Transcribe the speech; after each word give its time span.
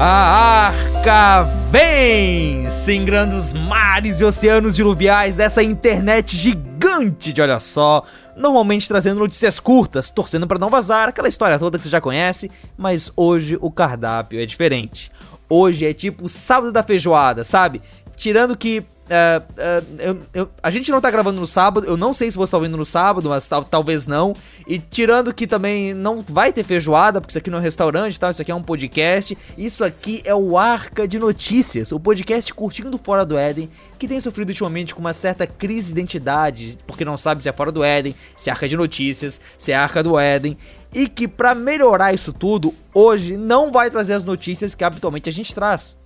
A 0.00 0.68
arca 0.68 1.42
vem, 1.72 2.70
singrando 2.70 3.34
os 3.34 3.52
mares 3.52 4.20
e 4.20 4.24
oceanos 4.24 4.76
diluviais 4.76 5.34
dessa 5.34 5.60
internet 5.60 6.36
gigante 6.36 7.32
de 7.32 7.42
olha 7.42 7.58
só. 7.58 8.04
Normalmente 8.36 8.86
trazendo 8.86 9.18
notícias 9.18 9.58
curtas, 9.58 10.08
torcendo 10.08 10.46
para 10.46 10.60
não 10.60 10.70
vazar, 10.70 11.08
aquela 11.08 11.28
história 11.28 11.58
toda 11.58 11.78
que 11.78 11.82
você 11.82 11.90
já 11.90 12.00
conhece, 12.00 12.48
mas 12.76 13.10
hoje 13.16 13.58
o 13.60 13.72
cardápio 13.72 14.40
é 14.40 14.46
diferente. 14.46 15.10
Hoje 15.48 15.84
é 15.84 15.92
tipo 15.92 16.28
sábado 16.28 16.70
da 16.70 16.84
feijoada, 16.84 17.42
sabe? 17.42 17.82
Tirando 18.16 18.56
que 18.56 18.84
Uh, 19.08 19.40
uh, 19.40 19.86
eu, 19.98 20.20
eu, 20.34 20.50
a 20.62 20.70
gente 20.70 20.90
não 20.90 21.00
tá 21.00 21.10
gravando 21.10 21.40
no 21.40 21.46
sábado, 21.46 21.86
eu 21.86 21.96
não 21.96 22.12
sei 22.12 22.30
se 22.30 22.36
você 22.36 22.50
tá 22.50 22.58
ouvindo 22.58 22.76
no 22.76 22.84
sábado, 22.84 23.30
mas 23.30 23.48
tal, 23.48 23.64
talvez 23.64 24.06
não. 24.06 24.36
E 24.66 24.78
tirando 24.78 25.32
que 25.32 25.46
também 25.46 25.94
não 25.94 26.22
vai 26.22 26.52
ter 26.52 26.62
feijoada, 26.62 27.18
porque 27.18 27.32
isso 27.32 27.38
aqui 27.38 27.48
não 27.48 27.56
é 27.56 27.60
um 27.60 27.64
restaurante, 27.64 28.20
tá? 28.20 28.30
Isso 28.30 28.42
aqui 28.42 28.52
é 28.52 28.54
um 28.54 28.62
podcast. 28.62 29.36
Isso 29.56 29.82
aqui 29.82 30.20
é 30.24 30.34
o 30.34 30.58
Arca 30.58 31.08
de 31.08 31.18
Notícias, 31.18 31.90
o 31.90 31.98
podcast 31.98 32.52
curtinho 32.52 32.90
do 32.90 32.98
Fora 32.98 33.24
do 33.24 33.38
Éden, 33.38 33.70
que 33.98 34.06
tem 34.06 34.20
sofrido 34.20 34.50
ultimamente 34.50 34.94
com 34.94 35.00
uma 35.00 35.14
certa 35.14 35.46
crise 35.46 35.86
de 35.86 35.92
identidade, 35.92 36.78
porque 36.86 37.04
não 37.04 37.16
sabe 37.16 37.42
se 37.42 37.48
é 37.48 37.52
Fora 37.52 37.72
do 37.72 37.82
Éden, 37.82 38.14
se 38.36 38.50
é 38.50 38.52
Arca 38.52 38.68
de 38.68 38.76
Notícias, 38.76 39.40
se 39.56 39.72
é 39.72 39.74
Arca 39.74 40.02
do 40.02 40.18
Éden. 40.18 40.56
E 40.92 41.08
que 41.08 41.26
para 41.26 41.54
melhorar 41.54 42.12
isso 42.12 42.32
tudo, 42.32 42.74
hoje 42.92 43.36
não 43.36 43.72
vai 43.72 43.90
trazer 43.90 44.14
as 44.14 44.24
notícias 44.24 44.74
que 44.74 44.84
habitualmente 44.84 45.28
a 45.28 45.32
gente 45.32 45.54
traz 45.54 45.96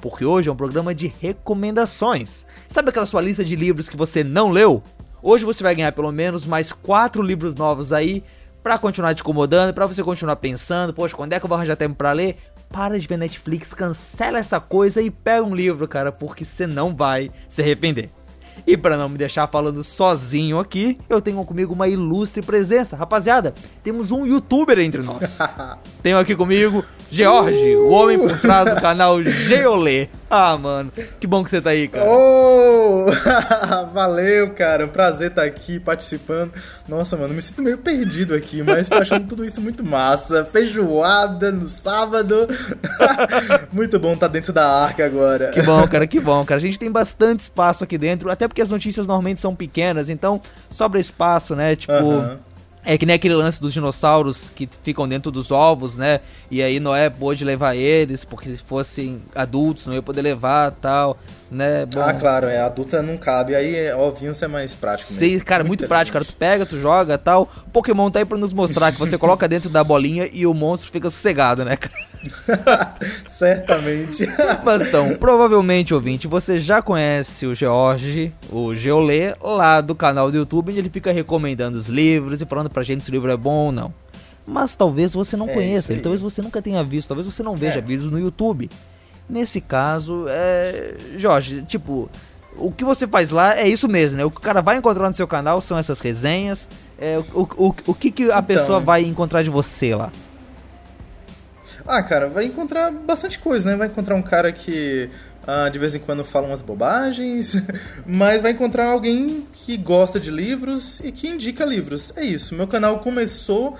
porque 0.00 0.24
hoje 0.24 0.48
é 0.48 0.52
um 0.52 0.56
programa 0.56 0.94
de 0.94 1.12
recomendações. 1.20 2.46
Sabe 2.68 2.90
aquela 2.90 3.06
sua 3.06 3.20
lista 3.20 3.44
de 3.44 3.56
livros 3.56 3.88
que 3.88 3.96
você 3.96 4.22
não 4.22 4.50
leu? 4.50 4.82
Hoje 5.22 5.44
você 5.44 5.62
vai 5.62 5.74
ganhar 5.74 5.92
pelo 5.92 6.12
menos 6.12 6.46
mais 6.46 6.72
quatro 6.72 7.22
livros 7.22 7.54
novos 7.54 7.92
aí 7.92 8.22
para 8.62 8.78
continuar 8.78 9.14
te 9.14 9.20
incomodando, 9.20 9.72
para 9.72 9.86
você 9.86 10.02
continuar 10.02 10.36
pensando, 10.36 10.92
poxa, 10.92 11.16
quando 11.16 11.32
é 11.32 11.40
que 11.40 11.44
eu 11.44 11.48
vou 11.48 11.56
arranjar 11.56 11.76
tempo 11.76 11.96
para 11.96 12.12
ler? 12.12 12.36
Para 12.68 12.98
de 12.98 13.06
ver 13.06 13.16
Netflix, 13.16 13.72
cancela 13.72 14.38
essa 14.38 14.60
coisa 14.60 15.00
e 15.00 15.10
pega 15.10 15.42
um 15.42 15.54
livro, 15.54 15.88
cara, 15.88 16.12
porque 16.12 16.44
você 16.44 16.66
não 16.66 16.94
vai 16.94 17.30
se 17.48 17.62
arrepender. 17.62 18.10
E 18.66 18.76
para 18.76 18.96
não 18.96 19.08
me 19.08 19.18
deixar 19.18 19.46
falando 19.46 19.82
sozinho 19.82 20.58
aqui, 20.58 20.98
eu 21.08 21.20
tenho 21.20 21.44
comigo 21.44 21.72
uma 21.72 21.88
ilustre 21.88 22.42
presença. 22.42 22.96
Rapaziada, 22.96 23.54
temos 23.82 24.10
um 24.10 24.26
youtuber 24.26 24.78
entre 24.78 25.02
nós. 25.02 25.38
tenho 26.02 26.18
aqui 26.18 26.34
comigo 26.34 26.84
George, 27.10 27.76
uh! 27.76 27.86
o 27.86 27.90
homem 27.90 28.18
por 28.18 28.38
trás 28.38 28.74
do 28.74 28.80
canal 28.80 29.22
Geolê. 29.22 30.08
Ah, 30.30 30.56
mano, 30.58 30.92
que 31.18 31.26
bom 31.26 31.42
que 31.42 31.50
você 31.50 31.60
tá 31.60 31.70
aí, 31.70 31.88
cara. 31.88 32.04
Oh! 32.06 33.06
Valeu, 33.92 34.50
cara. 34.50 34.86
Prazer 34.86 35.30
estar 35.30 35.42
tá 35.42 35.48
aqui 35.48 35.80
participando. 35.80 36.52
Nossa, 36.86 37.16
mano, 37.16 37.32
me 37.32 37.40
sinto 37.40 37.62
meio 37.62 37.78
perdido 37.78 38.34
aqui, 38.34 38.62
mas 38.62 38.88
tô 38.88 38.96
achando 38.96 39.26
tudo 39.26 39.44
isso 39.44 39.60
muito 39.60 39.82
massa. 39.84 40.44
Feijoada 40.44 41.50
no 41.50 41.68
sábado. 41.68 42.46
muito 43.72 43.98
bom 43.98 44.12
estar 44.12 44.28
tá 44.28 44.32
dentro 44.32 44.52
da 44.52 44.66
arca 44.66 45.04
agora. 45.06 45.50
Que 45.50 45.62
bom, 45.62 45.86
cara, 45.88 46.06
que 46.06 46.20
bom, 46.20 46.44
cara. 46.44 46.58
A 46.58 46.62
gente 46.62 46.78
tem 46.78 46.90
bastante 46.90 47.40
espaço 47.40 47.84
aqui 47.84 47.96
dentro, 47.96 48.30
até 48.30 48.46
porque 48.46 48.62
as 48.62 48.70
notícias 48.70 49.06
normalmente 49.06 49.40
são 49.40 49.54
pequenas, 49.54 50.08
então 50.08 50.40
sobra 50.70 51.00
espaço, 51.00 51.56
né? 51.56 51.74
Tipo. 51.74 51.92
Uh 51.92 52.22
-huh. 52.22 52.47
É 52.84 52.96
que 52.96 53.04
nem 53.04 53.16
aquele 53.16 53.34
lance 53.34 53.60
dos 53.60 53.72
dinossauros 53.72 54.50
que 54.50 54.68
ficam 54.82 55.06
dentro 55.06 55.30
dos 55.30 55.50
ovos, 55.50 55.96
né? 55.96 56.20
E 56.50 56.62
aí 56.62 56.80
Noé 56.80 57.10
pôde 57.10 57.44
levar 57.44 57.74
eles, 57.74 58.24
porque 58.24 58.48
se 58.48 58.62
fossem 58.62 59.20
adultos 59.34 59.86
não 59.86 59.94
ia 59.94 60.02
poder 60.02 60.22
levar 60.22 60.70
tal, 60.72 61.18
né? 61.50 61.86
Bom, 61.86 62.00
ah, 62.00 62.12
claro, 62.12 62.46
é, 62.46 62.60
adulta 62.60 63.02
não 63.02 63.16
cabe, 63.16 63.54
aí 63.54 63.74
é, 63.74 63.96
ovinhos 63.96 64.40
é 64.42 64.46
mais 64.46 64.74
prático 64.74 65.12
Sim, 65.12 65.38
cara, 65.40 65.64
muito, 65.64 65.80
muito 65.80 65.88
prático, 65.88 66.12
cara. 66.12 66.24
Tu 66.24 66.34
pega, 66.34 66.66
tu 66.66 66.78
joga 66.78 67.16
tal. 67.16 67.48
Pokémon 67.72 68.10
tá 68.10 68.18
aí 68.18 68.24
pra 68.24 68.36
nos 68.36 68.52
mostrar 68.52 68.92
que 68.92 68.98
você 68.98 69.16
coloca 69.18 69.48
dentro 69.48 69.70
da 69.70 69.82
bolinha 69.82 70.28
e 70.32 70.46
o 70.46 70.52
monstro 70.52 70.90
fica 70.90 71.08
sossegado, 71.10 71.64
né, 71.64 71.76
cara? 71.76 71.94
Certamente. 73.38 74.26
Mas 74.64 74.86
então, 74.86 75.14
provavelmente, 75.16 75.94
ouvinte, 75.94 76.26
você 76.26 76.58
já 76.58 76.82
conhece 76.82 77.46
o 77.46 77.54
George, 77.54 78.32
o 78.50 78.74
Geolê, 78.74 79.34
lá 79.40 79.80
do 79.80 79.94
canal 79.94 80.30
do 80.30 80.36
YouTube, 80.36 80.70
onde 80.70 80.78
ele 80.78 80.90
fica 80.90 81.12
recomendando 81.12 81.78
os 81.78 81.88
livros 81.88 82.42
e 82.42 82.46
falando 82.46 82.68
pra 82.68 82.82
gente 82.82 83.04
se 83.04 83.10
o 83.10 83.12
livro 83.12 83.30
é 83.30 83.36
bom 83.36 83.66
ou 83.66 83.72
não. 83.72 83.94
Mas 84.46 84.74
talvez 84.74 85.12
você 85.12 85.36
não 85.36 85.48
é 85.48 85.52
conheça 85.52 85.92
ele, 85.92 86.00
talvez 86.00 86.22
você 86.22 86.40
nunca 86.40 86.62
tenha 86.62 86.82
visto, 86.82 87.08
talvez 87.08 87.26
você 87.26 87.42
não 87.42 87.54
veja 87.54 87.78
é. 87.78 87.82
vídeos 87.82 88.10
no 88.10 88.18
YouTube. 88.18 88.70
Nesse 89.28 89.60
caso, 89.60 90.26
é. 90.28 90.94
Jorge, 91.16 91.62
tipo, 91.62 92.10
o 92.56 92.72
que 92.72 92.84
você 92.84 93.06
faz 93.06 93.30
lá 93.30 93.56
é 93.56 93.68
isso 93.68 93.88
mesmo, 93.88 94.18
né? 94.18 94.24
O 94.24 94.30
que 94.30 94.38
o 94.38 94.42
cara 94.42 94.62
vai 94.62 94.76
encontrar 94.76 95.08
no 95.08 95.14
seu 95.14 95.26
canal 95.26 95.60
são 95.60 95.78
essas 95.78 96.00
resenhas. 96.00 96.68
É, 96.98 97.18
o, 97.32 97.42
o, 97.42 97.74
o 97.86 97.94
que, 97.94 98.10
que 98.10 98.24
a 98.24 98.26
então, 98.26 98.42
pessoa 98.42 98.80
vai 98.80 99.04
encontrar 99.04 99.42
de 99.42 99.50
você 99.50 99.94
lá? 99.94 100.10
Ah, 101.86 102.02
cara, 102.02 102.28
vai 102.28 102.44
encontrar 102.44 102.90
bastante 102.90 103.38
coisa, 103.38 103.70
né? 103.70 103.76
Vai 103.76 103.86
encontrar 103.86 104.14
um 104.14 104.22
cara 104.22 104.52
que 104.52 105.08
ah, 105.46 105.70
de 105.70 105.78
vez 105.78 105.94
em 105.94 105.98
quando 105.98 106.22
fala 106.22 106.46
umas 106.46 106.60
bobagens, 106.60 107.56
mas 108.04 108.42
vai 108.42 108.52
encontrar 108.52 108.90
alguém 108.90 109.46
que 109.54 109.78
gosta 109.78 110.20
de 110.20 110.30
livros 110.30 111.00
e 111.00 111.10
que 111.10 111.26
indica 111.26 111.64
livros. 111.64 112.12
É 112.16 112.22
isso. 112.22 112.54
Meu 112.54 112.66
canal 112.66 112.98
começou 112.98 113.76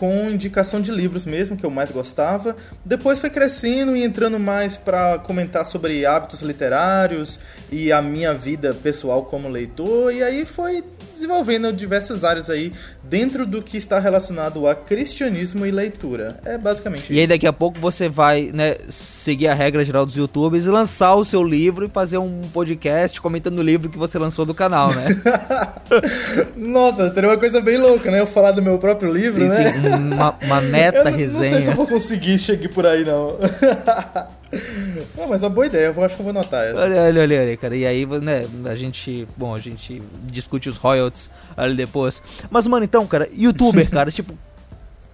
com 0.00 0.30
indicação 0.30 0.80
de 0.80 0.90
livros 0.90 1.26
mesmo, 1.26 1.58
que 1.58 1.64
eu 1.64 1.70
mais 1.70 1.90
gostava. 1.90 2.56
Depois 2.82 3.18
foi 3.18 3.28
crescendo 3.28 3.94
e 3.94 4.02
entrando 4.02 4.40
mais 4.40 4.74
para 4.74 5.18
comentar 5.18 5.66
sobre 5.66 6.06
hábitos 6.06 6.40
literários 6.40 7.38
e 7.70 7.92
a 7.92 8.00
minha 8.00 8.32
vida 8.32 8.72
pessoal 8.72 9.26
como 9.26 9.46
leitor. 9.46 10.10
E 10.10 10.22
aí 10.22 10.46
foi 10.46 10.82
desenvolvendo 11.12 11.70
diversas 11.70 12.24
áreas 12.24 12.48
aí 12.48 12.72
dentro 13.04 13.44
do 13.44 13.60
que 13.60 13.76
está 13.76 13.98
relacionado 13.98 14.66
a 14.66 14.74
cristianismo 14.74 15.66
e 15.66 15.70
leitura. 15.70 16.40
É 16.44 16.56
basicamente 16.56 17.04
isso. 17.04 17.12
E 17.12 17.20
aí 17.20 17.26
daqui 17.26 17.46
a 17.46 17.52
pouco 17.52 17.78
você 17.78 18.08
vai, 18.08 18.50
né, 18.54 18.76
seguir 18.88 19.48
a 19.48 19.54
regra 19.54 19.84
geral 19.84 20.06
dos 20.06 20.16
youtubers 20.16 20.64
e 20.64 20.70
lançar 20.70 21.14
o 21.16 21.24
seu 21.24 21.42
livro 21.42 21.84
e 21.84 21.88
fazer 21.88 22.16
um 22.16 22.40
podcast 22.52 23.20
comentando 23.20 23.58
o 23.58 23.62
livro 23.62 23.90
que 23.90 23.98
você 23.98 24.18
lançou 24.18 24.46
do 24.46 24.54
canal, 24.54 24.94
né? 24.94 25.08
Nossa, 26.56 27.10
teria 27.10 27.28
uma 27.28 27.36
coisa 27.36 27.60
bem 27.60 27.76
louca, 27.76 28.10
né? 28.10 28.20
Eu 28.20 28.26
falar 28.26 28.52
do 28.52 28.62
meu 28.62 28.78
próprio 28.78 29.12
livro, 29.12 29.42
sim, 29.42 29.48
né? 29.48 29.72
Sim, 29.72 29.80
uma, 29.94 30.36
uma 30.42 30.60
meta 30.60 31.10
eu 31.10 31.16
resenha. 31.16 31.50
Não 31.50 31.56
sei 31.56 31.62
se 31.62 31.68
eu 31.68 31.74
vou 31.74 31.86
conseguir 31.86 32.38
chegar 32.38 32.68
por 32.68 32.86
aí, 32.86 33.04
não. 33.04 33.36
Não, 35.16 35.28
mas 35.28 35.42
é 35.42 35.46
uma 35.46 35.54
boa 35.54 35.66
ideia, 35.66 35.94
eu 35.96 36.04
acho 36.04 36.16
que 36.16 36.22
eu 36.22 36.24
vou 36.24 36.30
anotar 36.30 36.64
essa. 36.64 36.80
Olha, 36.80 37.02
olha, 37.02 37.22
olha, 37.22 37.40
olha, 37.40 37.56
cara. 37.56 37.76
E 37.76 37.86
aí, 37.86 38.04
né, 38.04 38.46
a 38.68 38.74
gente. 38.74 39.26
Bom, 39.36 39.54
a 39.54 39.58
gente 39.58 40.02
discute 40.24 40.68
os 40.68 40.76
royalties 40.76 41.30
ali 41.56 41.76
depois. 41.76 42.20
Mas, 42.50 42.66
mano, 42.66 42.84
então, 42.84 43.06
cara, 43.06 43.28
youtuber, 43.32 43.88
cara, 43.90 44.10
tipo. 44.10 44.36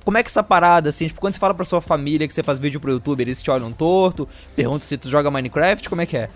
Como 0.04 0.16
é 0.16 0.22
que 0.22 0.28
essa 0.28 0.42
parada, 0.42 0.88
assim, 0.88 1.08
tipo, 1.08 1.20
quando 1.20 1.34
você 1.34 1.40
fala 1.40 1.52
pra 1.52 1.64
sua 1.64 1.80
família 1.80 2.28
que 2.28 2.32
você 2.32 2.42
faz 2.42 2.60
vídeo 2.60 2.78
pro 2.78 2.92
YouTube, 2.92 3.20
eles 3.20 3.42
te 3.42 3.50
olham 3.50 3.72
torto, 3.72 4.28
perguntam 4.54 4.86
se 4.86 4.96
tu 4.96 5.08
joga 5.08 5.32
Minecraft, 5.32 5.88
como 5.88 6.00
é 6.00 6.06
que 6.06 6.16
é? 6.16 6.28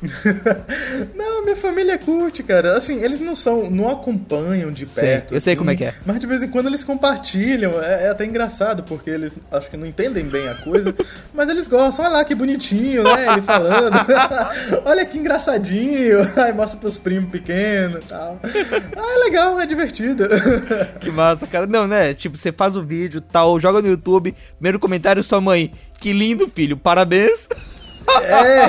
não, 1.16 1.44
minha 1.44 1.56
família 1.56 1.98
curte, 1.98 2.42
cara. 2.42 2.76
Assim, 2.76 3.02
eles 3.02 3.20
não 3.20 3.34
são, 3.34 3.68
não 3.68 3.88
acompanham 3.88 4.72
de 4.72 4.86
sei, 4.86 5.04
perto. 5.04 5.34
Eu 5.34 5.40
sei 5.40 5.56
como 5.56 5.70
é 5.70 5.76
que 5.76 5.84
é. 5.84 5.94
Mas 6.06 6.20
de 6.20 6.26
vez 6.26 6.42
em 6.42 6.48
quando 6.48 6.66
eles 6.66 6.84
compartilham. 6.84 7.72
É, 7.82 8.04
é, 8.04 8.08
até 8.08 8.24
engraçado, 8.24 8.82
porque 8.84 9.10
eles 9.10 9.34
acho 9.50 9.68
que 9.68 9.76
não 9.76 9.86
entendem 9.86 10.24
bem 10.24 10.48
a 10.48 10.54
coisa. 10.54 10.94
mas 11.34 11.48
eles 11.48 11.66
gostam. 11.66 12.04
Olha 12.04 12.14
lá 12.14 12.24
que 12.24 12.34
bonitinho, 12.34 13.02
né? 13.02 13.32
Ele 13.32 13.42
falando. 13.42 13.96
Olha 14.86 15.04
que 15.04 15.18
engraçadinho. 15.18 16.18
Aí 16.36 16.52
mostra 16.52 16.78
pros 16.78 16.96
primos 16.96 17.30
pequenos 17.30 18.04
e 18.04 18.08
tal. 18.08 18.38
Ah, 18.96 19.14
é 19.14 19.24
legal, 19.24 19.60
é 19.60 19.66
divertido. 19.66 20.28
que 21.00 21.10
massa, 21.10 21.46
cara. 21.46 21.66
Não, 21.66 21.88
né? 21.88 22.14
Tipo, 22.14 22.36
você 22.36 22.52
faz 22.52 22.76
o 22.76 22.84
vídeo 22.84 23.20
tal, 23.20 23.58
joga 23.58 23.82
no 23.82 23.88
YouTube, 23.88 24.34
primeiro 24.56 24.78
comentário 24.78 25.22
sua 25.24 25.40
mãe. 25.40 25.72
Que 26.00 26.12
lindo, 26.12 26.48
filho. 26.54 26.76
Parabéns. 26.76 27.48
É. 28.22 28.66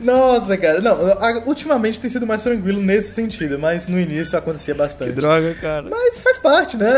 Nossa, 0.02 0.56
cara. 0.56 0.80
Não, 0.80 0.96
ultimamente 1.46 2.00
tem 2.00 2.10
sido 2.10 2.26
mais 2.26 2.42
tranquilo 2.42 2.80
nesse 2.80 3.14
sentido, 3.14 3.58
mas 3.58 3.88
no 3.88 3.98
início 3.98 4.38
acontecia 4.38 4.74
bastante. 4.74 5.10
Que 5.10 5.16
droga, 5.16 5.54
cara. 5.54 5.86
Mas 5.88 6.18
faz 6.18 6.38
parte, 6.38 6.76
né? 6.76 6.90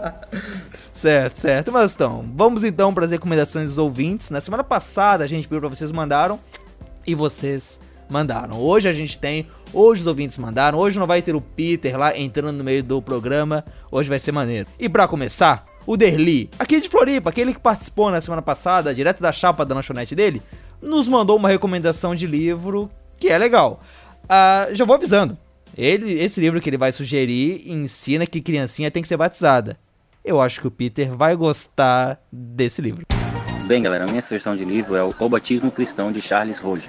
certo, 0.92 1.38
certo. 1.38 1.72
Mas 1.72 1.94
então, 1.94 2.24
vamos 2.34 2.64
então 2.64 2.92
para 2.92 3.04
as 3.04 3.10
recomendações 3.10 3.68
dos 3.68 3.78
ouvintes. 3.78 4.30
Na 4.30 4.40
semana 4.40 4.64
passada 4.64 5.24
a 5.24 5.26
gente 5.26 5.48
pediu 5.48 5.60
para 5.60 5.70
vocês 5.70 5.92
mandaram 5.92 6.38
e 7.06 7.14
vocês 7.14 7.80
mandaram. 8.08 8.60
Hoje 8.60 8.88
a 8.88 8.92
gente 8.92 9.18
tem, 9.18 9.46
hoje 9.72 10.02
os 10.02 10.06
ouvintes 10.06 10.36
mandaram, 10.38 10.78
hoje 10.78 10.98
não 10.98 11.06
vai 11.06 11.22
ter 11.22 11.34
o 11.34 11.40
Peter 11.40 11.98
lá 11.98 12.16
entrando 12.16 12.58
no 12.58 12.64
meio 12.64 12.82
do 12.82 13.00
programa, 13.00 13.64
hoje 13.90 14.08
vai 14.08 14.18
ser 14.18 14.32
maneiro. 14.32 14.68
E 14.78 14.88
para 14.88 15.08
começar, 15.08 15.64
o 15.86 15.96
Derli, 15.96 16.48
aqui 16.58 16.80
de 16.80 16.88
Floripa, 16.88 17.30
aquele 17.30 17.52
que 17.52 17.60
participou 17.60 18.10
na 18.10 18.20
semana 18.20 18.42
passada, 18.42 18.94
direto 18.94 19.20
da 19.20 19.32
chapa 19.32 19.64
da 19.64 19.74
lanchonete 19.74 20.14
dele, 20.14 20.40
nos 20.80 21.08
mandou 21.08 21.36
uma 21.36 21.48
recomendação 21.48 22.14
de 22.14 22.26
livro 22.26 22.90
que 23.18 23.28
é 23.28 23.38
legal. 23.38 23.80
Uh, 24.24 24.74
já 24.74 24.84
vou 24.84 24.94
avisando. 24.94 25.36
Ele, 25.76 26.20
esse 26.20 26.40
livro 26.40 26.60
que 26.60 26.68
ele 26.68 26.76
vai 26.76 26.92
sugerir 26.92 27.62
ensina 27.66 28.26
que 28.26 28.40
criancinha 28.40 28.90
tem 28.90 29.02
que 29.02 29.08
ser 29.08 29.16
batizada. 29.16 29.76
Eu 30.24 30.40
acho 30.40 30.60
que 30.60 30.66
o 30.66 30.70
Peter 30.70 31.10
vai 31.16 31.34
gostar 31.34 32.20
desse 32.30 32.80
livro. 32.80 33.04
Bem, 33.64 33.82
galera, 33.82 34.04
a 34.04 34.06
minha 34.06 34.22
sugestão 34.22 34.54
de 34.54 34.64
livro 34.64 34.94
é 34.94 35.02
O 35.02 35.28
Batismo 35.28 35.70
Cristão 35.70 36.12
de 36.12 36.20
Charles 36.20 36.60
Roge. 36.60 36.88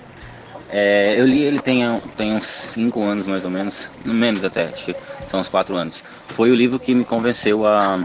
É, 0.70 1.20
eu 1.20 1.26
li 1.26 1.44
ele 1.44 1.60
tem, 1.60 1.84
tem 2.18 2.36
uns 2.36 2.48
5 2.48 3.02
anos 3.02 3.28
mais 3.28 3.46
ou 3.46 3.52
menos, 3.52 3.90
menos 4.04 4.44
até, 4.44 4.70
acho 4.70 4.86
que 4.86 4.96
são 5.28 5.40
uns 5.40 5.48
4 5.48 5.76
anos. 5.76 6.04
Foi 6.30 6.50
o 6.50 6.56
livro 6.56 6.80
que 6.80 6.96
me 6.96 7.06
convenceu 7.06 7.66
a 7.66 8.04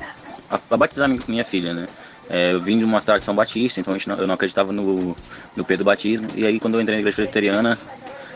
a, 0.50 0.77
batizar 0.77 1.09
minha 1.27 1.45
filha, 1.45 1.75
né? 1.75 1.89
É, 2.31 2.53
eu 2.53 2.61
vim 2.61 2.79
de 2.79 2.85
uma 2.85 3.00
tradição 3.00 3.35
batista, 3.35 3.81
então 3.81 3.97
não, 4.06 4.17
eu 4.17 4.27
não 4.27 4.35
acreditava 4.35 4.73
no, 4.73 5.17
no 5.56 5.65
Pedro 5.65 5.85
Batismo. 5.85 6.29
E 6.35 6.45
aí, 6.45 6.61
quando 6.61 6.75
eu 6.75 6.81
entrei 6.81 6.97
na 6.97 7.00
igreja 7.00 7.17
presbiteriana, 7.17 7.79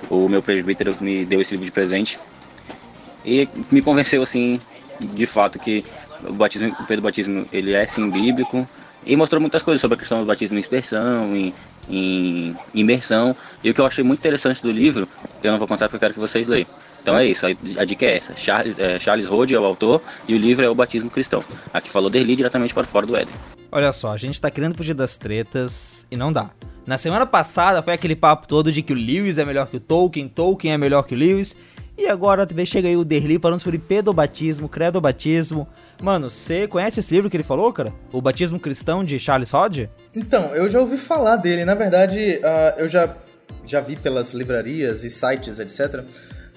o 0.09 0.29
meu 0.29 0.43
presbítero 0.43 0.97
me 1.01 1.25
deu 1.25 1.41
esse 1.41 1.53
livro 1.53 1.67
de 1.67 1.73
presente 1.73 2.19
e 3.25 3.49
me 3.71 3.83
convenceu, 3.83 4.23
assim, 4.23 4.61
de 5.01 5.27
fato, 5.27 5.59
que 5.59 5.85
o 6.23 6.33
batismo, 6.33 6.69
o 6.79 6.87
Pedro 6.87 7.03
Batismo, 7.03 7.47
ele 7.53 7.73
é 7.73 7.87
sim 7.87 8.09
bíblico 8.11 8.69
e 9.05 9.17
mostrou 9.17 9.41
muitas 9.41 9.63
coisas 9.63 9.81
sobre 9.81 9.97
a 9.97 9.99
questão 9.99 10.21
do 10.21 10.27
batismo 10.27 10.57
em 10.57 10.61
expersão, 10.61 11.37
em, 11.37 11.55
em 11.89 12.57
imersão. 12.75 13.37
E 13.63 13.71
o 13.71 13.75
que 13.75 13.81
eu 13.81 13.87
achei 13.87 14.05
muito 14.05 14.21
interessante 14.21 14.63
do 14.63 14.71
livro, 14.71 15.09
eu 15.43 15.53
não 15.53 15.59
vou 15.59 15.69
contar 15.69 15.87
porque 15.87 15.97
eu 15.97 16.01
quero 16.01 16.15
que 16.15 16.21
vocês 16.21 16.47
leiam. 16.47 16.67
Então 17.03 17.19
é 17.19 17.27
isso, 17.27 17.45
a 17.47 17.85
dica 17.85 18.07
é 18.07 18.19
essa. 18.19 18.37
Charles, 18.37 18.79
é, 18.79 18.99
Charles 18.99 19.27
Rode 19.27 19.55
é 19.55 19.59
o 19.59 19.65
autor 19.65 20.01
e 20.29 20.35
o 20.35 20.39
livro 20.39 20.65
é 20.65 20.69
o 20.71 20.75
Batismo 20.75 21.11
Cristão. 21.11 21.43
Aqui 21.75 21.91
falou 21.91 22.09
Derli 22.09 22.37
diretamente 22.37 22.73
para 22.73 22.85
fora 22.85 23.05
do 23.05 23.17
Éden. 23.17 23.35
Olha 23.73 23.91
só, 23.91 24.13
a 24.13 24.17
gente 24.17 24.41
tá 24.41 24.51
querendo 24.51 24.77
fugir 24.77 24.95
das 24.95 25.19
tretas 25.19 26.07
e 26.11 26.17
não 26.17 26.33
dá. 26.33 26.51
Na 26.87 26.99
semana 26.99 27.27
passada 27.27 27.83
foi 27.83 27.93
aquele 27.93 28.15
papo 28.15 28.47
todo 28.47 28.71
de 28.71 28.83
que 28.83 28.93
o 28.93 28.97
Lewis 28.97 29.39
é 29.39 29.45
melhor 29.45 29.67
que 29.67 29.77
o 29.77 29.81
Tolkien, 29.81 30.29
Tolkien 30.29 30.75
é 30.75 30.79
melhor 30.79 31.03
que 31.03 31.15
o 31.15 31.19
Lewis. 31.19 31.57
E 31.97 32.07
agora 32.07 32.47
chega 32.65 32.89
aí 32.89 32.97
o 32.97 33.05
Derli 33.05 33.39
falando 33.39 33.61
sobre 33.61 33.79
pedobatismo, 33.79 34.69
credobatismo. 34.69 35.69
Mano, 36.03 36.31
você 36.31 36.67
conhece 36.67 37.01
esse 37.01 37.15
livro 37.15 37.29
que 37.29 37.37
ele 37.37 37.45
falou, 37.45 37.73
cara? 37.73 37.93
O 38.13 38.21
Batismo 38.21 38.59
Cristão 38.59 39.05
de 39.05 39.19
Charles 39.19 39.53
Hodge? 39.53 39.91
Então, 40.15 40.55
eu 40.55 40.69
já 40.69 40.81
ouvi 40.81 40.97
falar 40.97 41.37
dele. 41.37 41.65
Na 41.65 41.75
verdade, 41.75 42.41
uh, 42.43 42.81
eu 42.81 42.89
já, 42.89 43.15
já 43.65 43.81
vi 43.81 43.97
pelas 43.97 44.33
livrarias 44.33 45.05
e 45.05 45.11
sites, 45.11 45.59
etc. 45.59 46.05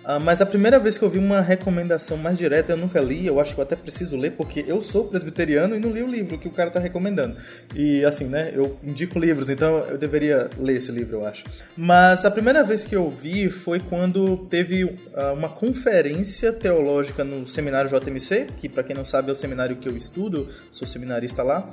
Uh, 0.06 0.20
mas 0.22 0.40
a 0.40 0.46
primeira 0.46 0.80
vez 0.80 1.00
que 1.00 1.04
eu 1.04 1.10
vi 1.10 1.18
uma 1.18 1.42
recomendação 1.42 2.16
mais 2.16 2.38
direta 2.38 2.74
eu 2.74 2.78
nunca 2.78 3.02
li, 3.02 3.26
eu 3.26 3.40
acho 3.40 3.56
que 3.56 3.60
eu 3.60 3.64
até 3.64 3.76
preciso 3.76 4.16
ler, 4.16 4.34
porque 4.34 4.64
eu 4.68 4.80
sou 4.82 5.06
presbiteriano 5.06 5.76
e 5.76 5.80
não 5.80 5.90
li 5.90 6.04
o 6.04 6.08
livro 6.08 6.38
que 6.38 6.48
o 6.48 6.52
cara 6.52 6.70
tá 6.70 6.80
recomendando. 6.80 7.36
E 7.74 8.06
assim, 8.06 8.26
né, 8.26 8.52
eu 8.54 8.78
indico 8.84 9.18
livros, 9.18 9.50
então 9.50 9.80
eu 9.80 9.98
deveria 9.98 10.48
ler 10.60 10.78
esse 10.78 10.92
livro, 10.92 11.18
eu 11.18 11.26
acho. 11.26 11.44
Mas 11.76 12.24
a 12.24 12.30
primeira 12.30 12.64
vez 12.64 12.86
que 12.86 12.96
eu 12.96 13.10
vi 13.10 13.50
foi 13.50 13.80
quando 13.80 14.38
teve 14.48 14.84
uh, 14.84 14.94
uma 15.34 15.50
conferência 15.50 16.54
teológica 16.54 17.24
no 17.24 17.48
seminário 17.48 17.90
JMC, 17.90 18.48
que 18.58 18.70
para 18.70 18.84
quem 18.84 18.96
não 18.96 19.06
sabe 19.06 19.30
é 19.30 19.34
o 19.34 19.36
seminário 19.36 19.76
que 19.76 19.90
eu 19.90 19.98
estudo, 19.98 20.50
sou 20.72 20.88
seminarista 20.88 21.42
lá. 21.42 21.72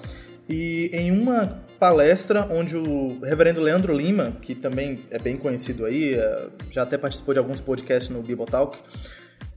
E 0.52 0.90
em 0.93 1.10
uma 1.10 1.62
palestra 1.81 2.46
onde 2.50 2.76
o 2.76 3.19
reverendo 3.25 3.58
Leandro 3.58 3.96
Lima, 3.96 4.37
que 4.43 4.54
também 4.54 5.00
é 5.10 5.19
bem 5.19 5.34
conhecido 5.34 5.87
aí, 5.87 6.12
é, 6.12 6.46
já 6.70 6.82
até 6.82 6.99
participou 6.99 7.32
de 7.32 7.38
alguns 7.38 7.58
podcasts 7.58 8.10
no 8.10 8.20
Bibotalk, 8.20 8.76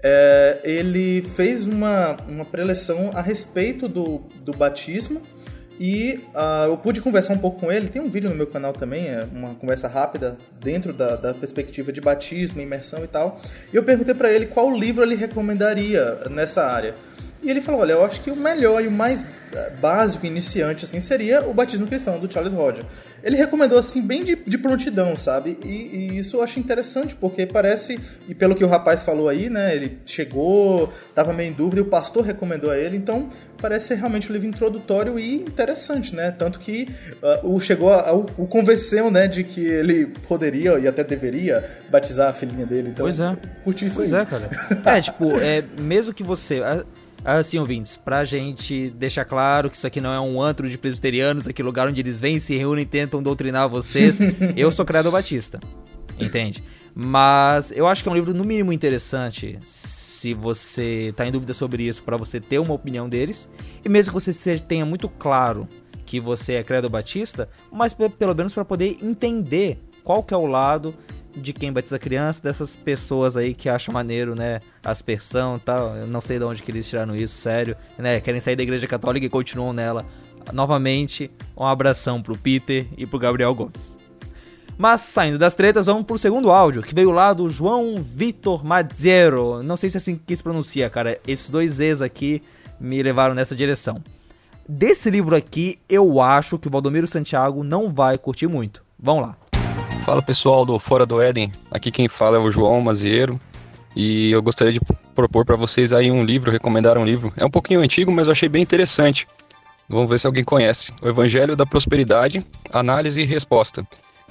é, 0.02 0.62
ele 0.64 1.22
fez 1.36 1.68
uma, 1.68 2.16
uma 2.30 2.46
preleção 2.46 3.12
a 3.14 3.22
respeito 3.22 3.90
do, 3.90 4.20
do 4.46 4.54
batismo 4.54 5.22
e 5.78 6.24
uh, 6.34 6.70
eu 6.70 6.78
pude 6.78 7.02
conversar 7.02 7.34
um 7.34 7.40
pouco 7.40 7.60
com 7.60 7.70
ele. 7.70 7.90
Tem 7.90 8.02
um 8.02 8.10
vídeo 8.10 8.30
no 8.30 8.36
meu 8.36 8.48
canal 8.48 8.72
também, 8.72 9.10
é 9.10 9.28
uma 9.30 9.54
conversa 9.56 9.90
rápida 9.90 10.38
dentro 10.62 10.94
da, 10.94 11.18
da 11.18 11.34
perspectiva 11.34 11.92
de 11.92 12.00
batismo, 12.00 12.62
imersão 12.62 13.04
e 13.04 13.08
tal. 13.08 13.42
E 13.74 13.76
eu 13.76 13.84
perguntei 13.84 14.14
para 14.14 14.32
ele 14.32 14.46
qual 14.46 14.74
livro 14.74 15.04
ele 15.04 15.16
recomendaria 15.16 16.20
nessa 16.30 16.66
área. 16.66 16.96
E 17.46 17.50
ele 17.52 17.62
falou: 17.62 17.82
Olha, 17.82 17.94
eu 17.94 18.04
acho 18.04 18.20
que 18.22 18.32
o 18.32 18.36
melhor 18.36 18.84
e 18.84 18.88
o 18.88 18.92
mais 18.92 19.24
eh, 19.54 19.72
básico, 19.80 20.26
iniciante, 20.26 20.84
assim, 20.84 21.00
seria 21.00 21.48
o 21.48 21.54
Batismo 21.54 21.86
Cristão, 21.86 22.20
do 22.20 22.32
Charles 22.32 22.52
Roger. 22.52 22.84
Ele 23.24 23.38
recomendou, 23.38 23.80
assim, 23.80 24.02
bem 24.02 24.24
de, 24.24 24.36
de 24.36 24.58
prontidão, 24.58 25.16
sabe? 25.16 25.58
E, 25.64 25.68
e, 25.68 26.18
isso 26.18 26.38
eu 26.38 26.44
acho 26.44 26.60
interessante, 26.60 27.16
porque 27.16 27.46
parece, 27.46 28.00
e 28.28 28.36
pelo 28.36 28.56
que 28.56 28.64
o 28.64 28.68
rapaz 28.68 29.04
falou 29.04 29.30
aí, 29.30 29.50
né? 29.50 29.76
Ele 29.76 30.00
chegou, 30.06 30.92
tava 31.14 31.32
meio 31.34 31.50
em 31.52 31.54
dúvida 31.54 31.82
e 31.82 31.84
o 31.84 31.86
pastor 31.86 32.24
recomendou 32.24 32.70
a 32.70 32.78
ele, 32.78 32.98
então 32.98 33.30
parece 33.62 33.88
ser 33.88 33.96
realmente 33.96 34.30
um 34.30 34.34
livro 34.34 34.48
introdutório 34.48 35.18
e 35.18 35.36
interessante, 35.36 36.14
né? 36.14 36.32
Tanto 36.32 36.60
que 36.60 36.88
uh, 37.44 37.56
o 37.56 37.60
chegou 37.60 37.94
a, 37.94 38.14
o, 38.14 38.26
o 38.38 38.48
convenceu, 38.48 39.10
né, 39.10 39.28
de 39.28 39.44
que 39.44 39.66
ele 39.66 40.08
poderia 40.28 40.78
e 40.80 40.88
até 40.88 41.04
deveria 41.04 41.64
batizar 41.90 42.30
a 42.30 42.34
filhinha 42.34 42.66
dele. 42.66 42.90
Então, 42.90 43.06
pois 43.06 43.20
é. 43.20 43.38
Curti 43.64 43.86
isso 43.86 43.96
pois 43.96 44.14
aí. 44.14 44.22
é, 44.22 44.26
cara. 44.26 44.50
é, 44.98 45.02
tipo, 45.02 45.38
é, 45.38 45.64
mesmo 45.80 46.14
que 46.14 46.24
você. 46.24 46.62
Assim, 47.26 47.58
ouvintes, 47.58 47.96
pra 47.96 48.24
gente 48.24 48.92
deixar 48.92 49.26
claro 49.26 49.68
que 49.72 49.76
isso 49.76 49.88
aqui 49.88 50.00
não 50.00 50.14
é 50.14 50.20
um 50.22 50.40
antro 50.40 50.70
de 50.70 50.78
presbiterianos, 50.78 51.48
aqui 51.48 51.60
é 51.60 51.66
lugar 51.66 51.88
onde 51.88 52.00
eles 52.00 52.20
vêm, 52.20 52.38
se 52.38 52.56
reúnem 52.56 52.84
e 52.84 52.86
tentam 52.86 53.24
doutrinar 53.24 53.68
vocês. 53.68 54.20
eu 54.56 54.72
sou 54.72 54.86
Credo 54.86 55.10
Batista, 55.10 55.60
entende? 56.20 56.64
Mas 56.94 57.72
eu 57.72 57.88
acho 57.88 58.04
que 58.04 58.10
é 58.10 58.12
um 58.12 58.16
livro 58.16 58.32
no 58.32 58.44
mínimo 58.44 58.72
interessante 58.72 59.58
se 59.64 60.36
você 60.36 61.14
tá 61.16 61.26
em 61.26 61.32
dúvida 61.32 61.56
sobre 61.56 61.88
isso, 61.88 62.04
para 62.04 62.16
você 62.16 62.40
ter 62.40 62.60
uma 62.60 62.76
opinião 62.76 63.10
deles. 63.10 63.50
E 63.84 63.90
mesmo 63.90 64.14
que 64.14 64.22
você 64.22 64.60
tenha 64.60 64.86
muito 64.86 65.10
claro 65.10 65.68
que 66.06 66.20
você 66.20 66.54
é 66.54 66.64
Credo 66.64 66.92
Batista, 66.92 67.50
mas 67.72 67.92
pelo 67.92 68.36
menos 68.36 68.54
para 68.54 68.64
poder 68.64 68.98
entender 69.02 69.80
qual 70.04 70.22
que 70.22 70.32
é 70.32 70.38
o 70.38 70.46
lado 70.46 70.94
de 71.36 71.54
quem 71.54 71.72
batiza 71.72 72.00
criança, 72.00 72.42
dessas 72.42 72.76
pessoas 72.76 73.36
aí 73.36 73.54
que 73.54 73.70
acham 73.70 73.94
maneiro, 73.94 74.36
né, 74.36 74.60
aspersão 74.84 75.58
e 75.58 75.60
tal. 75.60 75.96
Eu 75.96 76.08
não 76.08 76.22
sei 76.22 76.40
de 76.40 76.46
onde 76.46 76.62
que 76.62 76.72
eles 76.72 76.88
tiraram 76.88 77.16
isso, 77.16 77.36
sério, 77.36 77.76
né? 77.98 78.20
Querem 78.20 78.42
sair 78.42 78.56
da 78.56 78.64
igreja 78.64 78.88
católica 78.88 79.26
e 79.26 79.30
continuam 79.30 79.74
nela. 79.74 80.06
Novamente, 80.54 81.30
um 81.58 81.66
abração 81.66 82.22
pro 82.22 82.38
Peter 82.38 82.86
e 82.98 83.06
pro 83.06 83.20
Gabriel 83.20 83.54
Gomes. 83.54 83.98
Mas 84.78 85.02
saindo 85.02 85.38
das 85.38 85.56
tretas, 85.56 85.86
vamos 85.86 86.06
pro 86.06 86.18
segundo 86.18 86.52
áudio, 86.52 86.84
que 86.84 86.94
veio 86.94 87.12
lá 87.12 87.32
do 87.32 87.50
João 87.50 87.96
Vitor 87.96 88.64
Mazziero. 88.64 89.64
Não 89.64 89.78
sei 89.78 89.90
se 89.90 89.98
é 89.98 90.00
assim 90.00 90.20
que 90.24 90.36
se 90.36 90.44
pronuncia, 90.44 90.90
cara. 90.90 91.20
Esses 91.26 91.50
dois 91.50 91.76
Z's 91.76 92.02
aqui 92.02 92.42
me 92.80 93.02
levaram 93.02 93.34
nessa 93.34 93.56
direção. 93.56 94.04
Desse 94.68 95.10
livro 95.10 95.36
aqui, 95.36 95.80
eu 95.88 96.20
acho 96.20 96.60
que 96.60 96.68
o 96.68 96.72
Valdomiro 96.72 97.08
Santiago 97.08 97.64
não 97.64 97.88
vai 97.88 98.18
curtir 98.18 98.48
muito. 98.48 98.84
Vamos 99.00 99.28
lá. 99.28 99.38
Fala 100.06 100.22
pessoal 100.22 100.64
do 100.68 100.78
Fora 100.78 101.04
do 101.04 101.20
Éden, 101.20 101.52
aqui 101.72 101.90
quem 101.90 102.08
fala 102.08 102.38
é 102.38 102.40
o 102.40 102.52
João 102.52 102.80
Mazieiro 102.80 103.42
e 103.96 104.30
eu 104.30 104.40
gostaria 104.40 104.72
de 104.72 104.80
propor 105.16 105.44
para 105.44 105.56
vocês 105.56 105.92
aí 105.92 106.12
um 106.12 106.24
livro, 106.24 106.52
recomendar 106.52 106.96
um 106.96 107.04
livro. 107.04 107.34
É 107.36 107.44
um 107.44 107.50
pouquinho 107.50 107.80
antigo, 107.80 108.12
mas 108.12 108.28
eu 108.28 108.32
achei 108.32 108.48
bem 108.48 108.62
interessante. 108.62 109.26
Vamos 109.90 110.08
ver 110.08 110.20
se 110.20 110.28
alguém 110.28 110.44
conhece. 110.44 110.94
O 111.02 111.08
Evangelho 111.08 111.56
da 111.56 111.66
Prosperidade, 111.66 112.46
Análise 112.72 113.20
e 113.20 113.26
Resposta. 113.26 113.84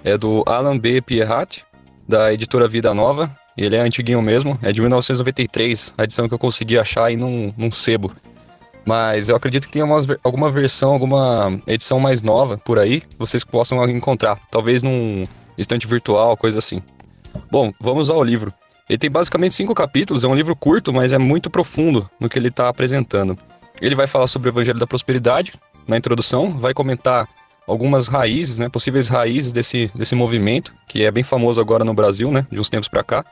É 0.05 0.17
do 0.17 0.45
Alan 0.47 0.79
B. 0.79 1.01
Pierrat, 1.01 1.63
da 2.07 2.33
editora 2.33 2.69
Vida 2.69 2.95
Nova. 2.95 3.29
Ele 3.57 3.75
é 3.75 3.81
antiguinho 3.81 4.23
mesmo, 4.23 4.57
é 4.63 4.71
de 4.71 4.81
1993, 4.81 5.93
a 5.99 6.05
edição 6.05 6.29
que 6.29 6.35
eu 6.35 6.39
consegui 6.39 6.79
achar 6.79 7.07
aí 7.07 7.17
num, 7.17 7.53
num 7.57 7.73
sebo. 7.73 8.13
Mas 8.87 9.29
eu 9.29 9.35
acredito 9.35 9.69
que 9.69 9.83
umas, 9.83 10.07
alguma 10.23 10.53
versão, 10.53 10.93
alguma 10.93 11.59
edição 11.67 11.99
mais 11.99 12.23
nova 12.23 12.57
por 12.59 12.79
aí, 12.79 13.03
vocês 13.19 13.43
possam 13.43 13.85
encontrar. 13.89 14.39
Talvez 14.53 14.81
num 14.81 15.27
estante 15.57 15.87
virtual, 15.87 16.37
coisa 16.37 16.59
assim. 16.59 16.83
Bom, 17.51 17.73
vamos 17.81 18.11
ao 18.11 18.23
livro. 18.23 18.53
Ele 18.89 18.99
tem 18.99 19.11
basicamente 19.11 19.55
cinco 19.55 19.75
capítulos, 19.75 20.25
é 20.25 20.29
um 20.29 20.35
livro 20.35 20.55
curto, 20.55 20.93
mas 20.93 21.13
é 21.13 21.19
muito 21.19 21.49
profundo 21.49 22.09
no 22.21 22.29
que 22.29 22.39
ele 22.39 22.49
está 22.49 22.69
apresentando. 22.69 23.39
Ele 23.81 23.95
vai 23.95 24.07
falar 24.07 24.27
sobre 24.27 24.49
o 24.49 24.53
Evangelho 24.53 24.79
da 24.79 24.87
Prosperidade 24.87 25.55
na 25.89 25.97
introdução, 25.97 26.57
vai 26.59 26.75
comentar 26.75 27.29
algumas 27.67 28.09
raízes, 28.09 28.59
né, 28.59 28.69
possíveis 28.69 29.09
raízes 29.09 29.53
desse, 29.53 29.91
desse 29.95 30.15
movimento, 30.15 30.73
que 30.87 31.03
é 31.03 31.11
bem 31.11 31.25
famoso 31.25 31.61
agora 31.61 31.85
no 31.85 31.95
Brasil, 31.95 32.31
né, 32.31 32.47
de 32.51 32.61
uns 32.61 32.69
tempos 32.69 32.89
para 32.89 33.03
cá. 33.03 33.25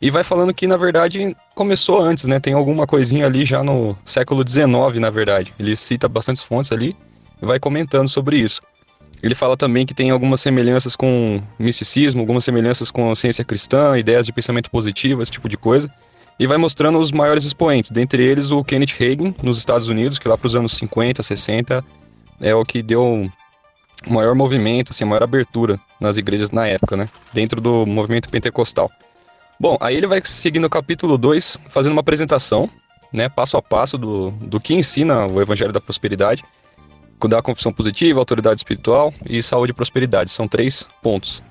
E 0.00 0.10
vai 0.10 0.22
falando 0.22 0.52
que, 0.52 0.66
na 0.66 0.76
verdade, 0.76 1.34
começou 1.54 2.00
antes, 2.00 2.26
né, 2.26 2.38
tem 2.38 2.52
alguma 2.52 2.86
coisinha 2.86 3.24
ali 3.26 3.44
já 3.44 3.62
no 3.62 3.96
século 4.04 4.46
XIX, 4.46 5.00
na 5.00 5.08
verdade. 5.08 5.54
Ele 5.58 5.74
cita 5.76 6.08
bastantes 6.08 6.42
fontes 6.42 6.72
ali 6.72 6.94
e 7.40 7.46
vai 7.46 7.58
comentando 7.58 8.08
sobre 8.08 8.36
isso. 8.36 8.60
Ele 9.22 9.34
fala 9.34 9.56
também 9.56 9.86
que 9.86 9.94
tem 9.94 10.10
algumas 10.10 10.40
semelhanças 10.40 10.94
com 10.94 11.42
misticismo, 11.58 12.20
algumas 12.20 12.44
semelhanças 12.44 12.90
com 12.90 13.10
a 13.10 13.16
ciência 13.16 13.44
cristã, 13.44 13.98
ideias 13.98 14.26
de 14.26 14.32
pensamento 14.32 14.70
positivo, 14.70 15.22
esse 15.22 15.32
tipo 15.32 15.48
de 15.48 15.56
coisa. 15.56 15.90
E 16.38 16.46
vai 16.46 16.58
mostrando 16.58 16.98
os 16.98 17.12
maiores 17.12 17.44
expoentes, 17.44 17.90
dentre 17.90 18.22
eles 18.24 18.50
o 18.50 18.62
Kenneth 18.64 18.94
Hagin, 19.00 19.34
nos 19.42 19.56
Estados 19.56 19.88
Unidos, 19.88 20.18
que 20.18 20.28
lá 20.28 20.36
para 20.36 20.46
os 20.46 20.54
anos 20.54 20.72
50, 20.72 21.22
60, 21.22 21.84
é 22.40 22.54
o 22.54 22.64
que 22.64 22.82
deu 22.82 23.30
o 24.06 24.12
maior 24.12 24.34
movimento, 24.34 24.90
assim, 24.90 25.04
a 25.04 25.06
maior 25.06 25.22
abertura 25.22 25.78
nas 26.00 26.16
igrejas 26.16 26.50
na 26.50 26.66
época, 26.66 26.96
né? 26.96 27.08
Dentro 27.32 27.60
do 27.60 27.86
movimento 27.86 28.28
pentecostal. 28.28 28.90
Bom, 29.58 29.78
aí 29.80 29.96
ele 29.96 30.06
vai 30.06 30.20
seguindo 30.24 30.64
o 30.64 30.70
capítulo 30.70 31.16
2, 31.16 31.60
fazendo 31.70 31.92
uma 31.92 32.00
apresentação, 32.00 32.68
né, 33.12 33.28
passo 33.28 33.56
a 33.56 33.62
passo 33.62 33.96
do, 33.96 34.30
do 34.32 34.60
que 34.60 34.74
ensina 34.74 35.26
o 35.26 35.40
Evangelho 35.40 35.72
da 35.72 35.80
Prosperidade 35.80 36.44
da 37.28 37.40
confissão 37.40 37.72
positiva, 37.72 38.18
autoridade 38.18 38.60
espiritual 38.60 39.12
e 39.28 39.42
saúde 39.42 39.70
e 39.70 39.74
prosperidade. 39.74 40.30
São 40.30 40.46
três 40.46 40.86
pontos. 41.02 41.42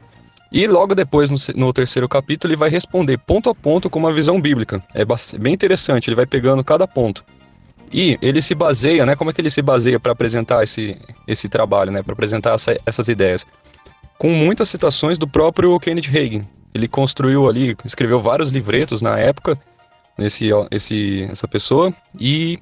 E 0.52 0.68
logo 0.68 0.94
depois, 0.94 1.32
no, 1.32 1.38
no, 1.56 1.74
terceiro 1.74 2.08
capítulo, 2.08 2.52
ele 2.52 2.60
vai 2.60 2.70
responder 2.70 3.18
ponto 3.18 3.50
a 3.50 3.56
ponto 3.56 3.90
com 3.90 3.98
uma 3.98 4.14
visão 4.14 4.40
bíblica. 4.40 4.84
É 4.94 5.04
bem 5.40 5.52
interessante, 5.52 6.10
ele 6.10 6.16
vai 6.16 6.28
pegando 6.28 6.64
cada 6.64 6.88
ponto. 6.88 7.26
E 7.92 8.20
ele 8.22 8.40
se 8.40 8.54
baseia, 8.54 9.04
né? 9.04 9.16
Como 9.16 9.32
é 9.32 9.34
que 9.34 9.42
ele 9.42 9.50
se 9.50 9.62
baseia 9.64 10.00
para 10.00 10.12
apresentar 10.12 10.64
esse, 10.64 10.96
esse 11.28 11.50
trabalho, 11.50 11.92
né? 11.92 12.04
Para 12.04 12.14
apresentar 12.14 12.54
essa, 12.54 12.78
essas 12.86 13.08
ideias? 13.08 13.46
Com 14.20 14.30
muitas 14.30 14.70
citações 14.70 15.18
do 15.18 15.28
próprio 15.28 15.80
Kenneth 15.80 16.10
Hagin. 16.10 16.44
Ele 16.74 16.88
construiu 16.88 17.48
ali, 17.48 17.76
escreveu 17.84 18.22
vários 18.22 18.52
livretos 18.52 19.02
na 19.02 19.18
época, 19.18 19.58
nesse, 20.18 20.50
esse, 20.72 21.28
essa 21.32 21.48
pessoa, 21.48 21.94
e 22.20 22.60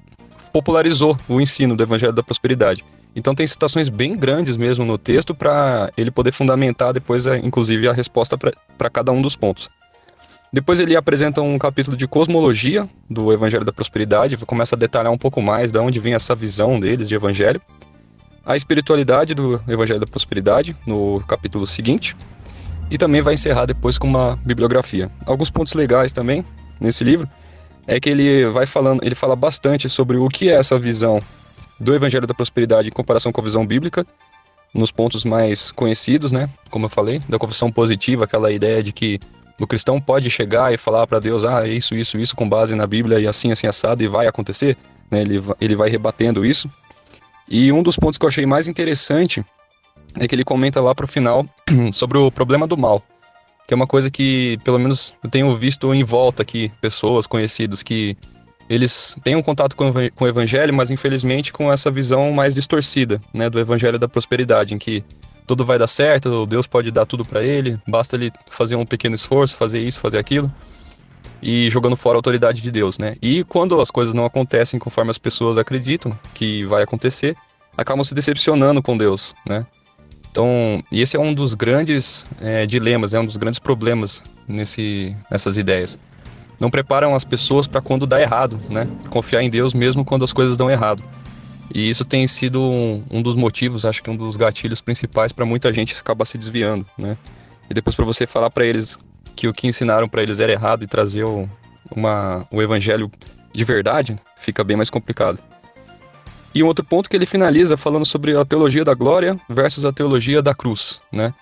popularizou 0.52 1.16
o 1.28 1.40
ensino 1.40 1.76
do 1.76 1.82
Evangelho 1.82 2.12
da 2.12 2.22
Prosperidade. 2.22 2.84
Então 3.14 3.34
tem 3.34 3.46
citações 3.46 3.88
bem 3.88 4.16
grandes 4.16 4.56
mesmo 4.56 4.84
no 4.84 4.96
texto 4.96 5.34
para 5.34 5.90
ele 5.96 6.10
poder 6.10 6.32
fundamentar 6.32 6.92
depois, 6.92 7.26
inclusive, 7.26 7.88
a 7.88 7.92
resposta 7.92 8.36
para 8.38 8.90
cada 8.90 9.12
um 9.12 9.20
dos 9.20 9.36
pontos. 9.36 9.68
Depois 10.52 10.80
ele 10.80 10.94
apresenta 10.94 11.40
um 11.40 11.58
capítulo 11.58 11.96
de 11.96 12.06
cosmologia 12.06 12.88
do 13.08 13.32
Evangelho 13.32 13.64
da 13.64 13.72
Prosperidade, 13.72 14.36
começa 14.38 14.74
a 14.74 14.78
detalhar 14.78 15.10
um 15.10 15.16
pouco 15.16 15.40
mais 15.40 15.72
de 15.72 15.78
onde 15.78 15.98
vem 15.98 16.14
essa 16.14 16.34
visão 16.34 16.78
deles 16.78 17.08
de 17.08 17.14
Evangelho. 17.14 17.60
A 18.44 18.54
espiritualidade 18.56 19.34
do 19.34 19.62
Evangelho 19.66 20.00
da 20.00 20.06
Prosperidade, 20.06 20.76
no 20.86 21.22
capítulo 21.26 21.66
seguinte. 21.66 22.16
E 22.90 22.98
também 22.98 23.22
vai 23.22 23.32
encerrar 23.32 23.64
depois 23.64 23.96
com 23.96 24.06
uma 24.06 24.36
bibliografia. 24.44 25.10
Alguns 25.24 25.48
pontos 25.48 25.72
legais 25.72 26.12
também 26.12 26.44
nesse 26.78 27.02
livro 27.02 27.26
é 27.86 27.98
que 27.98 28.08
ele 28.08 28.46
vai 28.50 28.66
falando, 28.66 29.02
ele 29.02 29.14
fala 29.14 29.34
bastante 29.34 29.88
sobre 29.88 30.16
o 30.16 30.28
que 30.28 30.50
é 30.50 30.54
essa 30.54 30.78
visão 30.78 31.20
do 31.78 31.94
Evangelho 31.94 32.26
da 32.26 32.34
Prosperidade 32.34 32.88
em 32.88 32.92
comparação 32.92 33.32
com 33.32 33.40
a 33.40 33.44
visão 33.44 33.66
bíblica, 33.66 34.06
nos 34.72 34.90
pontos 34.90 35.24
mais 35.24 35.70
conhecidos, 35.70 36.32
né? 36.32 36.48
Como 36.70 36.86
eu 36.86 36.90
falei, 36.90 37.20
da 37.28 37.38
confissão 37.38 37.70
positiva, 37.70 38.24
aquela 38.24 38.50
ideia 38.50 38.82
de 38.82 38.92
que 38.92 39.18
o 39.60 39.66
cristão 39.66 40.00
pode 40.00 40.30
chegar 40.30 40.72
e 40.72 40.78
falar 40.78 41.06
para 41.06 41.18
Deus, 41.18 41.44
ah, 41.44 41.66
isso, 41.66 41.94
isso, 41.94 42.16
isso, 42.18 42.34
com 42.34 42.48
base 42.48 42.74
na 42.74 42.86
Bíblia 42.86 43.20
e 43.20 43.26
assim, 43.26 43.52
assim, 43.52 43.66
assado, 43.66 44.02
e 44.02 44.08
vai 44.08 44.26
acontecer, 44.26 44.76
né? 45.10 45.20
Ele, 45.20 45.42
ele 45.60 45.76
vai 45.76 45.90
rebatendo 45.90 46.44
isso. 46.44 46.70
E 47.48 47.70
um 47.72 47.82
dos 47.82 47.96
pontos 47.96 48.16
que 48.16 48.24
eu 48.24 48.28
achei 48.28 48.46
mais 48.46 48.66
interessante 48.66 49.44
é 50.18 50.26
que 50.26 50.34
ele 50.34 50.44
comenta 50.44 50.80
lá 50.80 50.94
pro 50.94 51.06
final 51.06 51.44
sobre 51.92 52.16
o 52.16 52.30
problema 52.30 52.66
do 52.66 52.76
mal, 52.76 53.02
que 53.72 53.74
é 53.74 53.76
uma 53.76 53.86
coisa 53.86 54.10
que, 54.10 54.58
pelo 54.64 54.78
menos, 54.78 55.14
eu 55.24 55.30
tenho 55.30 55.56
visto 55.56 55.94
em 55.94 56.04
volta 56.04 56.42
aqui, 56.42 56.70
pessoas 56.78 57.26
conhecidos 57.26 57.82
que 57.82 58.14
eles 58.68 59.16
têm 59.24 59.34
um 59.34 59.42
contato 59.42 59.74
com 59.74 59.90
o 60.20 60.28
evangelho, 60.28 60.74
mas 60.74 60.90
infelizmente 60.90 61.50
com 61.54 61.72
essa 61.72 61.90
visão 61.90 62.30
mais 62.32 62.54
distorcida, 62.54 63.18
né, 63.32 63.48
do 63.48 63.58
evangelho 63.58 63.98
da 63.98 64.06
prosperidade, 64.06 64.74
em 64.74 64.78
que 64.78 65.02
tudo 65.46 65.64
vai 65.64 65.78
dar 65.78 65.86
certo, 65.86 66.44
Deus 66.44 66.66
pode 66.66 66.90
dar 66.90 67.06
tudo 67.06 67.24
para 67.24 67.42
ele, 67.42 67.78
basta 67.88 68.14
ele 68.14 68.30
fazer 68.50 68.76
um 68.76 68.84
pequeno 68.84 69.14
esforço, 69.14 69.56
fazer 69.56 69.78
isso, 69.78 70.00
fazer 70.00 70.18
aquilo, 70.18 70.52
e 71.42 71.70
jogando 71.70 71.96
fora 71.96 72.16
a 72.16 72.18
autoridade 72.18 72.60
de 72.60 72.70
Deus, 72.70 72.98
né? 72.98 73.16
E 73.22 73.42
quando 73.42 73.80
as 73.80 73.90
coisas 73.90 74.12
não 74.12 74.26
acontecem 74.26 74.78
conforme 74.78 75.10
as 75.10 75.18
pessoas 75.18 75.56
acreditam 75.56 76.12
que 76.34 76.62
vai 76.66 76.82
acontecer, 76.82 77.34
acabam 77.74 78.04
se 78.04 78.14
decepcionando 78.14 78.82
com 78.82 78.98
Deus, 78.98 79.34
né? 79.46 79.66
Então, 80.32 80.82
esse 80.90 81.14
é 81.14 81.20
um 81.20 81.34
dos 81.34 81.52
grandes 81.52 82.26
é, 82.40 82.64
dilemas, 82.64 83.12
é 83.12 83.20
um 83.20 83.26
dos 83.26 83.36
grandes 83.36 83.58
problemas 83.58 84.24
nesse, 84.48 85.14
nessas 85.30 85.58
ideias. 85.58 85.98
Não 86.58 86.70
preparam 86.70 87.14
as 87.14 87.22
pessoas 87.22 87.66
para 87.66 87.82
quando 87.82 88.06
dá 88.06 88.20
errado, 88.20 88.58
né? 88.70 88.88
Confiar 89.10 89.42
em 89.42 89.50
Deus 89.50 89.74
mesmo 89.74 90.06
quando 90.06 90.24
as 90.24 90.32
coisas 90.32 90.56
dão 90.56 90.70
errado. 90.70 91.02
E 91.74 91.88
isso 91.88 92.02
tem 92.04 92.26
sido 92.26 92.62
um, 92.62 93.04
um 93.10 93.20
dos 93.20 93.36
motivos, 93.36 93.84
acho 93.84 94.02
que 94.02 94.08
um 94.08 94.16
dos 94.16 94.36
gatilhos 94.36 94.80
principais 94.80 95.32
para 95.32 95.44
muita 95.44 95.72
gente 95.72 95.94
acabar 95.94 96.24
se 96.24 96.38
desviando, 96.38 96.86
né? 96.96 97.16
E 97.68 97.74
depois 97.74 97.94
para 97.94 98.04
você 98.06 98.26
falar 98.26 98.48
para 98.48 98.64
eles 98.64 98.98
que 99.36 99.46
o 99.46 99.52
que 99.52 99.66
ensinaram 99.66 100.08
para 100.08 100.22
eles 100.22 100.40
era 100.40 100.50
errado 100.50 100.82
e 100.82 100.86
trazer 100.86 101.24
o, 101.24 101.46
uma, 101.94 102.46
o 102.50 102.62
evangelho 102.62 103.10
de 103.52 103.64
verdade, 103.64 104.16
fica 104.38 104.64
bem 104.64 104.78
mais 104.78 104.88
complicado. 104.88 105.38
E 106.54 106.62
um 106.62 106.66
outro 106.66 106.84
ponto 106.84 107.08
que 107.08 107.16
ele 107.16 107.26
finaliza 107.26 107.76
falando 107.76 108.04
sobre 108.04 108.36
a 108.36 108.44
teologia 108.44 108.84
da 108.84 108.94
glória 108.94 109.38
versus 109.48 109.84
a 109.84 109.92
teologia 109.92 110.42
da 110.42 110.54
cruz, 110.54 111.00
né? 111.10 111.32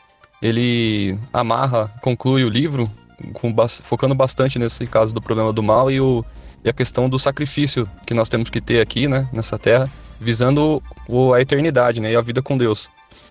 Ele 0.41 1.19
amarra, 1.33 1.93
conclui 2.01 2.45
o 2.45 2.49
livro 2.49 2.89
com, 3.33 3.55
focando 3.83 4.15
bastante 4.15 4.59
nesse 4.59 4.87
caso 4.87 5.13
do 5.13 5.21
problema 5.21 5.53
do 5.53 5.63
mal 5.63 5.91
e, 5.91 6.01
o, 6.01 6.25
e 6.65 6.69
a 6.69 6.73
questão 6.73 7.09
do 7.09 7.19
sacrifício 7.19 7.89
que 8.07 8.15
nós 8.15 8.29
temos 8.29 8.49
que 8.49 8.61
ter 8.61 8.81
aqui, 8.81 9.07
né, 9.07 9.29
nessa 9.33 9.59
terra, 9.59 9.91
visando 10.19 10.83
o, 11.07 11.35
a 11.35 11.41
eternidade, 11.41 12.01
né, 12.01 12.13
e 12.13 12.17
a 12.17 12.21
vida 12.21 12.41
com 12.41 12.57
Deus. 12.57 12.89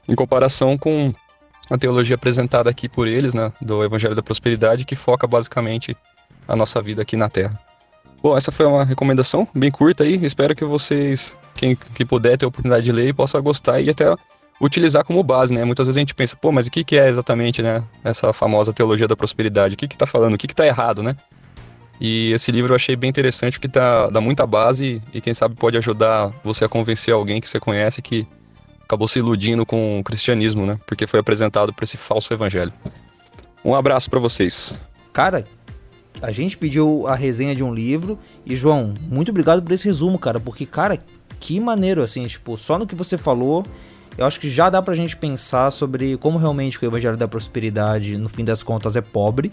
Em 0.07 0.15
comparação 0.15 0.77
com 0.77 1.13
a 1.69 1.77
teologia 1.77 2.15
apresentada 2.15 2.69
aqui 2.69 2.87
por 2.87 3.07
eles, 3.07 3.33
né, 3.33 3.51
do 3.61 3.83
Evangelho 3.83 4.15
da 4.15 4.23
Prosperidade, 4.23 4.85
que 4.85 4.95
foca 4.95 5.25
basicamente 5.25 5.95
a 6.47 6.55
nossa 6.55 6.81
vida 6.81 7.01
aqui 7.01 7.15
na 7.15 7.29
Terra. 7.29 7.59
Bom, 8.21 8.35
essa 8.37 8.51
foi 8.51 8.65
uma 8.65 8.83
recomendação 8.83 9.47
bem 9.53 9.71
curta 9.71 10.03
aí. 10.03 10.23
Espero 10.25 10.55
que 10.55 10.65
vocês, 10.65 11.35
quem, 11.55 11.77
quem 11.95 12.05
puder 12.05 12.37
ter 12.37 12.45
a 12.45 12.47
oportunidade 12.49 12.83
de 12.83 12.91
ler, 12.91 13.13
possa 13.13 13.39
gostar 13.39 13.79
e 13.79 13.89
até 13.89 14.13
utilizar 14.59 15.05
como 15.05 15.23
base, 15.23 15.53
né? 15.53 15.63
Muitas 15.63 15.85
vezes 15.85 15.97
a 15.97 16.01
gente 16.01 16.13
pensa, 16.13 16.35
pô, 16.35 16.51
mas 16.51 16.67
o 16.67 16.71
que, 16.71 16.83
que 16.83 16.97
é 16.97 17.07
exatamente, 17.07 17.61
né? 17.61 17.81
Essa 18.03 18.33
famosa 18.33 18.73
teologia 18.73 19.07
da 19.07 19.15
prosperidade? 19.15 19.75
O 19.75 19.77
que 19.77 19.87
que 19.87 19.97
tá 19.97 20.05
falando? 20.05 20.33
O 20.33 20.37
que 20.37 20.47
que 20.47 20.55
tá 20.55 20.65
errado, 20.65 21.01
né? 21.01 21.15
E 21.99 22.31
esse 22.31 22.51
livro 22.51 22.71
eu 22.71 22.75
achei 22.75 22.95
bem 22.95 23.09
interessante 23.09 23.59
porque 23.59 23.67
tá, 23.67 24.09
dá 24.09 24.21
muita 24.21 24.45
base 24.45 25.01
e 25.13 25.19
quem 25.19 25.33
sabe 25.33 25.55
pode 25.55 25.77
ajudar 25.77 26.31
você 26.43 26.65
a 26.65 26.69
convencer 26.69 27.13
alguém 27.13 27.41
que 27.41 27.49
você 27.49 27.59
conhece 27.59 28.01
que 28.01 28.25
acabou 28.83 29.07
se 29.07 29.19
iludindo 29.19 29.65
com 29.65 29.99
o 29.99 30.03
cristianismo, 30.03 30.65
né? 30.65 30.79
Porque 30.85 31.05
foi 31.07 31.19
apresentado 31.19 31.73
por 31.73 31.83
esse 31.83 31.97
falso 31.97 32.33
evangelho. 32.33 32.73
Um 33.63 33.75
abraço 33.75 34.09
para 34.09 34.19
vocês. 34.19 34.77
Cara, 35.11 35.43
a 36.21 36.31
gente 36.31 36.57
pediu 36.57 37.07
a 37.07 37.15
resenha 37.15 37.55
de 37.55 37.63
um 37.63 37.73
livro 37.73 38.17
e, 38.45 38.55
João, 38.55 38.93
muito 39.09 39.29
obrigado 39.29 39.61
por 39.61 39.71
esse 39.71 39.85
resumo, 39.85 40.19
cara, 40.19 40.39
porque, 40.39 40.65
cara, 40.65 40.99
que 41.39 41.59
maneiro, 41.59 42.03
assim, 42.03 42.25
tipo, 42.25 42.57
só 42.57 42.77
no 42.77 42.85
que 42.85 42.95
você 42.95 43.17
falou, 43.17 43.65
eu 44.17 44.25
acho 44.25 44.39
que 44.39 44.49
já 44.49 44.69
dá 44.69 44.81
pra 44.81 44.93
gente 44.95 45.15
pensar 45.15 45.71
sobre 45.71 46.17
como 46.17 46.37
realmente 46.37 46.77
o 46.83 46.85
Evangelho 46.85 47.17
da 47.17 47.27
Prosperidade, 47.27 48.17
no 48.17 48.27
fim 48.27 48.43
das 48.43 48.61
contas, 48.61 48.95
é 48.95 49.01
pobre 49.01 49.51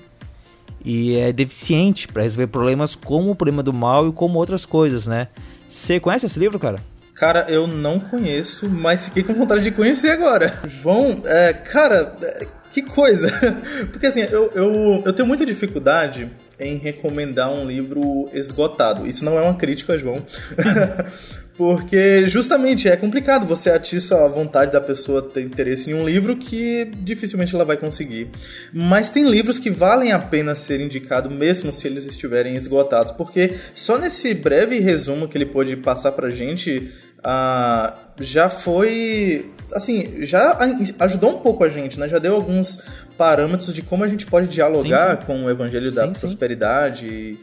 e 0.85 1.17
é 1.17 1.33
deficiente 1.33 2.09
para 2.09 2.23
resolver 2.23 2.49
problemas 2.49 2.95
como 2.95 3.31
o 3.31 3.35
problema 3.35 3.63
do 3.63 3.73
mal 3.73 4.09
e 4.09 4.13
como 4.13 4.39
outras 4.39 4.65
coisas, 4.67 5.07
né? 5.07 5.29
Você 5.69 5.99
conhece 6.01 6.27
esse 6.27 6.39
livro, 6.39 6.59
cara? 6.59 6.79
Cara, 7.15 7.47
eu 7.49 7.67
não 7.67 7.99
conheço, 7.99 8.69
mas 8.69 9.07
fiquei 9.07 9.23
com 9.23 9.35
vontade 9.35 9.63
de 9.63 9.71
conhecer 9.71 10.11
agora. 10.11 10.61
João, 10.67 11.23
é, 11.25 11.53
cara, 11.53 12.15
é, 12.23 12.47
que 12.71 12.83
coisa! 12.83 13.33
Porque 13.91 14.07
assim, 14.07 14.21
eu, 14.21 14.51
eu, 14.55 15.03
eu 15.07 15.13
tenho 15.13 15.27
muita 15.27 15.47
dificuldade 15.47 16.31
em 16.59 16.77
recomendar 16.77 17.53
um 17.53 17.67
livro 17.67 18.29
esgotado. 18.33 19.07
Isso 19.07 19.25
não 19.25 19.39
é 19.39 19.43
uma 19.43 19.55
crítica, 19.55 19.99
João. 19.99 20.25
Porque 21.57 22.29
justamente 22.29 22.87
é 22.87 22.97
complicado 22.97 23.47
você 23.47 23.71
atiça 23.71 24.23
a 24.23 24.29
vontade 24.29 24.73
da 24.73 24.81
pessoa 24.81 25.23
ter 25.23 25.41
interesse 25.41 25.91
em 25.91 25.95
um 25.95 26.05
livro 26.05 26.37
que 26.37 26.85
dificilmente 26.99 27.55
ela 27.55 27.65
vai 27.65 27.79
conseguir. 27.79 28.29
Mas 28.73 29.09
tem 29.09 29.25
livros 29.25 29.59
que 29.59 29.71
valem 29.71 30.13
a 30.13 30.19
pena 30.19 30.55
ser 30.55 30.81
indicado 30.81 31.31
mesmo 31.31 31.73
se 31.73 31.87
eles 31.87 32.05
estiverem 32.05 32.57
esgotados, 32.57 33.13
porque 33.13 33.55
só 33.75 33.97
nesse 33.97 34.35
breve 34.35 34.79
resumo 34.81 35.27
que 35.27 35.39
ele 35.39 35.47
pôde 35.47 35.77
passar 35.77 36.13
pra 36.13 36.29
gente, 36.29 36.93
uh, 37.19 37.97
já 38.21 38.49
foi 38.49 39.51
assim, 39.73 40.25
já 40.25 40.59
ajudou 41.01 41.37
um 41.37 41.41
pouco 41.41 41.65
a 41.65 41.69
gente, 41.69 41.99
né? 41.99 42.09
Já 42.09 42.19
deu 42.19 42.35
alguns 42.35 42.83
parâmetros 43.17 43.75
de 43.75 43.83
como 43.83 44.05
a 44.05 44.09
gente 44.09 44.27
pode 44.27 44.49
dialogar 44.49 45.17
sim, 45.17 45.21
sim. 45.21 45.27
com 45.27 45.45
o 45.45 45.51
evangelho 45.51 45.93
da 45.93 46.13
sim, 46.15 46.21
prosperidade. 46.21 47.39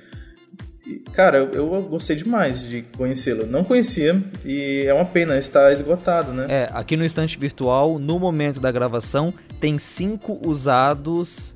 E, 0.86 1.00
cara, 1.14 1.38
eu, 1.38 1.52
eu, 1.54 1.82
gostei 1.84 2.16
demais 2.16 2.62
de 2.62 2.84
conhecê-lo. 2.98 3.46
Não 3.46 3.64
conhecia 3.64 4.22
e 4.46 4.84
é 4.86 4.94
uma 4.94 5.06
pena 5.06 5.38
estar 5.38 5.72
esgotado, 5.72 6.32
né? 6.34 6.46
É, 6.50 6.70
aqui 6.72 6.98
no 6.98 7.06
estante 7.06 7.38
virtual, 7.40 7.98
no 8.00 8.20
momento 8.20 8.60
da 8.60 8.72
gravação, 8.72 9.34
tem 9.60 9.80
cinco 9.80 10.40
usados 10.46 11.56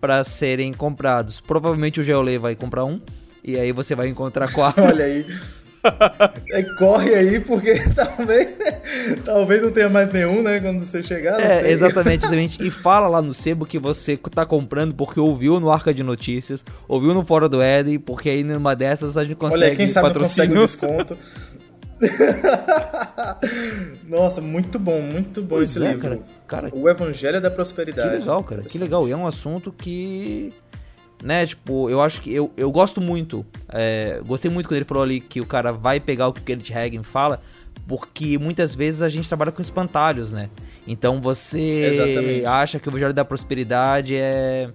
para 0.00 0.22
serem 0.22 0.72
comprados. 0.72 1.40
Provavelmente 1.40 2.00
o 2.00 2.02
Geolê 2.02 2.38
vai 2.38 2.54
comprar 2.54 2.84
um. 2.84 3.00
E 3.42 3.58
aí 3.58 3.72
você 3.72 3.94
vai 3.94 4.08
encontrar 4.08 4.52
quatro. 4.52 4.84
Olha 4.84 5.04
aí. 5.04 5.26
É, 6.50 6.62
corre 6.62 7.14
aí, 7.14 7.40
porque 7.40 7.74
talvez, 7.94 8.48
talvez 9.24 9.62
não 9.62 9.70
tenha 9.70 9.88
mais 9.88 10.10
nenhum, 10.12 10.42
né? 10.42 10.58
Quando 10.60 10.84
você 10.84 11.02
chegar. 11.02 11.38
É, 11.40 11.70
exatamente, 11.70 12.24
exatamente. 12.24 12.66
E 12.66 12.70
fala 12.70 13.06
lá 13.06 13.20
no 13.20 13.34
sebo 13.34 13.66
que 13.66 13.78
você 13.78 14.16
tá 14.16 14.46
comprando 14.46 14.94
porque 14.94 15.20
ouviu 15.20 15.60
no 15.60 15.70
Arca 15.70 15.92
de 15.92 16.02
Notícias, 16.02 16.64
ouviu 16.88 17.12
no 17.12 17.24
Fora 17.24 17.48
do 17.48 17.60
Éden, 17.60 17.98
porque 17.98 18.30
aí 18.30 18.42
numa 18.42 18.74
dessas 18.74 19.16
a 19.16 19.24
gente 19.24 19.36
consegue 19.36 19.64
Olha, 19.64 19.76
quem 19.76 19.92
sabe 19.92 20.08
patrocínio. 20.08 20.60
consegue 20.60 20.60
um 20.60 20.64
desconto. 20.64 21.18
Nossa, 24.08 24.40
muito 24.40 24.78
bom, 24.78 25.00
muito 25.00 25.42
bom 25.42 25.56
pois 25.56 25.70
esse 25.70 25.84
é, 25.84 25.92
livro. 25.92 26.22
Cara, 26.46 26.70
cara, 26.70 26.70
o 26.72 26.88
Evangelho 26.88 27.40
da 27.40 27.50
Prosperidade. 27.50 28.10
Que 28.10 28.16
legal, 28.18 28.42
cara, 28.42 28.62
que 28.62 28.78
legal. 28.78 29.08
E 29.08 29.12
é 29.12 29.16
um 29.16 29.26
assunto 29.26 29.72
que 29.72 30.52
né? 31.22 31.46
Tipo, 31.46 31.90
eu 31.90 32.00
acho 32.00 32.20
que 32.20 32.32
eu, 32.32 32.50
eu 32.56 32.70
gosto 32.70 33.00
muito. 33.00 33.44
É, 33.68 34.20
gostei 34.26 34.50
muito 34.50 34.68
quando 34.68 34.76
ele 34.76 34.84
falou 34.84 35.02
ali 35.02 35.20
que 35.20 35.40
o 35.40 35.46
cara 35.46 35.72
vai 35.72 36.00
pegar 36.00 36.28
o 36.28 36.32
que 36.32 36.40
o 36.40 36.44
Kenneth 36.44 36.72
Hagen 36.72 37.02
fala, 37.02 37.40
porque 37.86 38.38
muitas 38.38 38.74
vezes 38.74 39.02
a 39.02 39.08
gente 39.08 39.28
trabalha 39.28 39.52
com 39.52 39.62
espantalhos, 39.62 40.32
né? 40.32 40.48
Então 40.86 41.20
você 41.20 41.60
Exatamente. 41.60 42.46
acha 42.46 42.78
que 42.78 42.88
o 42.88 42.90
Evangelho 42.90 43.12
da 43.12 43.24
Prosperidade 43.24 44.16
é, 44.16 44.70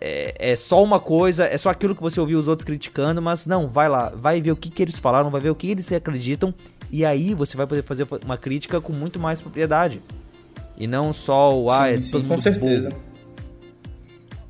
é, 0.00 0.52
é, 0.52 0.56
só 0.56 0.82
uma 0.82 0.98
coisa, 0.98 1.44
é 1.44 1.56
só 1.56 1.70
aquilo 1.70 1.94
que 1.94 2.02
você 2.02 2.20
ouviu 2.20 2.38
os 2.38 2.48
outros 2.48 2.64
criticando, 2.64 3.20
mas 3.20 3.46
não, 3.46 3.68
vai 3.68 3.88
lá, 3.88 4.10
vai 4.10 4.40
ver 4.40 4.52
o 4.52 4.56
que, 4.56 4.70
que 4.70 4.82
eles 4.82 4.98
falaram, 4.98 5.30
vai 5.30 5.40
ver 5.40 5.50
o 5.50 5.54
que 5.54 5.70
eles 5.70 5.92
acreditam, 5.92 6.54
e 6.90 7.04
aí 7.04 7.34
você 7.34 7.56
vai 7.56 7.66
poder 7.66 7.82
fazer 7.82 8.06
uma 8.24 8.36
crítica 8.36 8.80
com 8.80 8.92
muito 8.92 9.20
mais 9.20 9.40
propriedade. 9.40 10.00
E 10.76 10.86
não 10.86 11.12
só 11.12 11.54
o 11.54 11.70
ah, 11.70 11.88
sim, 11.88 11.94
é 11.94 12.02
sim, 12.02 12.22
com 12.22 12.38
certeza. 12.38 12.88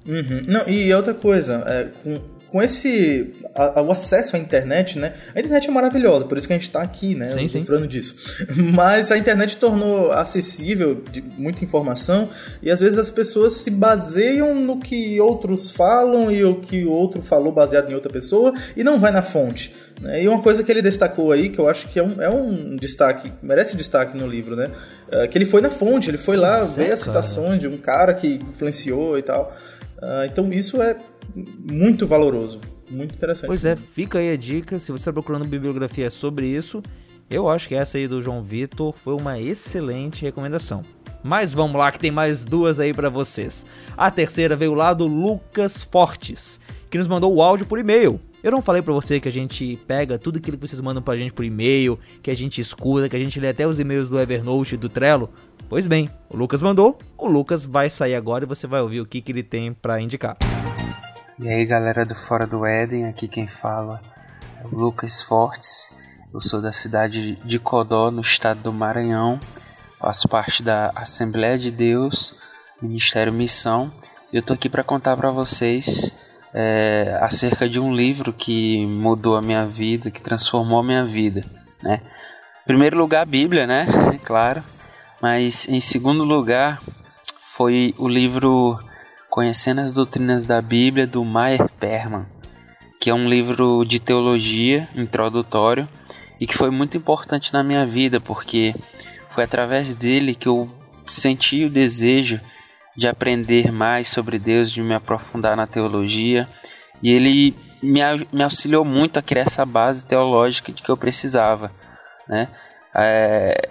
Uhum. 0.06 0.44
Não, 0.46 0.68
e 0.68 0.92
outra 0.94 1.14
coisa, 1.14 1.64
é, 1.66 1.88
com, 2.02 2.14
com 2.50 2.62
esse 2.62 3.32
a, 3.54 3.80
o 3.82 3.92
acesso 3.92 4.36
à 4.36 4.38
internet, 4.38 4.98
né? 4.98 5.14
A 5.34 5.40
internet 5.40 5.68
é 5.68 5.70
maravilhosa, 5.70 6.24
por 6.24 6.38
isso 6.38 6.46
que 6.46 6.52
a 6.52 6.56
gente 6.56 6.66
está 6.66 6.82
aqui, 6.82 7.14
né? 7.14 7.28
Sim, 7.28 7.46
sim. 7.46 7.64
Falando 7.64 7.86
disso. 7.86 8.16
Mas 8.56 9.10
a 9.10 9.18
internet 9.18 9.56
tornou 9.56 10.12
acessível 10.12 11.02
de 11.10 11.22
muita 11.22 11.64
informação 11.64 12.28
e 12.62 12.70
às 12.70 12.80
vezes 12.80 12.98
as 12.98 13.10
pessoas 13.10 13.54
se 13.54 13.70
baseiam 13.70 14.54
no 14.54 14.78
que 14.78 15.20
outros 15.20 15.70
falam 15.70 16.30
e 16.30 16.44
o 16.44 16.56
que 16.56 16.84
o 16.84 16.90
outro 16.90 17.22
falou 17.22 17.52
baseado 17.52 17.90
em 17.90 17.94
outra 17.94 18.10
pessoa 18.12 18.52
e 18.76 18.82
não 18.82 18.98
vai 18.98 19.10
na 19.10 19.22
fonte. 19.22 19.74
Né? 20.00 20.22
E 20.22 20.28
uma 20.28 20.40
coisa 20.40 20.62
que 20.62 20.72
ele 20.72 20.82
destacou 20.82 21.30
aí, 21.30 21.50
que 21.50 21.58
eu 21.58 21.68
acho 21.68 21.88
que 21.88 21.98
é 21.98 22.02
um, 22.02 22.22
é 22.22 22.30
um 22.30 22.76
destaque, 22.76 23.30
merece 23.42 23.76
destaque 23.76 24.16
no 24.16 24.26
livro, 24.26 24.56
né? 24.56 24.70
É 25.10 25.26
que 25.26 25.36
ele 25.36 25.44
foi 25.44 25.60
na 25.60 25.70
fonte, 25.70 26.08
ele 26.08 26.18
foi 26.18 26.36
lá 26.36 26.58
Pois 26.58 26.78
é, 26.78 26.84
ver 26.84 26.92
as 26.92 27.00
citações 27.00 27.60
de 27.60 27.68
um 27.68 27.76
cara 27.76 28.14
que 28.14 28.38
influenciou 28.48 29.18
e 29.18 29.22
tal. 29.22 29.54
Ah, 30.02 30.26
então 30.26 30.52
isso 30.52 30.80
é 30.82 30.96
muito 31.70 32.06
valoroso, 32.06 32.60
muito 32.90 33.14
interessante. 33.14 33.46
Pois 33.46 33.64
é, 33.64 33.76
fica 33.76 34.18
aí 34.18 34.32
a 34.32 34.36
dica. 34.36 34.78
Se 34.78 34.90
você 34.90 35.02
está 35.02 35.12
procurando 35.12 35.44
bibliografia 35.44 36.10
sobre 36.10 36.46
isso, 36.46 36.82
eu 37.28 37.48
acho 37.48 37.68
que 37.68 37.74
essa 37.74 37.98
aí 37.98 38.08
do 38.08 38.20
João 38.20 38.42
Vitor 38.42 38.94
foi 38.96 39.14
uma 39.14 39.38
excelente 39.38 40.22
recomendação. 40.22 40.82
Mas 41.22 41.52
vamos 41.52 41.78
lá, 41.78 41.92
que 41.92 41.98
tem 41.98 42.10
mais 42.10 42.44
duas 42.46 42.80
aí 42.80 42.94
pra 42.94 43.10
vocês. 43.10 43.66
A 43.96 44.10
terceira 44.10 44.56
veio 44.56 44.74
lá 44.74 44.94
do 44.94 45.06
Lucas 45.06 45.82
Fortes, 45.82 46.58
que 46.88 46.96
nos 46.96 47.06
mandou 47.06 47.34
o 47.34 47.42
áudio 47.42 47.66
por 47.66 47.78
e-mail. 47.78 48.18
Eu 48.42 48.50
não 48.50 48.62
falei 48.62 48.80
pra 48.80 48.94
você 48.94 49.20
que 49.20 49.28
a 49.28 49.32
gente 49.32 49.78
pega 49.86 50.18
tudo 50.18 50.38
aquilo 50.38 50.56
que 50.56 50.66
vocês 50.66 50.80
mandam 50.80 51.02
pra 51.02 51.14
gente 51.14 51.34
por 51.34 51.44
e-mail, 51.44 51.98
que 52.22 52.30
a 52.30 52.34
gente 52.34 52.58
escuta, 52.58 53.06
que 53.06 53.16
a 53.16 53.18
gente 53.18 53.38
lê 53.38 53.48
até 53.48 53.66
os 53.66 53.78
e-mails 53.78 54.08
do 54.08 54.18
Evernote 54.18 54.76
e 54.76 54.78
do 54.78 54.88
Trello? 54.88 55.30
Pois 55.70 55.86
bem, 55.86 56.10
o 56.28 56.36
Lucas 56.36 56.60
mandou, 56.62 56.98
o 57.16 57.28
Lucas 57.28 57.64
vai 57.64 57.88
sair 57.88 58.16
agora 58.16 58.44
e 58.44 58.48
você 58.48 58.66
vai 58.66 58.80
ouvir 58.80 59.00
o 59.00 59.06
que, 59.06 59.22
que 59.22 59.30
ele 59.30 59.44
tem 59.44 59.72
pra 59.72 60.00
indicar. 60.00 60.36
E 61.38 61.48
aí 61.48 61.64
galera 61.64 62.04
do 62.04 62.12
Fora 62.12 62.44
do 62.44 62.66
Éden, 62.66 63.06
aqui 63.06 63.28
quem 63.28 63.46
fala 63.46 64.00
é 64.60 64.66
o 64.66 64.76
Lucas 64.76 65.22
Fortes. 65.22 65.94
Eu 66.34 66.40
sou 66.40 66.60
da 66.60 66.72
cidade 66.72 67.36
de 67.36 67.58
Codó, 67.60 68.10
no 68.10 68.20
estado 68.20 68.60
do 68.62 68.72
Maranhão. 68.72 69.38
Faço 70.00 70.28
parte 70.28 70.60
da 70.60 70.90
Assembleia 70.92 71.56
de 71.56 71.70
Deus, 71.70 72.40
Ministério 72.82 73.32
Missão. 73.32 73.92
E 74.32 74.38
eu 74.38 74.42
tô 74.42 74.54
aqui 74.54 74.68
para 74.68 74.82
contar 74.82 75.16
para 75.16 75.30
vocês 75.30 76.10
é, 76.52 77.16
acerca 77.22 77.68
de 77.68 77.78
um 77.78 77.94
livro 77.94 78.32
que 78.32 78.84
mudou 78.88 79.36
a 79.36 79.40
minha 79.40 79.64
vida, 79.68 80.10
que 80.10 80.20
transformou 80.20 80.80
a 80.80 80.84
minha 80.84 81.04
vida, 81.04 81.44
né? 81.80 82.00
Em 82.64 82.66
primeiro 82.66 82.98
lugar, 82.98 83.22
a 83.22 83.24
Bíblia, 83.24 83.68
né? 83.68 83.86
Claro. 84.24 84.64
Mas 85.20 85.68
em 85.68 85.80
segundo 85.80 86.24
lugar, 86.24 86.80
foi 87.44 87.94
o 87.98 88.08
livro 88.08 88.78
Conhecendo 89.28 89.80
as 89.80 89.92
Doutrinas 89.92 90.46
da 90.46 90.62
Bíblia, 90.62 91.06
do 91.06 91.24
Meyer 91.24 91.70
Perman, 91.78 92.26
que 93.00 93.10
é 93.10 93.14
um 93.14 93.28
livro 93.28 93.84
de 93.84 94.00
teologia 94.00 94.88
introdutório 94.94 95.88
e 96.40 96.46
que 96.46 96.56
foi 96.56 96.70
muito 96.70 96.96
importante 96.96 97.52
na 97.52 97.62
minha 97.62 97.86
vida, 97.86 98.18
porque 98.18 98.74
foi 99.28 99.44
através 99.44 99.94
dele 99.94 100.34
que 100.34 100.48
eu 100.48 100.68
senti 101.06 101.64
o 101.64 101.70
desejo 101.70 102.40
de 102.96 103.06
aprender 103.06 103.70
mais 103.70 104.08
sobre 104.08 104.38
Deus, 104.38 104.72
de 104.72 104.82
me 104.82 104.94
aprofundar 104.94 105.56
na 105.56 105.66
teologia, 105.66 106.48
e 107.02 107.10
ele 107.10 107.54
me, 107.82 108.00
me 108.32 108.42
auxiliou 108.42 108.84
muito 108.84 109.18
a 109.18 109.22
criar 109.22 109.42
essa 109.42 109.66
base 109.66 110.04
teológica 110.04 110.72
de 110.72 110.82
que 110.82 110.90
eu 110.90 110.96
precisava, 110.96 111.70
né? 112.26 112.48
É, 112.94 113.68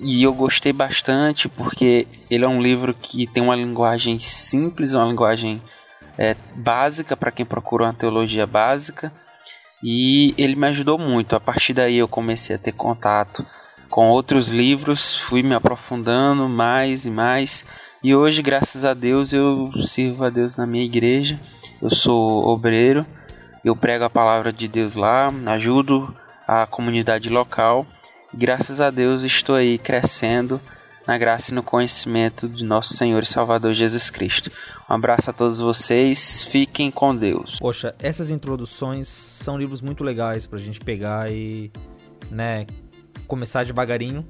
e 0.00 0.22
eu 0.22 0.32
gostei 0.32 0.72
bastante 0.72 1.48
porque 1.48 2.06
ele 2.30 2.44
é 2.44 2.48
um 2.48 2.60
livro 2.60 2.94
que 2.94 3.26
tem 3.26 3.42
uma 3.42 3.56
linguagem 3.56 4.18
simples, 4.18 4.94
uma 4.94 5.06
linguagem 5.06 5.62
é, 6.16 6.34
básica 6.54 7.16
para 7.16 7.30
quem 7.30 7.44
procura 7.44 7.84
uma 7.84 7.92
teologia 7.92 8.46
básica 8.46 9.12
e 9.82 10.34
ele 10.38 10.56
me 10.56 10.68
ajudou 10.68 10.98
muito. 10.98 11.36
A 11.36 11.40
partir 11.40 11.74
daí 11.74 11.98
eu 11.98 12.08
comecei 12.08 12.56
a 12.56 12.58
ter 12.58 12.72
contato 12.72 13.44
com 13.90 14.08
outros 14.08 14.48
livros, 14.48 15.16
fui 15.16 15.42
me 15.42 15.54
aprofundando 15.54 16.48
mais 16.48 17.04
e 17.04 17.10
mais 17.10 17.64
e 18.04 18.16
hoje, 18.16 18.42
graças 18.42 18.84
a 18.84 18.94
Deus, 18.94 19.32
eu 19.32 19.70
sirvo 19.80 20.24
a 20.24 20.28
Deus 20.28 20.56
na 20.56 20.66
minha 20.66 20.84
igreja. 20.84 21.38
Eu 21.80 21.88
sou 21.88 22.48
obreiro, 22.48 23.06
eu 23.64 23.76
prego 23.76 24.02
a 24.02 24.10
palavra 24.10 24.52
de 24.52 24.66
Deus 24.66 24.96
lá, 24.96 25.32
ajudo 25.46 26.12
a 26.46 26.66
comunidade 26.66 27.28
local. 27.30 27.86
Graças 28.34 28.80
a 28.80 28.90
Deus 28.90 29.22
estou 29.22 29.54
aí 29.54 29.76
crescendo 29.76 30.60
na 31.06 31.18
graça 31.18 31.52
e 31.52 31.54
no 31.54 31.62
conhecimento 31.62 32.48
de 32.48 32.64
nosso 32.64 32.94
Senhor 32.94 33.22
e 33.22 33.26
Salvador 33.26 33.74
Jesus 33.74 34.08
Cristo. 34.10 34.50
Um 34.88 34.94
abraço 34.94 35.28
a 35.28 35.32
todos 35.32 35.60
vocês, 35.60 36.46
fiquem 36.46 36.90
com 36.90 37.14
Deus. 37.14 37.58
Poxa, 37.58 37.94
essas 37.98 38.30
introduções 38.30 39.08
são 39.08 39.58
livros 39.58 39.80
muito 39.80 40.02
legais 40.02 40.46
pra 40.46 40.58
gente 40.58 40.80
pegar 40.80 41.30
e, 41.30 41.70
né, 42.30 42.66
começar 43.26 43.64
devagarinho 43.64 44.26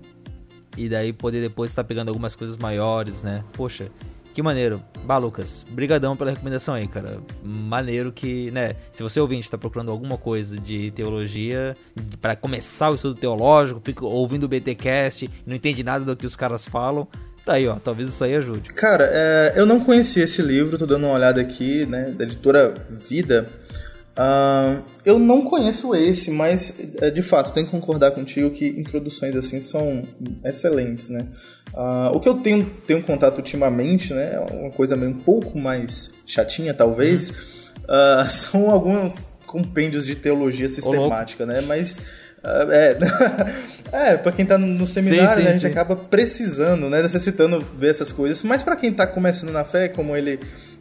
e 0.76 0.88
daí 0.88 1.12
poder 1.12 1.40
depois 1.40 1.70
estar 1.70 1.84
pegando 1.84 2.08
algumas 2.08 2.34
coisas 2.34 2.56
maiores, 2.56 3.22
né? 3.22 3.44
Poxa, 3.52 3.90
que 4.32 4.42
maneiro. 4.42 4.82
Bah, 5.04 5.18
Lucas, 5.18 5.64
brigadão 5.70 6.16
pela 6.16 6.30
recomendação 6.30 6.74
aí, 6.74 6.86
cara. 6.86 7.18
Maneiro 7.42 8.12
que, 8.12 8.50
né, 8.50 8.76
se 8.90 9.02
você 9.02 9.20
ouvinte 9.20 9.50
tá 9.50 9.58
procurando 9.58 9.90
alguma 9.90 10.16
coisa 10.16 10.58
de 10.58 10.90
teologia 10.92 11.76
pra 12.20 12.34
começar 12.36 12.90
o 12.90 12.94
estudo 12.94 13.14
teológico, 13.14 13.80
fica 13.84 14.04
ouvindo 14.04 14.44
o 14.44 14.48
BTcast, 14.48 15.28
não 15.46 15.56
entende 15.56 15.82
nada 15.82 16.04
do 16.04 16.16
que 16.16 16.26
os 16.26 16.36
caras 16.36 16.64
falam, 16.64 17.06
tá 17.44 17.54
aí, 17.54 17.66
ó, 17.66 17.76
talvez 17.76 18.08
isso 18.08 18.22
aí 18.24 18.34
ajude. 18.34 18.70
Cara, 18.70 19.08
é, 19.10 19.52
eu 19.56 19.66
não 19.66 19.80
conhecia 19.80 20.24
esse 20.24 20.40
livro, 20.40 20.78
tô 20.78 20.86
dando 20.86 21.06
uma 21.06 21.14
olhada 21.14 21.40
aqui, 21.40 21.84
né, 21.86 22.10
da 22.10 22.24
editora 22.24 22.74
Vida. 23.08 23.48
Ah, 24.16 24.82
eu 25.04 25.18
não 25.18 25.42
conheço 25.42 25.94
esse, 25.94 26.30
mas 26.30 26.94
é, 27.00 27.10
de 27.10 27.22
fato 27.22 27.52
tenho 27.52 27.66
que 27.66 27.72
concordar 27.72 28.10
contigo 28.10 28.50
que 28.50 28.66
introduções 28.66 29.34
assim 29.34 29.60
são 29.60 30.02
excelentes, 30.44 31.08
né? 31.08 31.28
Ah, 31.74 32.10
o 32.14 32.20
que 32.20 32.28
eu 32.28 32.34
tenho, 32.34 32.64
tenho 32.86 33.02
contato 33.02 33.38
ultimamente, 33.38 34.12
né, 34.12 34.34
é 34.34 34.54
uma 34.54 34.70
coisa 34.70 34.96
meio 34.96 35.12
um 35.12 35.18
pouco 35.18 35.58
mais 35.58 36.10
chatinha 36.26 36.74
talvez, 36.74 37.32
ah, 37.88 38.26
são 38.30 38.70
alguns 38.70 39.24
compêndios 39.46 40.04
de 40.04 40.14
teologia 40.14 40.68
sistemática, 40.68 41.46
né? 41.46 41.62
Mas 41.62 41.98
ah, 42.44 42.66
é, 42.70 42.98
é 44.12 44.16
para 44.18 44.32
quem 44.32 44.44
tá 44.44 44.58
no 44.58 44.86
seminário, 44.86 45.36
sim, 45.36 45.42
né, 45.44 45.50
a 45.50 45.52
gente 45.54 45.62
sim. 45.62 45.68
acaba 45.68 45.96
precisando, 45.96 46.90
né, 46.90 47.00
necessitando 47.02 47.60
ver 47.78 47.90
essas 47.90 48.12
coisas. 48.12 48.42
Mas 48.42 48.62
para 48.62 48.76
quem 48.76 48.92
tá 48.92 49.06
começando 49.06 49.52
na 49.52 49.64
fé, 49.64 49.88
como 49.88 50.14
ele 50.14 50.38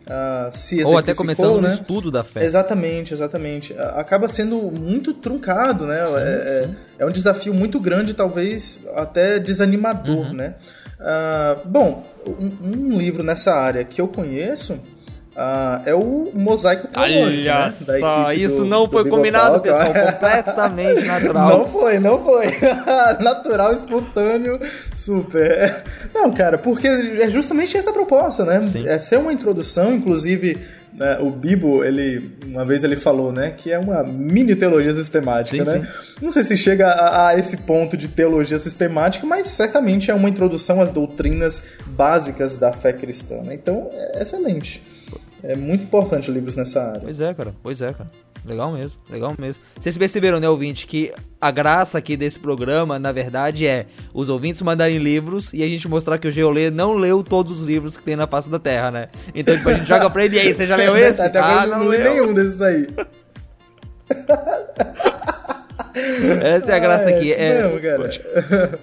ah, 0.07 0.49
se 0.51 0.83
Ou 0.83 0.97
até 0.97 1.13
começando 1.13 1.55
no 1.55 1.61
né? 1.61 1.73
estudo 1.73 2.09
da 2.11 2.23
fé. 2.23 2.43
Exatamente, 2.43 3.13
exatamente. 3.13 3.73
Acaba 3.95 4.27
sendo 4.27 4.57
muito 4.71 5.13
truncado, 5.13 5.85
né? 5.85 6.05
Sim, 6.05 6.17
é, 6.17 6.63
sim. 6.65 6.75
é 6.99 7.05
um 7.05 7.09
desafio 7.11 7.53
muito 7.53 7.79
grande, 7.79 8.13
talvez 8.13 8.79
até 8.95 9.39
desanimador, 9.39 10.27
Uhum. 10.27 10.33
né? 10.33 10.55
Ah, 10.99 11.57
bom, 11.65 12.05
um, 12.27 12.67
um 12.93 12.97
livro 12.97 13.23
nessa 13.23 13.53
área 13.53 13.83
que 13.83 13.99
eu 14.01 14.07
conheço 14.07 14.79
ah, 15.35 15.81
é 15.85 15.93
o 15.95 16.29
Mosaico 16.33 16.87
Teológico. 16.87 17.21
Olha 17.23 17.59
né? 17.65 17.71
Só, 17.71 18.33
isso 18.33 18.63
do- 18.63 18.65
não 18.65 18.85
do 18.85 18.91
foi 18.91 19.09
combinado, 19.09 19.59
pessoal. 19.61 19.93
Completamente 19.93 21.05
natural. 21.05 21.49
Não 21.49 21.67
foi, 21.69 21.99
não 21.99 22.23
foi. 22.23 22.47
Natural, 23.21 23.73
espontâneo, 23.73 24.59
super. 24.93 25.83
Não, 26.13 26.31
cara, 26.31 26.57
porque 26.57 26.87
é 26.87 27.29
justamente 27.29 27.77
essa 27.77 27.91
a 27.91 27.93
proposta, 27.93 28.43
né? 28.43 28.61
Sim. 28.63 28.87
É 28.87 28.99
ser 28.99 29.17
uma 29.17 29.31
introdução, 29.31 29.93
inclusive 29.93 30.57
né, 30.93 31.17
o 31.21 31.29
Bibo, 31.29 31.83
ele 31.83 32.31
uma 32.47 32.65
vez 32.65 32.83
ele 32.83 32.97
falou, 32.97 33.31
né, 33.31 33.53
que 33.55 33.71
é 33.71 33.79
uma 33.79 34.03
mini 34.03 34.55
teologia 34.55 34.93
sistemática, 34.93 35.63
Sim, 35.63 35.79
né? 35.79 35.87
Não 36.21 36.31
sei 36.31 36.43
se 36.43 36.57
chega 36.57 36.89
a, 36.89 37.27
a 37.29 37.39
esse 37.39 37.55
ponto 37.57 37.95
de 37.95 38.09
teologia 38.09 38.59
sistemática, 38.59 39.25
mas 39.25 39.47
certamente 39.47 40.11
é 40.11 40.13
uma 40.13 40.27
introdução 40.27 40.81
às 40.81 40.91
doutrinas 40.91 41.61
básicas 41.85 42.57
da 42.57 42.73
fé 42.73 42.91
cristã. 42.91 43.41
né? 43.41 43.53
Então, 43.53 43.89
é 43.93 44.21
excelente. 44.21 44.83
É 45.43 45.56
muito 45.56 45.84
importante 45.86 46.30
livros 46.30 46.54
nessa 46.56 46.84
área. 46.84 47.01
Pois 47.01 47.19
é, 47.21 47.34
cara. 47.34 47.54
Pois 47.63 47.82
é, 47.82 47.93
cara. 47.93 48.10
Legal 48.45 48.71
mesmo, 48.71 48.99
legal 49.10 49.34
mesmo. 49.38 49.63
Vocês 49.80 49.95
perceberam, 49.97 50.39
né, 50.39 50.49
ouvinte, 50.49 50.88
que 50.88 51.13
a 51.39 51.51
graça 51.51 51.97
aqui 51.99 52.17
desse 52.17 52.39
programa, 52.39 52.97
na 52.97 53.12
verdade, 53.12 53.67
é 53.67 53.86
os 54.15 54.30
ouvintes 54.30 54.62
mandarem 54.63 54.97
livros 54.97 55.54
e 55.54 55.62
a 55.63 55.67
gente 55.67 55.88
mostrar 55.88 56.17
que 56.17 56.27
o 56.27 56.32
Geolê 56.32 56.71
não 56.71 56.93
leu 56.95 57.23
todos 57.23 57.60
os 57.60 57.65
livros 57.65 57.97
que 57.97 58.04
tem 58.04 58.15
na 58.15 58.25
face 58.25 58.49
da 58.49 58.58
Terra, 58.58 58.89
né? 58.89 59.10
Então, 59.36 59.56
tipo, 59.56 59.69
a 59.69 59.73
gente 59.75 59.88
joga 59.88 60.10
pra 60.10 60.25
ele, 60.25 60.38
e 60.38 60.39
aí, 60.39 60.54
você 60.56 60.65
já 60.65 60.75
leu 60.75 60.97
esse? 60.97 61.21
Até 61.21 61.38
ah, 61.38 61.45
agora 61.62 61.77
não 61.77 61.88
li 61.89 61.97
leu. 61.97 62.13
nenhum 62.13 62.34
desses 62.34 62.60
aí. 62.62 62.88
Essa 66.43 66.71
é 66.71 66.75
a 66.75 66.80
graça 66.80 67.10
Ah, 67.10 67.15
aqui. 67.15 67.30
isso 67.30 67.39
É... 67.39 67.63
mesmo, 67.63 67.80
cara. 67.82 68.80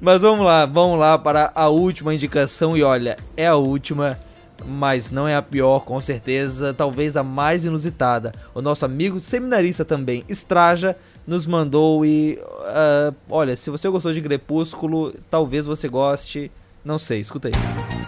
Mas 0.00 0.22
vamos 0.22 0.44
lá, 0.46 0.66
vamos 0.66 0.98
lá 0.98 1.18
para 1.18 1.50
a 1.54 1.68
última 1.68 2.14
indicação. 2.14 2.76
E 2.76 2.82
olha, 2.82 3.16
é 3.36 3.46
a 3.46 3.56
última, 3.56 4.18
mas 4.64 5.10
não 5.10 5.26
é 5.26 5.36
a 5.36 5.42
pior, 5.42 5.80
com 5.80 6.00
certeza. 6.00 6.72
Talvez 6.72 7.16
a 7.16 7.22
mais 7.22 7.64
inusitada. 7.64 8.32
O 8.54 8.62
nosso 8.62 8.84
amigo 8.84 9.20
seminarista 9.20 9.84
também, 9.84 10.24
Estraja, 10.28 10.96
nos 11.26 11.46
mandou 11.46 12.04
e. 12.04 12.38
ah, 12.64 13.12
olha, 13.28 13.56
se 13.56 13.70
você 13.70 13.88
gostou 13.88 14.12
de 14.12 14.20
Crepúsculo, 14.20 15.14
talvez 15.30 15.66
você 15.66 15.88
goste. 15.88 16.50
Não 16.84 16.98
sei, 16.98 17.20
escuta 17.20 17.48
aí. 17.48 17.54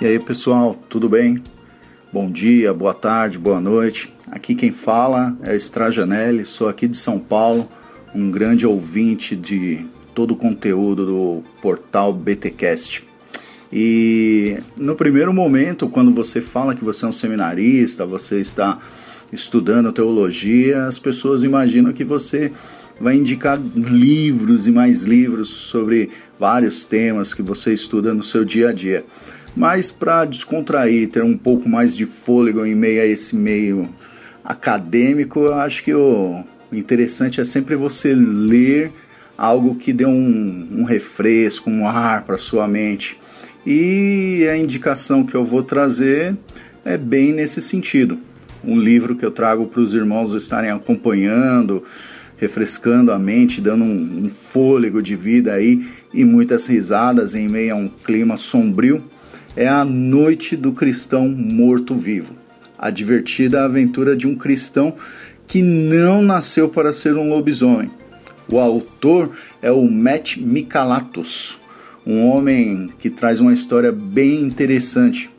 E 0.00 0.06
aí 0.06 0.18
pessoal, 0.20 0.76
tudo 0.88 1.08
bem? 1.08 1.42
Bom 2.12 2.30
dia, 2.30 2.72
boa 2.72 2.94
tarde, 2.94 3.38
boa 3.38 3.60
noite. 3.60 4.12
Aqui 4.30 4.54
quem 4.54 4.70
fala 4.70 5.36
é 5.42 5.56
Strajanelli, 5.56 6.44
sou 6.44 6.68
aqui 6.68 6.86
de 6.86 6.96
São 6.96 7.18
Paulo, 7.18 7.68
um 8.14 8.30
grande 8.30 8.66
ouvinte 8.66 9.34
de 9.34 9.86
todo 10.14 10.32
o 10.32 10.36
conteúdo 10.36 11.04
do 11.04 11.42
portal 11.60 12.12
BTcast. 12.12 13.07
E 13.72 14.58
no 14.76 14.94
primeiro 14.94 15.32
momento, 15.32 15.88
quando 15.88 16.12
você 16.12 16.40
fala 16.40 16.74
que 16.74 16.84
você 16.84 17.04
é 17.04 17.08
um 17.08 17.12
seminarista, 17.12 18.06
você 18.06 18.40
está 18.40 18.78
estudando 19.32 19.92
teologia, 19.92 20.86
as 20.86 20.98
pessoas 20.98 21.42
imaginam 21.42 21.92
que 21.92 22.04
você 22.04 22.50
vai 23.00 23.14
indicar 23.14 23.60
livros 23.60 24.66
e 24.66 24.70
mais 24.70 25.04
livros 25.04 25.50
sobre 25.50 26.10
vários 26.38 26.84
temas 26.84 27.34
que 27.34 27.42
você 27.42 27.72
estuda 27.72 28.14
no 28.14 28.22
seu 28.22 28.44
dia 28.44 28.70
a 28.70 28.72
dia. 28.72 29.04
Mas 29.54 29.92
para 29.92 30.24
descontrair, 30.24 31.08
ter 31.08 31.22
um 31.22 31.36
pouco 31.36 31.68
mais 31.68 31.96
de 31.96 32.06
fôlego 32.06 32.64
em 32.64 32.74
meio 32.74 33.02
a 33.02 33.06
esse 33.06 33.36
meio 33.36 33.88
acadêmico, 34.44 35.40
eu 35.40 35.54
acho 35.54 35.84
que 35.84 35.92
o 35.92 36.44
interessante 36.72 37.40
é 37.40 37.44
sempre 37.44 37.76
você 37.76 38.14
ler 38.14 38.90
algo 39.36 39.76
que 39.76 39.92
dê 39.92 40.06
um, 40.06 40.68
um 40.72 40.84
refresco, 40.84 41.70
um 41.70 41.86
ar 41.86 42.24
para 42.24 42.38
sua 42.38 42.66
mente. 42.66 43.16
E 43.70 44.48
a 44.48 44.56
indicação 44.56 45.22
que 45.22 45.34
eu 45.34 45.44
vou 45.44 45.62
trazer 45.62 46.34
é 46.86 46.96
bem 46.96 47.34
nesse 47.34 47.60
sentido. 47.60 48.18
Um 48.64 48.80
livro 48.80 49.14
que 49.14 49.22
eu 49.22 49.30
trago 49.30 49.66
para 49.66 49.82
os 49.82 49.92
irmãos 49.92 50.32
estarem 50.32 50.70
acompanhando, 50.70 51.84
refrescando 52.38 53.12
a 53.12 53.18
mente, 53.18 53.60
dando 53.60 53.84
um, 53.84 54.24
um 54.24 54.30
fôlego 54.30 55.02
de 55.02 55.14
vida 55.14 55.52
aí 55.52 55.86
e 56.14 56.24
muitas 56.24 56.66
risadas 56.66 57.34
em 57.34 57.46
meio 57.46 57.74
a 57.74 57.76
um 57.76 57.88
clima 57.88 58.38
sombrio, 58.38 59.04
é 59.54 59.68
A 59.68 59.84
Noite 59.84 60.56
do 60.56 60.72
Cristão 60.72 61.28
Morto-Vivo. 61.28 62.34
A 62.78 62.88
divertida 62.88 63.66
aventura 63.66 64.16
de 64.16 64.26
um 64.26 64.34
cristão 64.34 64.94
que 65.46 65.60
não 65.60 66.22
nasceu 66.22 66.70
para 66.70 66.90
ser 66.90 67.18
um 67.18 67.28
lobisomem. 67.28 67.90
O 68.50 68.58
autor 68.58 69.30
é 69.60 69.70
o 69.70 69.86
Matt 69.90 70.38
Mikalatos, 70.38 71.58
um 72.08 72.26
homem 72.26 72.88
que 72.98 73.10
traz 73.10 73.38
uma 73.38 73.52
história 73.52 73.92
bem 73.92 74.40
interessante, 74.40 75.30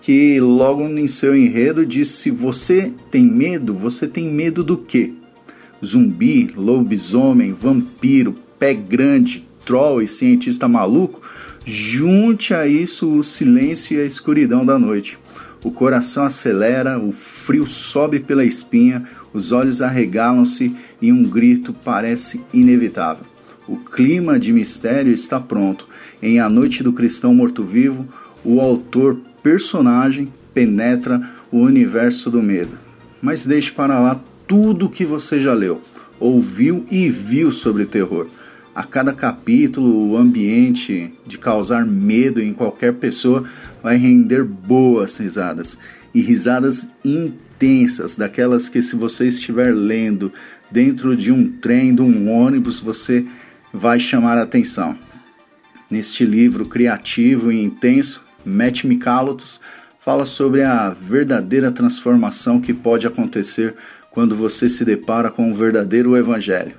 que 0.00 0.40
logo 0.40 0.82
em 0.82 1.06
seu 1.06 1.36
enredo 1.36 1.86
diz: 1.86 2.08
se 2.08 2.28
você 2.28 2.90
tem 3.08 3.24
medo, 3.24 3.72
você 3.72 4.08
tem 4.08 4.28
medo 4.28 4.64
do 4.64 4.76
quê? 4.76 5.12
Zumbi, 5.84 6.50
lobisomem, 6.56 7.52
vampiro, 7.52 8.34
pé 8.58 8.74
grande, 8.74 9.46
troll 9.64 10.02
e 10.02 10.08
cientista 10.08 10.66
maluco? 10.66 11.22
Junte 11.64 12.52
a 12.52 12.66
isso 12.66 13.08
o 13.08 13.22
silêncio 13.22 13.96
e 13.96 14.00
a 14.00 14.04
escuridão 14.04 14.66
da 14.66 14.76
noite. 14.76 15.16
O 15.62 15.70
coração 15.70 16.24
acelera, 16.24 16.98
o 16.98 17.12
frio 17.12 17.64
sobe 17.64 18.18
pela 18.18 18.44
espinha, 18.44 19.04
os 19.32 19.52
olhos 19.52 19.82
arregalam-se 19.82 20.74
e 21.00 21.12
um 21.12 21.22
grito 21.22 21.72
parece 21.72 22.40
inevitável. 22.52 23.24
O 23.68 23.76
clima 23.76 24.38
de 24.38 24.50
mistério 24.50 25.12
está 25.12 25.38
pronto. 25.38 25.86
Em 26.22 26.40
A 26.40 26.48
Noite 26.48 26.82
do 26.82 26.90
Cristão 26.90 27.34
Morto-Vivo, 27.34 28.08
o 28.42 28.62
autor 28.62 29.18
personagem 29.42 30.32
penetra 30.54 31.20
o 31.52 31.58
universo 31.58 32.30
do 32.30 32.42
medo. 32.42 32.78
Mas 33.20 33.44
deixe 33.44 33.70
para 33.70 34.00
lá 34.00 34.18
tudo 34.46 34.86
o 34.86 34.90
que 34.90 35.04
você 35.04 35.38
já 35.38 35.52
leu, 35.52 35.82
ouviu 36.18 36.86
e 36.90 37.10
viu 37.10 37.52
sobre 37.52 37.84
terror. 37.84 38.26
A 38.74 38.84
cada 38.84 39.12
capítulo, 39.12 40.10
o 40.10 40.16
ambiente 40.16 41.12
de 41.26 41.36
causar 41.36 41.84
medo 41.84 42.40
em 42.40 42.54
qualquer 42.54 42.94
pessoa 42.94 43.44
vai 43.82 43.98
render 43.98 44.44
boas 44.44 45.18
risadas 45.18 45.76
e 46.14 46.22
risadas 46.22 46.88
intensas, 47.04 48.16
daquelas 48.16 48.68
que, 48.68 48.80
se 48.80 48.96
você 48.96 49.26
estiver 49.26 49.74
lendo 49.74 50.32
dentro 50.70 51.14
de 51.14 51.30
um 51.30 51.50
trem, 51.50 51.94
de 51.94 52.00
um 52.00 52.30
ônibus, 52.30 52.80
você 52.80 53.26
vai 53.72 53.98
chamar 54.00 54.38
a 54.38 54.42
atenção. 54.42 54.96
Neste 55.90 56.24
livro 56.24 56.66
criativo 56.66 57.50
e 57.50 57.62
intenso, 57.62 58.22
Matt 58.44 58.84
Mikalotos 58.84 59.60
fala 60.00 60.24
sobre 60.24 60.62
a 60.62 60.90
verdadeira 60.90 61.70
transformação 61.70 62.60
que 62.60 62.72
pode 62.72 63.06
acontecer 63.06 63.74
quando 64.10 64.34
você 64.34 64.68
se 64.68 64.84
depara 64.84 65.30
com 65.30 65.50
o 65.50 65.54
verdadeiro 65.54 66.16
evangelho. 66.16 66.76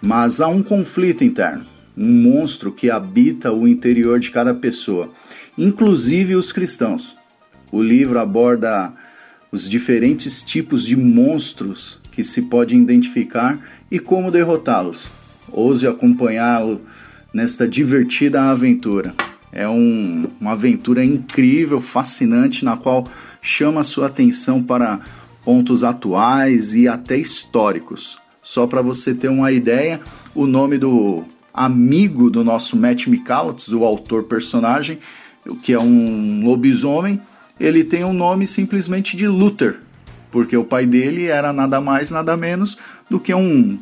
Mas 0.00 0.40
há 0.40 0.48
um 0.48 0.62
conflito 0.62 1.24
interno, 1.24 1.64
um 1.96 2.08
monstro 2.08 2.72
que 2.72 2.90
habita 2.90 3.52
o 3.52 3.66
interior 3.66 4.20
de 4.20 4.30
cada 4.30 4.54
pessoa, 4.54 5.12
inclusive 5.56 6.36
os 6.36 6.52
cristãos. 6.52 7.16
O 7.72 7.82
livro 7.82 8.18
aborda 8.18 8.92
os 9.50 9.68
diferentes 9.68 10.42
tipos 10.42 10.84
de 10.84 10.96
monstros 10.96 11.98
que 12.12 12.22
se 12.22 12.42
pode 12.42 12.76
identificar 12.76 13.58
e 13.90 13.98
como 13.98 14.30
derrotá-los. 14.30 15.10
Ouse 15.56 15.86
acompanhá-lo 15.86 16.82
nesta 17.32 17.66
divertida 17.66 18.42
aventura. 18.42 19.14
É 19.50 19.66
um, 19.66 20.28
uma 20.38 20.52
aventura 20.52 21.02
incrível, 21.02 21.80
fascinante, 21.80 22.62
na 22.62 22.76
qual 22.76 23.08
chama 23.40 23.82
sua 23.82 24.06
atenção 24.08 24.62
para 24.62 25.00
pontos 25.42 25.82
atuais 25.82 26.74
e 26.74 26.86
até 26.86 27.16
históricos. 27.16 28.18
Só 28.42 28.66
para 28.66 28.82
você 28.82 29.14
ter 29.14 29.28
uma 29.28 29.50
ideia, 29.50 29.98
o 30.34 30.46
nome 30.46 30.76
do 30.76 31.24
amigo 31.54 32.28
do 32.28 32.44
nosso 32.44 32.76
Matt 32.76 33.06
Mikalots, 33.06 33.72
o 33.72 33.82
autor 33.82 34.24
personagem, 34.24 34.98
que 35.62 35.72
é 35.72 35.78
um 35.78 36.44
lobisomem, 36.44 37.18
ele 37.58 37.82
tem 37.82 38.04
um 38.04 38.12
nome 38.12 38.46
simplesmente 38.46 39.16
de 39.16 39.26
Luther, 39.26 39.80
porque 40.30 40.54
o 40.54 40.64
pai 40.64 40.84
dele 40.84 41.26
era 41.26 41.50
nada 41.50 41.80
mais, 41.80 42.10
nada 42.10 42.36
menos 42.36 42.76
do 43.08 43.18
que 43.18 43.32
um 43.32 43.78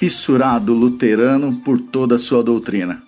fissurado 0.00 0.72
luterano 0.72 1.60
por 1.62 1.78
toda 1.78 2.14
a 2.14 2.18
sua 2.18 2.42
doutrina. 2.42 3.02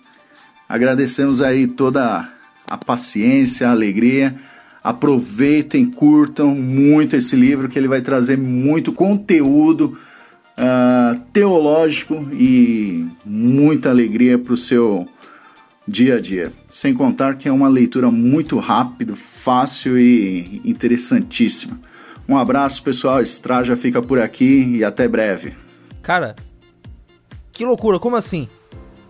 Agradecemos 0.69 1.41
aí 1.41 1.65
toda 1.65 2.29
a 2.69 2.77
paciência, 2.77 3.67
a 3.67 3.71
alegria. 3.71 4.35
Aproveitem, 4.83 5.87
curtam 5.87 6.53
muito 6.53 7.15
esse 7.15 7.35
livro 7.35 7.67
que 7.67 7.79
ele 7.79 7.87
vai 7.87 7.99
trazer 7.99 8.37
muito 8.37 8.93
conteúdo 8.93 9.97
uh, 10.55 11.19
teológico 11.33 12.27
e 12.31 13.07
muita 13.25 13.89
alegria 13.89 14.37
para 14.37 14.53
o 14.53 14.57
seu 14.57 15.09
dia 15.87 16.17
a 16.17 16.21
dia. 16.21 16.53
Sem 16.69 16.93
contar 16.93 17.37
que 17.37 17.47
é 17.47 17.51
uma 17.51 17.69
leitura 17.69 18.11
muito 18.11 18.59
rápida, 18.59 19.15
fácil 19.15 19.97
e 19.97 20.61
interessantíssima. 20.63 21.79
Um 22.29 22.37
abraço, 22.37 22.83
pessoal. 22.83 23.19
Estraja 23.19 23.75
fica 23.75 23.99
por 23.99 24.19
aqui 24.19 24.75
e 24.77 24.83
até 24.83 25.07
breve. 25.07 25.55
Cara, 26.03 26.35
que 27.53 27.63
loucura, 27.63 27.99
como 27.99 28.17
assim? 28.17 28.49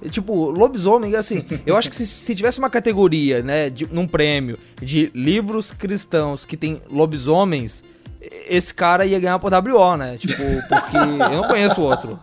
Tipo, 0.10 0.52
lobisomem, 0.52 1.16
assim, 1.16 1.46
eu 1.66 1.78
acho 1.78 1.90
que 1.90 1.96
se, 1.96 2.06
se 2.06 2.36
tivesse 2.36 2.60
uma 2.60 2.70
categoria, 2.70 3.42
né, 3.42 3.70
de, 3.70 3.88
num 3.92 4.06
prêmio 4.06 4.58
de 4.82 5.10
livros 5.16 5.72
cristãos 5.72 6.44
que 6.44 6.58
tem 6.58 6.82
lobisomens, 6.92 7.84
esse 8.50 8.74
cara 8.74 9.06
ia 9.06 9.20
ganhar 9.20 9.40
por 9.40 9.52
WO, 9.52 9.98
né? 9.98 10.18
Tipo, 10.18 10.44
porque 10.68 10.98
eu 10.98 11.42
não 11.42 11.48
conheço 11.48 11.82
outro. 11.82 12.20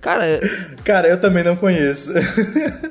Cara. 0.00 0.40
Cara, 0.84 1.08
eu 1.08 1.20
também 1.20 1.44
não 1.44 1.56
conheço. 1.56 2.12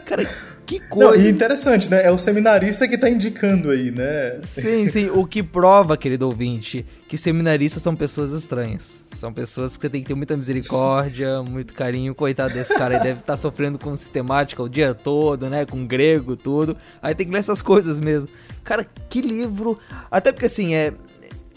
Cara, 0.05 0.27
que 0.65 0.79
coisa. 0.79 1.17
Não, 1.17 1.25
e 1.25 1.29
interessante, 1.29 1.89
né? 1.89 2.03
É 2.03 2.11
o 2.11 2.17
seminarista 2.17 2.87
que 2.87 2.97
tá 2.97 3.09
indicando 3.09 3.69
aí, 3.69 3.91
né? 3.91 4.39
Sim, 4.41 4.87
sim. 4.87 5.09
O 5.09 5.25
que 5.25 5.43
prova, 5.43 5.95
querido 5.95 6.25
ouvinte, 6.25 6.85
que 7.07 7.17
seminaristas 7.17 7.83
são 7.83 7.95
pessoas 7.95 8.31
estranhas. 8.31 9.05
São 9.15 9.31
pessoas 9.31 9.77
que 9.77 9.81
você 9.81 9.89
tem 9.89 10.01
que 10.01 10.07
ter 10.07 10.15
muita 10.15 10.35
misericórdia, 10.35 11.41
muito 11.43 11.73
carinho. 11.73 12.15
Coitado 12.15 12.53
desse 12.53 12.73
cara 12.73 12.95
aí, 12.95 13.03
deve 13.03 13.19
estar 13.19 13.33
tá 13.33 13.37
sofrendo 13.37 13.77
com 13.77 13.95
sistemática 13.95 14.61
o 14.61 14.67
dia 14.67 14.93
todo, 14.93 15.49
né? 15.49 15.65
Com 15.65 15.85
grego, 15.85 16.35
tudo. 16.35 16.75
Aí 17.01 17.13
tem 17.13 17.25
que 17.25 17.31
ler 17.31 17.39
essas 17.39 17.61
coisas 17.61 17.99
mesmo. 17.99 18.29
Cara, 18.63 18.85
que 19.09 19.21
livro. 19.21 19.77
Até 20.09 20.31
porque, 20.31 20.47
assim, 20.47 20.73
é. 20.73 20.93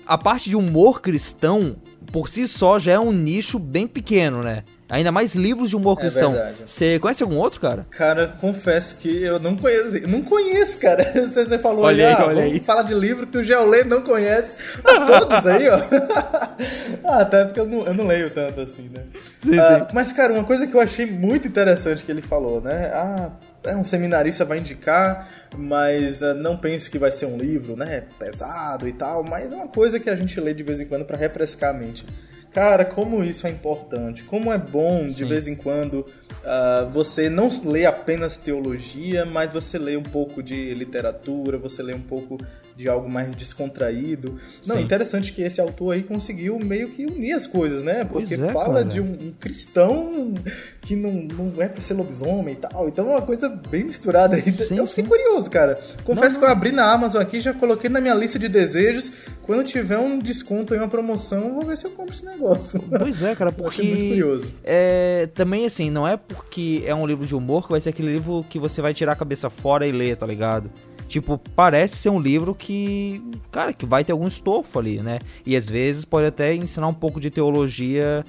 A 0.07 0.17
parte 0.17 0.49
de 0.49 0.57
humor 0.57 1.03
cristão, 1.03 1.77
por 2.11 2.29
si 2.29 2.49
só, 2.49 2.79
já 2.79 2.93
é 2.93 2.99
um 2.99 3.13
nicho 3.13 3.59
bem 3.59 3.87
pequeno, 3.87 4.43
né? 4.43 4.65
Ainda 4.91 5.13
mais 5.13 5.35
livros 5.35 5.69
de 5.69 5.77
humor 5.77 5.99
é 5.99 6.01
cristão. 6.01 6.35
Você 6.65 6.99
conhece 6.99 7.23
algum 7.23 7.37
outro, 7.37 7.61
cara? 7.61 7.87
Cara, 7.91 8.35
confesso 8.41 8.97
que 8.97 9.23
eu 9.23 9.39
não 9.39 9.55
conheço. 9.55 10.09
Não 10.09 10.23
conheço, 10.23 10.79
cara. 10.79 11.13
Você 11.35 11.59
falou 11.59 11.85
olha 11.85 12.09
aí, 12.09 12.15
ah, 12.15 12.27
olha 12.27 12.43
aí. 12.45 12.61
fala 12.61 12.83
de 12.83 12.95
livro 12.95 13.27
que 13.27 13.37
o 13.37 13.45
Geolê 13.45 13.85
não 13.85 14.01
conhece. 14.01 14.57
Ah, 14.85 15.05
todos 15.05 15.47
aí, 15.47 15.69
ó. 15.69 15.77
ah, 17.05 17.21
até 17.21 17.45
porque 17.45 17.61
eu 17.61 17.67
não, 17.67 17.85
eu 17.85 17.95
não 17.95 18.07
leio 18.07 18.31
tanto 18.31 18.61
assim, 18.61 18.91
né? 18.95 19.05
Sim, 19.41 19.59
ah, 19.59 19.81
sim. 19.81 19.87
Mas, 19.93 20.13
cara, 20.13 20.33
uma 20.33 20.45
coisa 20.45 20.67
que 20.67 20.75
eu 20.75 20.81
achei 20.81 21.05
muito 21.05 21.47
interessante 21.47 22.03
que 22.03 22.11
ele 22.11 22.23
falou, 22.23 22.61
né? 22.61 22.91
Ah, 22.95 23.31
é 23.65 23.77
um 23.77 23.85
seminarista 23.85 24.45
vai 24.45 24.59
indicar, 24.59 25.29
mas 25.57 26.23
uh, 26.23 26.35
não 26.35 26.57
pense 26.57 26.91
que 26.91 26.99
vai 26.99 27.11
ser 27.13 27.27
um 27.27 27.37
livro, 27.37 27.77
né, 27.77 28.05
pesado 28.19 28.89
e 28.89 28.93
tal, 28.93 29.25
mas 29.25 29.53
é 29.53 29.57
uma 29.57 29.69
coisa 29.69 29.99
que 29.99 30.09
a 30.09 30.17
gente 30.17 30.41
lê 30.41 30.55
de 30.55 30.63
vez 30.63 30.81
em 30.81 30.87
quando 30.87 31.05
para 31.05 31.17
refrescar 31.17 31.75
a 31.75 31.79
mente. 31.79 32.07
Cara, 32.51 32.85
como 32.85 33.23
isso 33.23 33.47
é 33.47 33.51
importante, 33.51 34.25
como 34.25 34.53
é 34.53 34.59
bom 34.59 35.07
de 35.07 35.15
Sim. 35.15 35.27
vez 35.27 35.47
em 35.47 35.55
quando 35.55 36.05
Uh, 36.49 36.89
você 36.91 37.29
não 37.29 37.51
lê 37.65 37.85
apenas 37.85 38.37
teologia, 38.37 39.27
mas 39.27 39.53
você 39.53 39.77
lê 39.77 39.97
um 39.97 40.03
pouco 40.03 40.43
de 40.43 40.73
literatura, 40.73 41.59
você 41.59 41.83
lê 41.83 41.93
um 41.93 42.01
pouco 42.01 42.39
de 42.79 42.89
algo 42.89 43.11
mais 43.11 43.35
descontraído. 43.35 44.39
Não, 44.65 44.77
Sim. 44.77 44.83
interessante 44.83 45.33
que 45.33 45.43
esse 45.43 45.61
autor 45.61 45.95
aí 45.95 46.05
conseguiu 46.05 46.61
meio 46.61 46.91
que 46.91 47.05
unir 47.05 47.33
as 47.33 47.45
coisas, 47.45 47.83
né? 47.83 48.05
Porque 48.05 48.35
é, 48.35 48.53
fala 48.53 48.75
cara. 48.75 48.85
de 48.85 49.01
um, 49.01 49.11
um, 49.11 49.33
cristão 49.33 50.33
que 50.81 50.95
não, 50.95 51.13
não 51.13 51.61
é 51.61 51.67
pra 51.67 51.83
ser 51.83 51.95
lobisomem 51.95 52.55
e 52.55 52.57
tal. 52.57 52.89
Então 52.89 53.11
é 53.11 53.15
uma 53.15 53.23
coisa 53.23 53.49
bem 53.49 53.83
misturada 53.83 54.37
aí. 54.37 54.43
Sim, 54.43 54.79
eu 54.79 54.87
fiquei 54.87 55.05
sim. 55.05 55.11
curioso, 55.11 55.51
cara. 55.51 55.81
Confesso 56.05 56.35
não, 56.35 56.39
que 56.39 56.47
eu 56.47 56.51
abri 56.51 56.71
na 56.71 56.89
Amazon 56.93 57.21
aqui, 57.21 57.41
já 57.41 57.53
coloquei 57.53 57.91
na 57.91 58.01
minha 58.01 58.15
lista 58.15 58.39
de 58.39 58.49
desejos. 58.49 59.11
Quando 59.43 59.65
tiver 59.65 59.99
um 59.99 60.17
desconto 60.17 60.73
e 60.73 60.79
uma 60.79 60.89
promoção, 60.89 61.49
eu 61.49 61.55
vou 61.55 61.65
ver 61.65 61.77
se 61.77 61.85
eu 61.85 61.91
compro 61.91 62.15
esse 62.15 62.25
negócio. 62.25 62.81
Pois 62.97 63.25
é, 63.25 63.35
cara, 63.35 63.51
porque. 63.53 63.83
muito 63.83 64.09
curioso. 64.11 64.53
É, 64.63 65.29
também 65.35 65.67
assim, 65.67 65.91
não 65.91 66.07
é 66.07 66.17
porque 66.17 66.85
é 66.87 66.95
um 66.95 67.05
livro 67.05 67.27
de 67.27 67.35
humor 67.35 67.65
que 67.65 67.73
vai 67.73 67.81
ser 67.81 67.91
aquele 67.91 68.13
livro 68.13 68.47
que 68.49 68.59
você 68.59 68.81
vai 68.81 68.95
tirar 68.95 69.13
a 69.13 69.17
cabeça 69.17 69.51
fora 69.51 69.85
e 69.85 69.91
ler, 69.91 70.17
tá 70.17 70.27
ligado? 70.27 70.71
Tipo, 71.09 71.39
parece 71.57 71.97
ser 71.97 72.11
um 72.11 72.21
livro 72.21 72.55
que, 72.55 73.23
cara, 73.51 73.73
que 73.73 73.87
vai 73.87 74.05
ter 74.05 74.13
algum 74.13 74.27
estofo 74.27 74.79
ali, 74.79 75.01
né? 75.01 75.19
E 75.45 75.57
às 75.57 75.67
vezes 75.67 76.05
pode 76.05 76.27
até 76.27 76.55
ensinar 76.55 76.87
um 76.87 76.95
pouco 76.95 77.19
de 77.19 77.31
teologia 77.31 78.23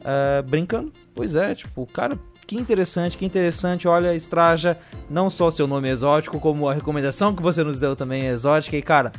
uh, 0.00 0.42
brincando. 0.48 0.92
Pois 1.14 1.34
é, 1.34 1.54
tipo, 1.54 1.86
cara, 1.86 2.18
que 2.46 2.54
interessante, 2.54 3.16
que 3.16 3.24
interessante. 3.24 3.88
Olha, 3.88 4.14
Estraja, 4.14 4.78
não 5.08 5.30
só 5.30 5.50
seu 5.50 5.66
nome 5.66 5.88
é 5.88 5.92
exótico, 5.92 6.38
como 6.38 6.68
a 6.68 6.74
recomendação 6.74 7.34
que 7.34 7.42
você 7.42 7.64
nos 7.64 7.80
deu 7.80 7.96
também 7.96 8.26
é 8.26 8.30
exótica. 8.30 8.76
E, 8.76 8.82
cara, 8.82 9.12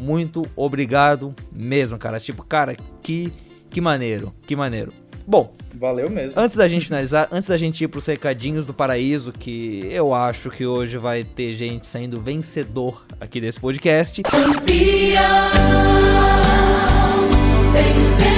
muito 0.00 0.42
obrigado 0.56 1.34
mesmo, 1.52 1.98
cara. 1.98 2.18
Tipo, 2.18 2.42
cara, 2.42 2.74
que, 3.02 3.30
que 3.68 3.80
maneiro, 3.82 4.32
que 4.46 4.56
maneiro. 4.56 5.01
Bom, 5.26 5.54
valeu 5.74 6.10
mesmo. 6.10 6.40
Antes 6.40 6.56
da 6.56 6.68
gente 6.68 6.86
finalizar, 6.86 7.28
antes 7.30 7.48
da 7.48 7.56
gente 7.56 7.82
ir 7.84 7.88
pros 7.88 8.06
recadinhos 8.06 8.66
do 8.66 8.74
paraíso, 8.74 9.32
que 9.32 9.86
eu 9.90 10.14
acho 10.14 10.50
que 10.50 10.66
hoje 10.66 10.98
vai 10.98 11.24
ter 11.24 11.52
gente 11.54 11.86
saindo 11.86 12.20
vencedor 12.20 13.04
aqui 13.20 13.40
desse 13.40 13.60
podcast. 13.60 14.22
Campeão, 14.22 15.22
vencedor. 17.72 18.32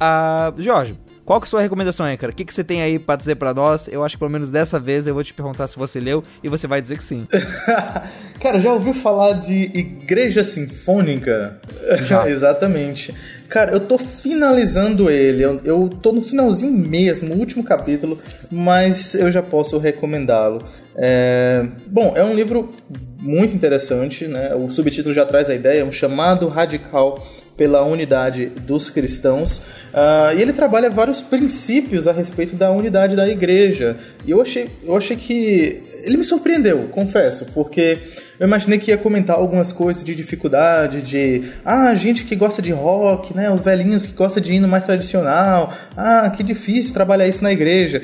Ah, 0.00 0.52
Jorge, 0.58 0.96
qual 1.24 1.40
que 1.40 1.46
é 1.46 1.48
a 1.48 1.50
sua 1.50 1.62
recomendação 1.62 2.04
aí, 2.04 2.16
cara? 2.18 2.30
O 2.32 2.34
que, 2.34 2.44
que 2.44 2.52
você 2.52 2.62
tem 2.62 2.82
aí 2.82 2.98
para 2.98 3.16
dizer 3.16 3.36
para 3.36 3.54
nós? 3.54 3.88
Eu 3.88 4.04
acho 4.04 4.16
que 4.16 4.18
pelo 4.18 4.30
menos 4.30 4.50
dessa 4.50 4.78
vez 4.78 5.06
eu 5.06 5.14
vou 5.14 5.24
te 5.24 5.32
perguntar 5.32 5.66
se 5.66 5.78
você 5.78 5.98
leu 5.98 6.22
e 6.42 6.48
você 6.50 6.66
vai 6.66 6.82
dizer 6.82 6.98
que 6.98 7.04
sim. 7.04 7.26
cara, 8.40 8.60
já 8.60 8.72
ouviu 8.72 8.92
falar 8.92 9.32
de 9.32 9.70
Igreja 9.74 10.44
Sinfônica? 10.44 11.58
Já. 12.02 12.28
Exatamente. 12.28 13.14
Cara, 13.54 13.70
eu 13.70 13.78
tô 13.78 13.96
finalizando 13.96 15.08
ele. 15.08 15.44
Eu, 15.44 15.60
eu 15.64 15.88
tô 15.88 16.10
no 16.10 16.20
finalzinho 16.20 16.72
mesmo, 16.72 17.36
último 17.36 17.62
capítulo, 17.62 18.18
mas 18.50 19.14
eu 19.14 19.30
já 19.30 19.44
posso 19.44 19.78
recomendá-lo. 19.78 20.58
É... 20.96 21.64
Bom, 21.86 22.14
é 22.16 22.24
um 22.24 22.34
livro 22.34 22.70
muito 23.16 23.54
interessante, 23.54 24.26
né? 24.26 24.52
O 24.56 24.72
subtítulo 24.72 25.14
já 25.14 25.24
traz 25.24 25.48
a 25.48 25.54
ideia, 25.54 25.82
é 25.82 25.84
um 25.84 25.92
chamado 25.92 26.48
radical 26.48 27.24
pela 27.56 27.84
unidade 27.84 28.46
dos 28.46 28.90
cristãos. 28.90 29.58
Uh, 29.92 30.36
e 30.36 30.42
ele 30.42 30.52
trabalha 30.52 30.90
vários 30.90 31.22
princípios 31.22 32.08
a 32.08 32.12
respeito 32.12 32.56
da 32.56 32.70
unidade 32.70 33.14
da 33.14 33.28
igreja. 33.28 33.96
E 34.26 34.30
eu 34.30 34.40
achei, 34.40 34.68
eu 34.82 34.96
achei 34.96 35.16
que. 35.16 35.82
Ele 36.04 36.18
me 36.18 36.24
surpreendeu, 36.24 36.88
confesso, 36.90 37.46
porque 37.54 37.98
eu 38.38 38.46
imaginei 38.46 38.78
que 38.78 38.90
ia 38.90 38.98
comentar 38.98 39.36
algumas 39.36 39.72
coisas 39.72 40.04
de 40.04 40.14
dificuldade, 40.14 41.00
de. 41.00 41.44
Ah, 41.64 41.94
gente 41.94 42.24
que 42.24 42.34
gosta 42.34 42.60
de 42.60 42.72
rock, 42.72 43.34
né? 43.34 43.50
Os 43.50 43.60
velhinhos 43.60 44.04
que 44.04 44.12
gostam 44.12 44.42
de 44.42 44.52
hino 44.52 44.66
mais 44.66 44.84
tradicional. 44.84 45.72
Ah, 45.96 46.28
que 46.30 46.42
difícil 46.42 46.92
trabalhar 46.92 47.28
isso 47.28 47.42
na 47.42 47.52
igreja. 47.52 48.02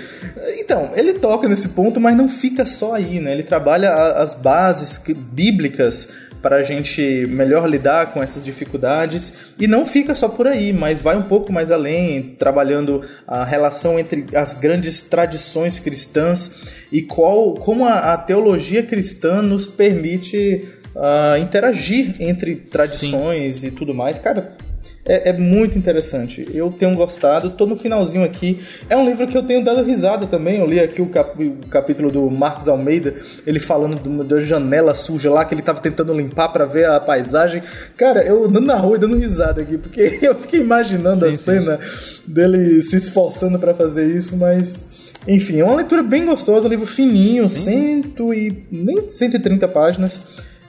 Então, 0.58 0.90
ele 0.94 1.14
toca 1.14 1.48
nesse 1.48 1.68
ponto, 1.70 2.00
mas 2.00 2.16
não 2.16 2.28
fica 2.28 2.64
só 2.64 2.94
aí, 2.94 3.18
né? 3.18 3.32
Ele 3.32 3.42
trabalha 3.42 3.92
as 3.92 4.34
bases 4.34 5.00
bíblicas 5.32 6.08
para 6.42 6.56
a 6.56 6.62
gente 6.62 7.26
melhor 7.28 7.68
lidar 7.68 8.12
com 8.12 8.22
essas 8.22 8.44
dificuldades 8.44 9.34
e 9.58 9.66
não 9.66 9.86
fica 9.86 10.14
só 10.14 10.28
por 10.28 10.46
aí, 10.46 10.72
mas 10.72 11.02
vai 11.02 11.16
um 11.16 11.22
pouco 11.22 11.52
mais 11.52 11.70
além, 11.70 12.34
trabalhando 12.38 13.02
a 13.26 13.44
relação 13.44 13.98
entre 13.98 14.26
as 14.34 14.54
grandes 14.54 15.02
tradições 15.02 15.78
cristãs 15.78 16.52
e 16.90 17.02
qual, 17.02 17.54
como 17.54 17.86
a, 17.86 18.14
a 18.14 18.16
teologia 18.16 18.82
cristã 18.82 19.42
nos 19.42 19.66
permite 19.66 20.68
uh, 20.94 21.38
interagir 21.40 22.16
entre 22.20 22.56
tradições 22.56 23.56
Sim. 23.56 23.68
e 23.68 23.70
tudo 23.70 23.94
mais. 23.94 24.18
Cara, 24.18 24.56
é, 25.04 25.30
é, 25.30 25.32
muito 25.32 25.78
interessante. 25.78 26.46
Eu 26.52 26.70
tenho 26.70 26.94
gostado, 26.94 27.50
tô 27.50 27.66
no 27.66 27.76
finalzinho 27.76 28.22
aqui. 28.22 28.60
É 28.88 28.96
um 28.96 29.04
livro 29.06 29.26
que 29.26 29.36
eu 29.36 29.42
tenho 29.42 29.64
dado 29.64 29.82
risada 29.82 30.26
também. 30.26 30.58
Eu 30.58 30.66
li 30.66 30.78
aqui 30.78 31.00
o, 31.00 31.06
cap, 31.06 31.42
o 31.42 31.66
capítulo 31.68 32.10
do 32.10 32.30
Marcos 32.30 32.68
Almeida, 32.68 33.14
ele 33.46 33.58
falando 33.58 33.96
do, 34.00 34.22
da 34.22 34.38
janela 34.38 34.94
suja 34.94 35.30
lá 35.30 35.44
que 35.44 35.54
ele 35.54 35.62
tava 35.62 35.80
tentando 35.80 36.12
limpar 36.12 36.50
para 36.50 36.66
ver 36.66 36.84
a 36.86 37.00
paisagem. 37.00 37.62
Cara, 37.96 38.22
eu 38.22 38.44
andando 38.44 38.66
na 38.66 38.76
rua 38.76 38.96
e 38.96 39.00
dando 39.00 39.16
risada 39.16 39.62
aqui, 39.62 39.78
porque 39.78 40.18
eu 40.22 40.34
fiquei 40.34 40.60
imaginando 40.60 41.20
sim, 41.20 41.34
a 41.34 41.38
cena 41.38 41.78
sim. 41.80 42.22
dele 42.26 42.82
se 42.82 42.96
esforçando 42.96 43.58
para 43.58 43.74
fazer 43.74 44.06
isso, 44.06 44.36
mas. 44.36 44.88
Enfim, 45.28 45.60
é 45.60 45.64
uma 45.64 45.76
leitura 45.76 46.02
bem 46.02 46.24
gostosa, 46.24 46.66
um 46.66 46.70
livro 46.70 46.86
fininho, 46.86 47.46
sim, 47.46 48.02
cento 48.02 48.32
e 48.32 48.64
nem 48.70 49.10
130 49.10 49.68
páginas, 49.68 50.22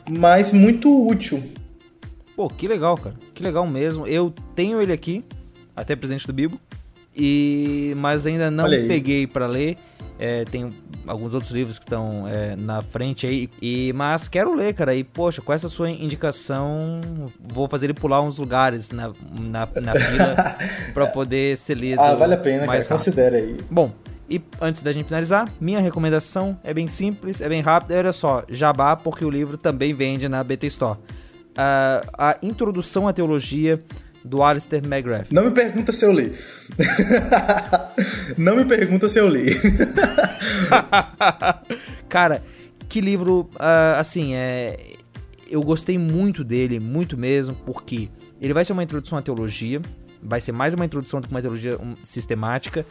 mas 0.10 0.52
muito 0.52 1.08
útil 1.08 1.42
Pô, 2.42 2.50
que 2.50 2.68
legal, 2.68 2.98
cara. 2.98 3.14
Que 3.36 3.44
legal 3.44 3.68
mesmo. 3.68 4.08
Eu 4.08 4.34
tenho 4.56 4.82
ele 4.82 4.92
aqui, 4.92 5.24
até 5.76 5.96
presente 5.96 6.26
do 6.26 6.34
Bibo, 6.34 6.60
e 7.16 7.94
mas 7.98 8.26
ainda 8.26 8.50
não 8.50 8.66
peguei 8.66 9.28
para 9.28 9.46
ler. 9.46 9.78
É, 10.18 10.44
tem 10.46 10.74
alguns 11.06 11.36
outros 11.36 11.52
livros 11.52 11.78
que 11.78 11.86
estão 11.86 12.28
é, 12.28 12.56
na 12.56 12.82
frente 12.82 13.28
aí, 13.28 13.48
e, 13.62 13.94
mas 13.94 14.28
quero 14.28 14.56
ler, 14.56 14.74
cara. 14.74 14.96
E, 14.96 15.04
poxa, 15.04 15.40
com 15.40 15.54
essa 15.54 15.70
sua 15.70 15.92
indicação, 15.92 17.00
vou 17.40 17.68
fazer 17.68 17.86
ele 17.86 17.94
pular 17.94 18.24
uns 18.24 18.40
lugares 18.40 18.90
na, 18.90 19.14
na, 19.40 19.68
na 19.80 19.94
fila 19.94 20.58
para 20.96 21.06
poder 21.06 21.56
ser 21.58 21.78
lido. 21.78 22.02
Ah, 22.02 22.16
vale 22.16 22.34
a 22.34 22.38
pena, 22.38 22.66
mais 22.66 22.88
cara. 22.88 22.98
Considera 22.98 23.38
aí. 23.38 23.56
Bom, 23.70 23.92
e 24.28 24.42
antes 24.60 24.82
da 24.82 24.92
gente 24.92 25.06
finalizar, 25.06 25.48
minha 25.60 25.80
recomendação 25.80 26.58
é 26.64 26.74
bem 26.74 26.88
simples, 26.88 27.40
é 27.40 27.48
bem 27.48 27.62
rápida. 27.62 28.00
Olha 28.00 28.12
só, 28.12 28.44
jabá, 28.50 28.96
porque 28.96 29.24
o 29.24 29.30
livro 29.30 29.60
também 29.60 29.94
vende 29.94 30.28
na 30.28 30.44
BT 30.44 30.66
Store 30.66 30.98
a, 31.62 32.32
a 32.32 32.38
introdução 32.42 33.08
à 33.08 33.14
teologia 33.14 33.80
do 34.26 34.42
Alistair 34.42 34.84
McGrath. 34.84 35.28
Não 35.32 35.46
me 35.46 35.52
pergunta 35.52 35.92
se 35.92 36.06
eu 36.06 36.12
li. 36.12 36.34
Não 38.38 38.56
me 38.56 38.66
pergunta 38.66 39.10
se 39.10 39.20
eu 39.20 39.30
li. 39.30 39.56
Cara, 42.10 42.44
que 42.90 43.00
livro, 43.00 43.50
uh, 43.56 44.00
assim, 44.00 44.34
é, 44.34 44.80
eu 45.50 45.62
gostei 45.62 45.98
muito 45.98 46.44
dele, 46.44 46.80
muito 46.80 47.18
mesmo, 47.18 47.56
porque 47.66 48.10
ele 48.40 48.54
vai 48.54 48.66
ser 48.66 48.74
uma 48.74 48.84
introdução 48.84 49.18
à 49.18 49.22
teologia, 49.22 49.82
vai 50.22 50.42
ser 50.42 50.52
mais 50.52 50.74
uma 50.74 50.86
introdução 50.86 51.22
do 51.22 51.28
que 51.28 51.34
uma 51.34 51.42
teologia 51.42 51.78
sistemática, 52.04 52.86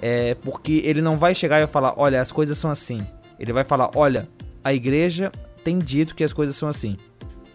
é, 0.00 0.34
porque 0.34 0.82
ele 0.84 1.00
não 1.00 1.16
vai 1.16 1.34
chegar 1.34 1.62
e 1.62 1.66
falar, 1.66 1.94
olha, 1.96 2.20
as 2.20 2.32
coisas 2.32 2.56
são 2.56 2.70
assim. 2.70 3.00
Ele 3.38 3.52
vai 3.52 3.64
falar, 3.64 3.90
olha, 3.94 4.28
a 4.62 4.74
igreja 4.74 5.32
tem 5.64 5.78
dito 5.78 6.14
que 6.14 6.24
as 6.24 6.32
coisas 6.32 6.56
são 6.56 6.68
assim. 6.68 6.96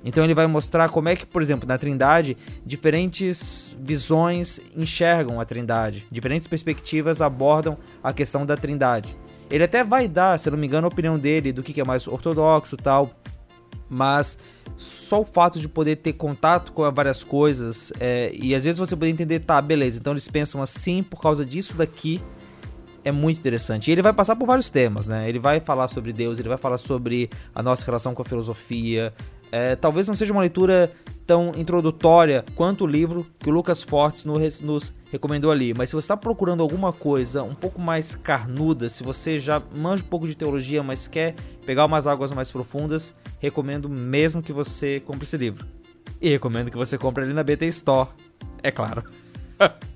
Então 0.06 0.24
ele 0.24 0.36
vai 0.36 0.46
mostrar 0.46 0.88
como 0.90 1.10
é 1.10 1.16
que, 1.16 1.26
por 1.26 1.42
exemplo, 1.42 1.68
na 1.68 1.80
Trindade, 1.80 2.38
diferentes 2.64 3.76
visões 3.82 4.62
enxergam 4.78 5.42
a 5.42 5.46
Trindade, 5.46 6.06
diferentes 6.12 6.48
perspectivas 6.48 7.24
abordam 7.24 7.76
a 8.04 8.14
questão 8.14 8.46
da 8.46 8.56
Trindade. 8.56 9.18
Ele 9.50 9.64
até 9.64 9.84
vai 9.84 10.08
dar, 10.08 10.38
se 10.38 10.50
não 10.50 10.58
me 10.58 10.68
engano, 10.68 10.86
a 10.86 10.90
opinião 10.90 11.18
dele 11.18 11.52
do 11.52 11.64
que 11.64 11.82
é 11.82 11.84
mais 11.84 12.08
ortodoxo 12.08 12.78
tal, 12.78 13.12
mas 13.90 14.38
só 14.78 15.22
o 15.22 15.26
fato 15.26 15.60
de 15.60 15.68
poder 15.68 15.98
ter 15.98 16.14
contato 16.14 16.72
com 16.72 16.90
várias 16.92 17.24
coisas 17.24 17.92
é, 18.00 18.32
e 18.34 18.54
às 18.54 18.64
vezes 18.64 18.80
você 18.80 18.96
poder 18.96 19.10
entender, 19.10 19.40
tá, 19.40 19.60
beleza, 19.62 19.98
então 20.00 20.14
eles 20.14 20.28
pensam 20.28 20.62
assim 20.62 21.02
por 21.02 21.22
causa 21.22 21.46
disso 21.46 21.76
daqui 21.76 22.22
é 23.06 23.12
muito 23.12 23.38
interessante. 23.38 23.88
E 23.88 23.92
ele 23.92 24.02
vai 24.02 24.12
passar 24.12 24.36
por 24.36 24.48
vários 24.48 24.72
temas, 24.72 25.06
né? 25.06 25.30
Ele 25.30 25.38
vai 25.38 25.60
falar 25.60 25.88
sobre 25.88 26.12
Deus, 26.12 26.40
ele 26.40 26.50
vai 26.50 26.58
falar 26.58 26.80
sobre 26.80 27.30
a 27.54 27.62
nossa 27.62 27.86
relação 27.86 28.16
com 28.16 28.24
a 28.24 28.26
filosofia, 28.26 29.14
é, 29.52 29.76
talvez 29.76 30.08
não 30.08 30.16
seja 30.16 30.32
uma 30.32 30.42
leitura 30.42 30.92
tão 31.26 31.52
introdutória 31.56 32.46
quanto 32.56 32.84
o 32.84 32.88
livro 32.88 33.26
que 33.40 33.50
o 33.50 33.54
Lucas 33.54 33.82
Fortes 33.82 34.26
nos, 34.26 34.94
recomendou 35.12 35.52
ali, 35.52 35.74
mas 35.74 35.90
se 35.90 35.96
você 35.96 36.06
está 36.06 36.18
procurando 36.18 36.62
alguma 36.62 36.94
coisa 36.94 37.42
um 37.44 37.56
pouco 37.56 37.82
mais 37.82 38.16
carnuda, 38.16 38.90
se 38.90 39.04
você 39.04 39.40
já 39.40 39.62
manja 39.74 40.04
um 40.04 40.08
pouco 40.08 40.28
de 40.28 40.36
teologia, 40.36 40.84
mas 40.84 41.08
quer 41.08 41.34
pegar 41.66 41.86
umas 41.86 42.06
águas 42.06 42.32
mais 42.32 42.52
profundas, 42.52 43.14
recomendo 43.40 43.90
mesmo 43.90 44.42
que 44.42 44.54
você 44.54 45.00
compre 45.00 45.24
esse 45.24 45.38
livro. 45.38 45.66
E 46.22 46.30
recomendo 46.30 46.70
que 46.70 46.78
você 46.78 46.98
compre 46.98 47.24
ele 47.24 47.34
na 47.34 47.44
BT 47.44 47.66
Store, 47.68 48.10
é 48.62 48.72
claro. 48.72 49.04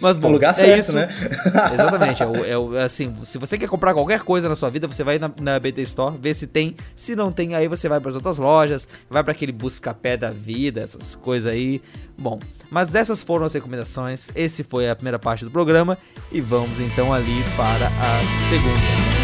Mas 0.00 0.16
bom, 0.16 0.28
No 0.28 0.34
lugar 0.34 0.52
é 0.52 0.54
certo, 0.54 0.78
isso. 0.78 0.92
né? 0.94 1.08
Exatamente. 1.74 2.22
É, 2.22 2.56
o- 2.56 2.76
é 2.76 2.82
assim, 2.84 3.12
se 3.22 3.38
você 3.38 3.58
quer 3.58 3.68
comprar 3.68 3.92
qualquer 3.94 4.22
coisa 4.22 4.48
na 4.48 4.54
sua 4.56 4.70
vida, 4.70 4.88
você 4.88 5.04
vai 5.04 5.18
na, 5.18 5.30
na 5.40 5.58
BT 5.60 5.82
Store, 5.82 6.16
vê 6.18 6.32
se 6.32 6.46
tem. 6.46 6.74
Se 6.96 7.14
não 7.14 7.30
tem, 7.30 7.54
aí 7.54 7.68
você 7.68 7.88
vai 7.88 8.00
para 8.00 8.08
as 8.08 8.14
outras 8.14 8.38
lojas, 8.38 8.88
vai 9.10 9.22
para 9.22 9.32
aquele 9.32 9.52
busca-pé 9.52 10.16
da 10.16 10.30
vida, 10.30 10.80
essas 10.80 11.14
coisas 11.14 11.52
aí. 11.52 11.82
Bom, 12.18 12.38
mas 12.70 12.94
essas 12.94 13.22
foram 13.22 13.44
as 13.46 13.52
recomendações. 13.54 14.30
Esse 14.34 14.62
foi 14.64 14.88
a 14.88 14.94
primeira 14.96 15.18
parte 15.18 15.44
do 15.44 15.50
programa 15.50 15.98
e 16.30 16.40
vamos 16.40 16.80
então 16.80 17.12
ali 17.12 17.42
para 17.56 17.88
a 17.88 18.20
segunda. 18.48 19.21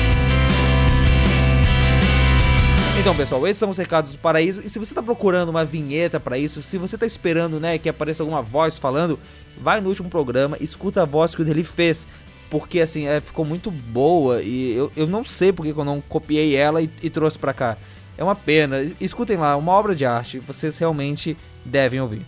Então, 3.01 3.15
pessoal, 3.17 3.47
esses 3.47 3.59
são 3.59 3.71
os 3.71 3.79
recados 3.79 4.13
do 4.13 4.19
Paraíso. 4.19 4.61
E 4.65 4.69
se 4.69 4.79
você 4.79 4.95
tá 4.95 5.03
procurando 5.03 5.49
uma 5.51 5.65
vinheta 5.65 6.19
pra 6.19 6.37
isso, 6.37 6.61
se 6.63 6.77
você 6.77 6.99
tá 6.99 7.07
esperando, 7.07 7.61
né, 7.61 7.79
que 7.79 7.89
apareça 7.89 8.23
alguma 8.23 8.43
voz 8.43 8.77
falando, 8.77 9.19
vai 9.57 9.81
no 9.81 9.89
último 9.89 10.11
programa, 10.11 10.57
escuta 10.61 11.03
a 11.03 11.05
voz 11.07 11.35
que 11.35 11.41
o 11.43 11.45
Deli 11.45 11.65
fez. 11.65 12.09
Porque, 12.51 12.81
assim, 12.81 13.07
é, 13.07 13.21
ficou 13.21 13.45
muito 13.45 13.71
boa 13.71 14.43
e 14.43 14.73
eu, 14.75 14.91
eu 14.97 15.07
não 15.07 15.23
sei 15.23 15.53
porque 15.53 15.73
que 15.73 15.79
eu 15.79 15.85
não 15.85 16.01
copiei 16.01 16.55
ela 16.57 16.83
e, 16.83 16.91
e 17.03 17.09
trouxe 17.11 17.39
pra 17.39 17.53
cá. 17.53 17.77
É 18.17 18.25
uma 18.25 18.35
pena. 18.35 18.81
Es- 18.81 18.95
Escutem 19.01 19.37
lá, 19.37 19.55
uma 19.57 19.73
obra 19.73 19.95
de 19.95 20.05
arte. 20.05 20.39
Vocês 20.41 20.77
realmente 20.79 21.37
devem 21.65 22.01
ouvir. 22.01 22.27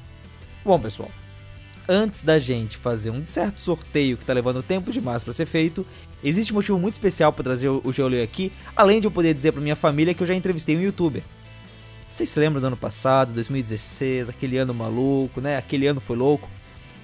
Bom, 0.64 0.78
pessoal, 0.78 1.10
antes 1.88 2.22
da 2.22 2.38
gente 2.38 2.76
fazer 2.76 3.10
um 3.10 3.24
certo 3.24 3.60
sorteio 3.62 4.16
que 4.16 4.24
tá 4.26 4.32
levando 4.32 4.62
tempo 4.62 4.92
demais 4.92 5.24
pra 5.24 5.32
ser 5.32 5.46
feito, 5.46 5.86
existe 6.22 6.52
um 6.52 6.56
motivo 6.56 6.78
muito 6.78 6.94
especial 6.94 7.32
pra 7.32 7.44
trazer 7.44 7.68
o 7.68 7.92
Geoleu 7.92 8.22
aqui, 8.22 8.52
além 8.76 9.00
de 9.00 9.06
eu 9.06 9.10
poder 9.10 9.34
dizer 9.34 9.52
pra 9.52 9.60
minha 9.60 9.76
família 9.76 10.14
que 10.14 10.22
eu 10.22 10.26
já 10.26 10.34
entrevistei 10.34 10.76
um 10.76 10.80
youtuber. 10.80 11.22
Vocês 12.06 12.28
se 12.28 12.40
lembram 12.40 12.60
do 12.60 12.66
ano 12.66 12.76
passado, 12.76 13.32
2016, 13.32 14.28
aquele 14.28 14.56
ano 14.56 14.74
maluco, 14.74 15.40
né? 15.40 15.56
Aquele 15.56 15.86
ano 15.86 16.00
foi 16.00 16.16
louco? 16.16 16.48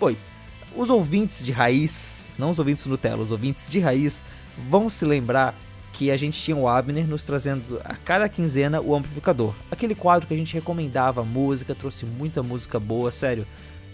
Pois, 0.00 0.26
os 0.74 0.90
ouvintes 0.90 1.44
de 1.44 1.52
raiz, 1.52 2.34
não 2.38 2.50
os 2.50 2.58
ouvintes 2.58 2.84
Nutella, 2.86 3.22
os 3.22 3.30
ouvintes 3.30 3.70
de 3.70 3.78
raiz, 3.78 4.24
vão 4.68 4.90
se 4.90 5.04
lembrar 5.04 5.54
que 5.92 6.10
a 6.10 6.16
gente 6.16 6.38
tinha 6.38 6.56
o 6.56 6.68
Abner 6.68 7.08
nos 7.08 7.24
trazendo 7.24 7.80
a 7.84 7.94
cada 7.94 8.28
quinzena 8.28 8.80
o 8.82 8.94
amplificador. 8.94 9.54
Aquele 9.70 9.94
quadro 9.94 10.26
que 10.26 10.34
a 10.34 10.36
gente 10.36 10.52
recomendava 10.52 11.24
música, 11.24 11.74
trouxe 11.74 12.04
muita 12.04 12.42
música 12.42 12.78
boa, 12.78 13.10
sério. 13.10 13.46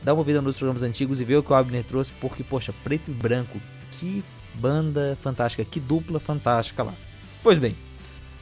Dá 0.03 0.13
uma 0.13 0.21
ouvida 0.21 0.43
nos 0.43 0.57
programas 0.57 0.83
antigos 0.83 1.21
e 1.21 1.25
vê 1.25 1.37
o 1.37 1.43
que 1.43 1.53
o 1.53 1.55
Abner 1.55 1.85
trouxe, 1.85 2.13
porque, 2.21 2.43
poxa, 2.43 2.75
preto 2.83 3.11
e 3.11 3.15
branco, 3.15 3.61
que 3.93 4.25
banda 4.55 5.17
fantástica, 5.23 5.65
que 5.65 5.79
dupla 5.81 6.19
fantástica 6.21 6.83
lá. 6.83 6.95
Pois 7.43 7.59
bem, 7.59 7.75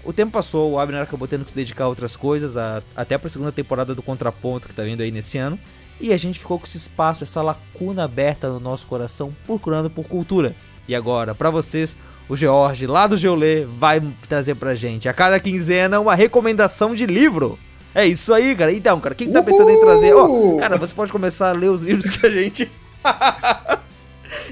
o 0.05 0.13
tempo 0.13 0.33
passou, 0.33 0.73
o 0.73 0.79
Abner 0.79 1.03
acabou 1.03 1.27
tendo 1.29 1.45
que 1.45 1.51
se 1.51 1.57
dedicar 1.57 1.85
a 1.85 1.89
outras 1.89 2.17
coisas, 2.17 2.57
a- 2.57 2.83
até 2.97 3.17
para 3.19 3.27
a 3.29 3.31
segunda 3.31 3.53
temporada 3.53 3.95
do 3.95 4.03
Contraponto 4.03 4.69
que 4.69 4.75
tá 4.75 4.83
vindo 4.83 5.03
aí 5.03 5.11
nesse 5.11 5.39
ano. 5.39 5.59
E 6.01 6.13
a 6.13 6.17
gente 6.17 6.39
ficou 6.39 6.59
com 6.59 6.65
esse 6.65 6.79
espaço, 6.79 7.23
essa 7.25 7.43
lacuna 7.43 8.05
aberta 8.05 8.49
no 8.49 8.59
nosso 8.59 8.87
coração, 8.87 9.35
procurando 9.47 9.91
por 9.91 10.07
cultura. 10.09 10.55
E 10.89 10.95
agora, 10.95 11.35
para 11.35 11.51
vocês, 11.51 11.97
o 12.29 12.35
George, 12.35 12.87
lá 12.87 13.07
do 13.07 13.17
Geolê, 13.19 13.67
vai 13.67 14.01
trazer 14.27 14.55
pra 14.55 14.75
gente 14.75 15.09
a 15.09 15.13
cada 15.13 15.39
quinzena 15.39 16.01
uma 16.01 16.15
recomendação 16.15 16.95
de 16.95 17.05
livro. 17.05 17.59
É 17.95 18.07
isso 18.07 18.33
aí, 18.33 18.55
cara. 18.57 18.73
Então, 18.73 18.99
cara, 19.01 19.15
quem 19.15 19.31
tá 19.31 19.43
pensando 19.43 19.69
em 19.71 19.81
trazer? 19.81 20.15
Ó, 20.15 20.25
Uhul! 20.27 20.59
cara, 20.59 20.79
você 20.79 20.95
pode 20.95 21.13
começar 21.13 21.51
a 21.51 21.53
ler 21.53 21.69
os 21.71 21.83
livros 21.83 22.09
que 22.09 22.27
a 22.27 22.31
gente. 22.31 22.71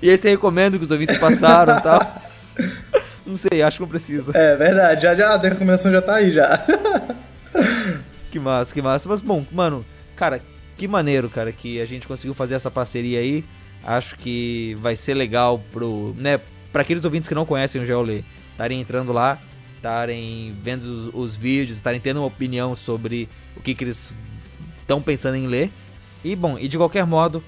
e 0.02 0.10
aí 0.10 0.16
você 0.16 0.30
recomenda 0.30 0.78
que 0.78 0.84
os 0.84 0.90
ouvintes 0.90 1.16
passaram 1.16 1.78
e 1.78 1.80
tal. 1.82 2.22
Não 3.26 3.36
sei, 3.36 3.62
acho 3.62 3.76
que 3.76 3.82
não 3.82 3.88
precisa. 3.88 4.32
É 4.34 4.56
verdade, 4.56 5.02
já, 5.02 5.14
já, 5.14 5.34
a 5.34 5.38
recomendação 5.38 5.92
já 5.92 6.02
tá 6.02 6.16
aí 6.16 6.32
já. 6.32 6.64
Que 8.30 8.38
massa, 8.38 8.74
que 8.74 8.82
massa. 8.82 9.08
Mas 9.08 9.22
bom, 9.22 9.44
mano, 9.50 9.84
cara, 10.14 10.40
que 10.76 10.86
maneiro, 10.86 11.28
cara, 11.28 11.50
que 11.50 11.80
a 11.80 11.86
gente 11.86 12.06
conseguiu 12.06 12.34
fazer 12.34 12.54
essa 12.54 12.70
parceria 12.70 13.20
aí. 13.20 13.44
Acho 13.82 14.16
que 14.16 14.76
vai 14.80 14.94
ser 14.96 15.14
legal 15.14 15.62
pro, 15.72 16.14
né, 16.16 16.40
para 16.72 16.82
aqueles 16.82 17.04
ouvintes 17.04 17.28
que 17.28 17.34
não 17.34 17.46
conhecem 17.46 17.80
o 17.80 17.86
Geolê, 17.86 18.22
estarem 18.52 18.80
entrando 18.80 19.12
lá, 19.12 19.38
estarem 19.76 20.54
vendo 20.62 20.82
os, 20.82 21.14
os 21.14 21.34
vídeos, 21.36 21.78
estarem 21.78 22.00
tendo 22.00 22.18
uma 22.18 22.26
opinião 22.26 22.74
sobre 22.74 23.28
o 23.56 23.60
que, 23.60 23.74
que 23.74 23.84
eles 23.84 24.12
estão 24.76 25.00
pensando 25.00 25.36
em 25.36 25.46
ler. 25.46 25.70
E 26.24 26.34
bom, 26.34 26.58
e 26.58 26.68
de 26.68 26.76
qualquer 26.76 27.06
modo, 27.06 27.42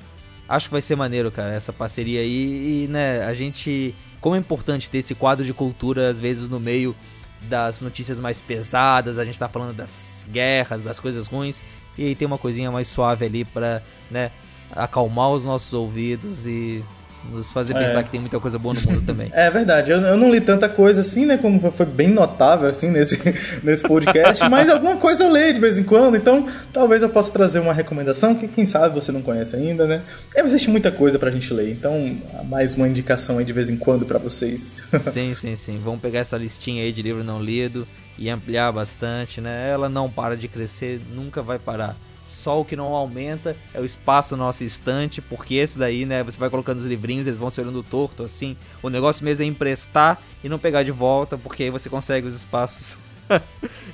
acho 0.51 0.69
que 0.69 0.73
vai 0.73 0.83
ser 0.83 0.97
maneiro, 0.97 1.31
cara, 1.31 1.55
essa 1.55 1.73
parceria 1.73 2.21
aí. 2.21 2.85
E, 2.85 2.89
né, 2.89 3.25
a 3.25 3.33
gente. 3.33 3.95
Como 4.21 4.37
é 4.37 4.39
importante 4.39 4.91
ter 4.91 4.99
esse 4.99 5.15
quadro 5.15 5.47
de 5.47 5.55
cultura, 5.55 6.11
às 6.11 6.21
vezes, 6.21 6.49
no 6.49 6.61
meio 6.61 6.95
das 7.43 7.81
notícias 7.81 8.21
mais 8.21 8.43
pesadas, 8.43 9.17
a 9.17 9.25
gente 9.25 9.39
tá 9.39 9.49
falando 9.49 9.73
das 9.73 10.27
guerras, 10.31 10.83
das 10.83 11.01
coisas 11.01 11.27
ruins, 11.27 11.63
e 11.97 12.05
aí 12.05 12.15
tem 12.15 12.27
uma 12.27 12.37
coisinha 12.37 12.71
mais 12.71 12.87
suave 12.87 13.25
ali 13.25 13.47
pra, 13.47 13.81
né, 14.11 14.31
acalmar 14.73 15.31
os 15.31 15.47
nossos 15.47 15.73
ouvidos 15.73 16.47
e 16.47 16.85
nos 17.31 17.53
fazer 17.53 17.75
É. 17.77 17.81
pensar 17.81 18.03
que 18.03 18.11
tem 18.11 18.21
muita 18.21 18.39
coisa 18.41 18.59
boa 18.59 18.75
no 18.75 18.81
mundo 18.91 19.03
também. 19.03 19.31
É 19.41 19.51
verdade, 19.51 19.91
eu, 19.91 20.01
eu 20.01 20.17
não 20.17 20.31
li 20.31 20.41
tanta 20.41 20.69
coisa 20.69 21.01
assim, 21.01 21.25
né? 21.27 21.37
Como 21.37 21.71
foi 21.71 21.87
bem 21.87 22.09
notável 22.09 22.69
assim 22.69 22.91
nesse, 22.91 23.19
nesse 23.63 23.83
podcast, 23.83 24.49
mas 24.49 24.69
alguma 24.69 24.97
coisa 24.97 25.25
eu 25.25 25.31
leio 25.31 25.55
de 25.55 25.61
vez 25.61 25.79
em 25.79 25.83
quando, 25.83 26.17
então 26.17 26.47
talvez 26.73 27.03
eu 27.03 27.09
possa 27.09 27.31
trazer 27.33 27.59
uma 27.61 27.73
recomendação 27.73 28.35
que 28.35 28.49
quem 28.49 28.67
sabe 28.67 28.95
você 28.95 29.11
não 29.13 29.23
conhece 29.23 29.57
ainda, 29.57 29.87
né? 29.87 30.03
É, 30.35 30.41
existe 30.43 30.71
muita 30.71 30.91
coisa 30.91 31.19
pra 31.19 31.31
gente 31.31 31.53
ler, 31.53 31.71
então 31.71 32.17
mais 32.49 32.75
uma 32.75 32.89
indicação 32.89 33.39
aí 33.39 33.45
de 33.45 33.53
vez 33.53 33.71
em 33.71 33.77
quando 33.77 34.05
pra 34.07 34.19
vocês. 34.19 34.77
sim, 35.13 35.35
sim, 35.35 35.57
sim. 35.57 35.81
Vamos 35.83 36.01
pegar 36.01 36.21
essa 36.21 36.37
listinha 36.37 36.83
aí 36.83 36.93
de 36.93 37.03
livro 37.03 37.25
não 37.25 37.43
lido 37.43 37.87
e 38.19 38.29
ampliar 38.29 38.71
bastante, 38.73 39.41
né? 39.41 39.71
Ela 39.71 39.89
não 39.89 40.11
para 40.11 40.37
de 40.37 40.47
crescer, 40.49 41.01
nunca 41.15 41.41
vai 41.43 41.59
parar. 41.59 41.97
Só 42.31 42.61
o 42.61 42.65
que 42.65 42.77
não 42.77 42.95
aumenta 42.95 43.57
é 43.75 43.81
o 43.81 43.85
espaço 43.85 44.37
no 44.37 44.45
nosso 44.45 44.63
estante, 44.63 45.21
porque 45.21 45.57
esse 45.57 45.77
daí, 45.77 46.07
né, 46.07 46.23
você 46.23 46.39
vai 46.39 46.49
colocando 46.49 46.79
os 46.79 46.87
livrinhos, 46.87 47.27
eles 47.27 47.39
vão 47.41 47.51
se 47.51 47.61
olhando 47.61 47.83
torto, 47.83 48.23
assim. 48.23 48.57
O 48.81 48.89
negócio 48.89 49.25
mesmo 49.25 49.43
é 49.43 49.47
emprestar 49.47 50.23
e 50.43 50.49
não 50.49 50.59
pegar 50.59 50.85
de 50.85 50.93
volta, 50.93 51.37
porque 51.37 51.65
aí 51.65 51.71
você 51.71 51.91
consegue 51.91 52.27
os 52.27 52.35
espaços 52.35 52.99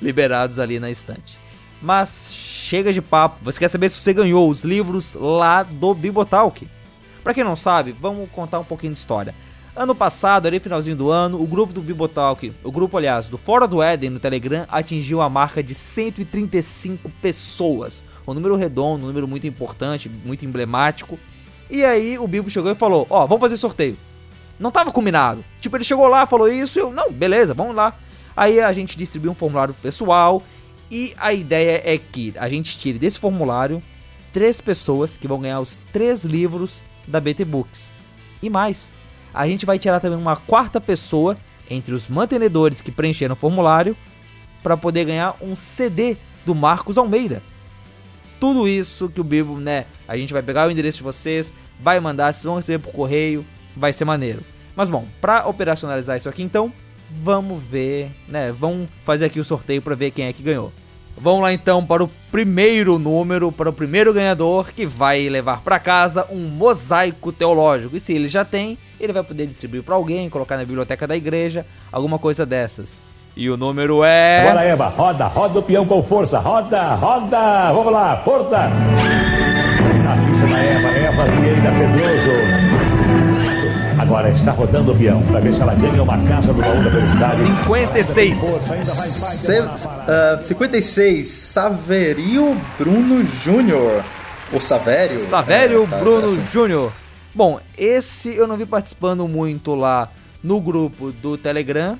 liberados 0.00 0.58
ali 0.58 0.78
na 0.78 0.90
estante. 0.90 1.38
Mas 1.80 2.30
chega 2.32 2.92
de 2.92 3.00
papo, 3.00 3.38
você 3.42 3.58
quer 3.58 3.68
saber 3.68 3.88
se 3.88 3.98
você 3.98 4.12
ganhou 4.12 4.48
os 4.50 4.64
livros 4.64 5.14
lá 5.14 5.62
do 5.62 5.94
Bibotalk? 5.94 6.68
Pra 7.24 7.34
quem 7.34 7.42
não 7.42 7.56
sabe, 7.56 7.92
vamos 7.92 8.30
contar 8.30 8.60
um 8.60 8.64
pouquinho 8.64 8.92
de 8.92 8.98
história. 8.98 9.34
Ano 9.76 9.94
passado, 9.94 10.46
ali 10.46 10.58
finalzinho 10.58 10.96
do 10.96 11.10
ano, 11.10 11.38
o 11.38 11.46
grupo 11.46 11.70
do 11.70 11.82
Bibotalk, 11.82 12.50
o 12.64 12.72
grupo, 12.72 12.96
aliás, 12.96 13.28
do 13.28 13.36
Fora 13.36 13.68
do 13.68 13.82
Éden 13.82 14.08
no 14.08 14.18
Telegram, 14.18 14.64
atingiu 14.70 15.20
a 15.20 15.28
marca 15.28 15.62
de 15.62 15.74
135 15.74 17.10
pessoas. 17.20 18.02
Um 18.26 18.32
número 18.32 18.56
redondo, 18.56 19.04
um 19.04 19.08
número 19.08 19.28
muito 19.28 19.46
importante, 19.46 20.08
muito 20.08 20.46
emblemático. 20.46 21.18
E 21.68 21.84
aí 21.84 22.18
o 22.18 22.26
Bibo 22.26 22.48
chegou 22.48 22.72
e 22.72 22.74
falou: 22.74 23.06
Ó, 23.10 23.26
vamos 23.26 23.42
fazer 23.42 23.58
sorteio. 23.58 23.98
Não 24.58 24.70
tava 24.70 24.90
combinado. 24.90 25.44
Tipo, 25.60 25.76
ele 25.76 25.84
chegou 25.84 26.08
lá, 26.08 26.24
falou 26.24 26.48
isso, 26.48 26.78
eu, 26.78 26.90
não, 26.90 27.12
beleza, 27.12 27.52
vamos 27.52 27.76
lá. 27.76 27.92
Aí 28.34 28.58
a 28.62 28.72
gente 28.72 28.96
distribuiu 28.96 29.32
um 29.32 29.34
formulário 29.34 29.74
pessoal. 29.82 30.42
E 30.90 31.12
a 31.18 31.34
ideia 31.34 31.82
é 31.84 31.98
que 31.98 32.32
a 32.38 32.48
gente 32.48 32.78
tire 32.78 32.98
desse 32.98 33.20
formulário 33.20 33.82
três 34.32 34.58
pessoas 34.58 35.18
que 35.18 35.28
vão 35.28 35.38
ganhar 35.38 35.60
os 35.60 35.82
três 35.92 36.24
livros 36.24 36.82
da 37.06 37.20
BT 37.20 37.44
Books. 37.44 37.92
E 38.40 38.48
mais, 38.48 38.94
a 39.36 39.46
gente 39.46 39.66
vai 39.66 39.78
tirar 39.78 40.00
também 40.00 40.18
uma 40.18 40.34
quarta 40.34 40.80
pessoa 40.80 41.36
entre 41.68 41.94
os 41.94 42.08
mantenedores 42.08 42.80
que 42.80 42.90
preencheram 42.90 43.34
o 43.34 43.36
formulário 43.36 43.94
para 44.62 44.78
poder 44.78 45.04
ganhar 45.04 45.36
um 45.42 45.54
CD 45.54 46.16
do 46.46 46.54
Marcos 46.54 46.96
Almeida. 46.96 47.42
Tudo 48.40 48.66
isso 48.66 49.10
que 49.10 49.20
o 49.20 49.24
Bibo, 49.24 49.58
né? 49.58 49.84
A 50.08 50.16
gente 50.16 50.32
vai 50.32 50.42
pegar 50.42 50.66
o 50.66 50.70
endereço 50.70 50.98
de 50.98 51.04
vocês, 51.04 51.52
vai 51.78 52.00
mandar, 52.00 52.32
vocês 52.32 52.44
vão 52.44 52.56
receber 52.56 52.82
por 52.82 52.92
correio, 52.92 53.44
vai 53.76 53.92
ser 53.92 54.06
maneiro. 54.06 54.40
Mas 54.74 54.88
bom, 54.88 55.06
para 55.20 55.46
operacionalizar 55.46 56.16
isso 56.16 56.30
aqui 56.30 56.42
então, 56.42 56.72
vamos 57.10 57.62
ver, 57.62 58.10
né? 58.26 58.52
Vamos 58.58 58.88
fazer 59.04 59.26
aqui 59.26 59.38
o 59.38 59.44
sorteio 59.44 59.82
para 59.82 59.94
ver 59.94 60.12
quem 60.12 60.24
é 60.24 60.32
que 60.32 60.42
ganhou. 60.42 60.72
Vamos 61.18 61.42
lá 61.42 61.52
então 61.52 61.84
para 61.84 62.04
o 62.04 62.10
primeiro 62.30 62.98
número, 62.98 63.50
para 63.50 63.70
o 63.70 63.72
primeiro 63.72 64.12
ganhador 64.12 64.70
que 64.72 64.86
vai 64.86 65.28
levar 65.28 65.62
para 65.62 65.78
casa 65.78 66.26
um 66.30 66.48
mosaico 66.48 67.32
teológico. 67.32 67.96
E 67.96 68.00
se 68.00 68.12
ele 68.12 68.28
já 68.28 68.44
tem, 68.44 68.76
ele 69.00 69.12
vai 69.12 69.22
poder 69.22 69.46
distribuir 69.46 69.82
para 69.82 69.94
alguém, 69.94 70.28
colocar 70.28 70.56
na 70.56 70.64
biblioteca 70.64 71.06
da 71.06 71.16
igreja, 71.16 71.64
alguma 71.90 72.18
coisa 72.18 72.44
dessas. 72.44 73.00
E 73.34 73.50
o 73.50 73.56
número 73.56 74.02
é. 74.04 74.44
Bora, 74.46 74.64
Eva, 74.64 74.88
roda, 74.88 75.26
roda 75.26 75.58
o 75.58 75.62
peão 75.62 75.86
com 75.86 76.02
força, 76.02 76.38
roda, 76.38 76.94
roda, 76.94 77.72
vamos 77.72 77.92
lá, 77.92 78.16
força! 78.18 78.68
Na 80.04 80.16
ficha 80.24 80.46
da 80.46 80.58
Eva, 80.58 80.88
Eva 80.88 81.24
Vieira 81.24 81.72
Pedroso. 81.72 82.55
Agora 84.06 84.30
está 84.30 84.52
rodando 84.52 84.92
o 84.92 84.96
peão 84.96 85.20
para 85.26 85.40
ver 85.40 85.52
se 85.52 85.60
ela 85.60 85.74
ganha 85.74 86.00
uma 86.00 86.16
casa 86.28 86.52
do 86.52 86.60
baú 86.62 86.80
da 86.82 86.90
felicidade. 86.90 87.42
56. 87.42 88.38
Força, 88.40 88.72
ainda 88.72 88.94
vai, 88.94 89.08
vai, 89.08 89.36
Se- 89.36 89.58
ah, 89.60 90.40
56, 90.44 91.28
Saverio 91.28 92.56
Bruno 92.78 93.24
Júnior. 93.42 94.04
O 94.52 94.60
Savério? 94.60 95.18
Savério 95.26 95.82
É, 95.82 95.86
tá, 95.88 95.98
Bruno 95.98 96.30
assim. 96.32 96.42
Júnior. 96.52 96.92
Bom, 97.34 97.58
esse 97.76 98.32
eu 98.34 98.46
não 98.46 98.56
vi 98.56 98.64
participando 98.64 99.26
muito 99.26 99.74
lá 99.74 100.08
no 100.40 100.60
grupo 100.60 101.10
do 101.10 101.36
Telegram. 101.36 101.98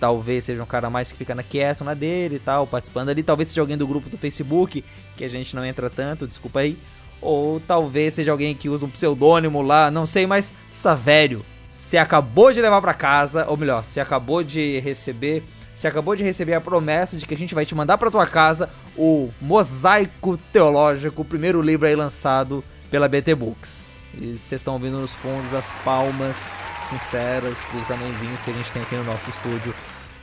Talvez 0.00 0.44
seja 0.44 0.60
um 0.62 0.66
cara 0.66 0.90
mais 0.90 1.12
que 1.12 1.16
fica 1.18 1.32
na 1.34 1.44
quieto 1.44 1.84
na 1.84 1.94
dele 1.94 2.34
e 2.36 2.40
tal, 2.40 2.66
participando 2.66 3.08
ali. 3.10 3.22
Talvez 3.22 3.48
seja 3.50 3.60
alguém 3.60 3.76
do 3.76 3.86
grupo 3.86 4.10
do 4.10 4.18
Facebook, 4.18 4.84
que 5.16 5.24
a 5.24 5.28
gente 5.28 5.54
não 5.54 5.64
entra 5.64 5.88
tanto, 5.88 6.26
desculpa 6.26 6.58
aí. 6.58 6.76
Ou 7.20 7.60
talvez 7.60 8.14
seja 8.14 8.30
alguém 8.30 8.54
que 8.54 8.68
usa 8.68 8.86
um 8.86 8.90
pseudônimo 8.90 9.62
lá, 9.62 9.90
não 9.90 10.06
sei, 10.06 10.26
mas 10.26 10.52
Savério, 10.72 11.44
você 11.68 11.98
acabou 11.98 12.52
de 12.52 12.60
levar 12.60 12.80
para 12.80 12.94
casa, 12.94 13.46
ou 13.48 13.56
melhor, 13.56 13.84
você 13.84 14.00
acabou 14.00 14.42
de 14.42 14.80
receber, 14.80 15.42
você 15.74 15.88
acabou 15.88 16.16
de 16.16 16.24
receber 16.24 16.54
a 16.54 16.60
promessa 16.60 17.16
de 17.16 17.26
que 17.26 17.34
a 17.34 17.38
gente 17.38 17.54
vai 17.54 17.66
te 17.66 17.74
mandar 17.74 17.98
para 17.98 18.10
tua 18.10 18.26
casa 18.26 18.70
o 18.96 19.30
Mosaico 19.40 20.36
Teológico, 20.52 21.22
o 21.22 21.24
primeiro 21.24 21.60
livro 21.60 21.86
aí 21.86 21.94
lançado 21.94 22.64
pela 22.90 23.08
BT 23.08 23.34
Books. 23.34 23.98
E 24.14 24.38
vocês 24.38 24.60
estão 24.60 24.74
ouvindo 24.74 24.98
nos 24.98 25.12
fundos 25.12 25.52
as 25.52 25.72
palmas 25.84 26.48
sinceras 26.80 27.58
dos 27.72 27.90
anõezinhos 27.90 28.40
que 28.40 28.50
a 28.50 28.54
gente 28.54 28.72
tem 28.72 28.82
aqui 28.82 28.94
no 28.94 29.04
nosso 29.04 29.28
estúdio, 29.28 29.74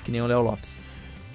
que 0.03 0.11
nem 0.11 0.21
o 0.21 0.25
Léo 0.25 0.41
Lopes. 0.41 0.79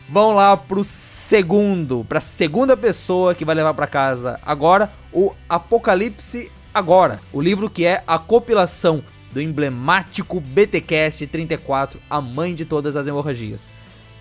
Vão 0.08 0.32
lá 0.32 0.56
pro 0.56 0.82
segundo, 0.82 2.04
pra 2.08 2.20
segunda 2.20 2.76
pessoa 2.76 3.34
que 3.34 3.44
vai 3.44 3.54
levar 3.54 3.74
para 3.74 3.86
casa 3.86 4.40
agora 4.44 4.90
o 5.12 5.34
Apocalipse 5.48 6.50
Agora, 6.78 7.18
o 7.32 7.40
livro 7.40 7.68
que 7.68 7.84
é 7.84 8.04
a 8.06 8.18
compilação 8.18 9.02
do 9.32 9.40
emblemático 9.40 10.38
BTcast 10.40 11.26
34, 11.26 12.00
a 12.08 12.20
mãe 12.20 12.54
de 12.54 12.64
todas 12.64 12.94
as 12.94 13.06
hemorragias. 13.06 13.68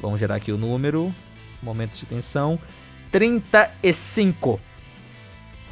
Vamos 0.01 0.19
gerar 0.19 0.35
aqui 0.35 0.51
o 0.51 0.57
número, 0.57 1.13
momentos 1.61 1.99
de 1.99 2.05
tensão, 2.05 2.57
35. 3.11 4.59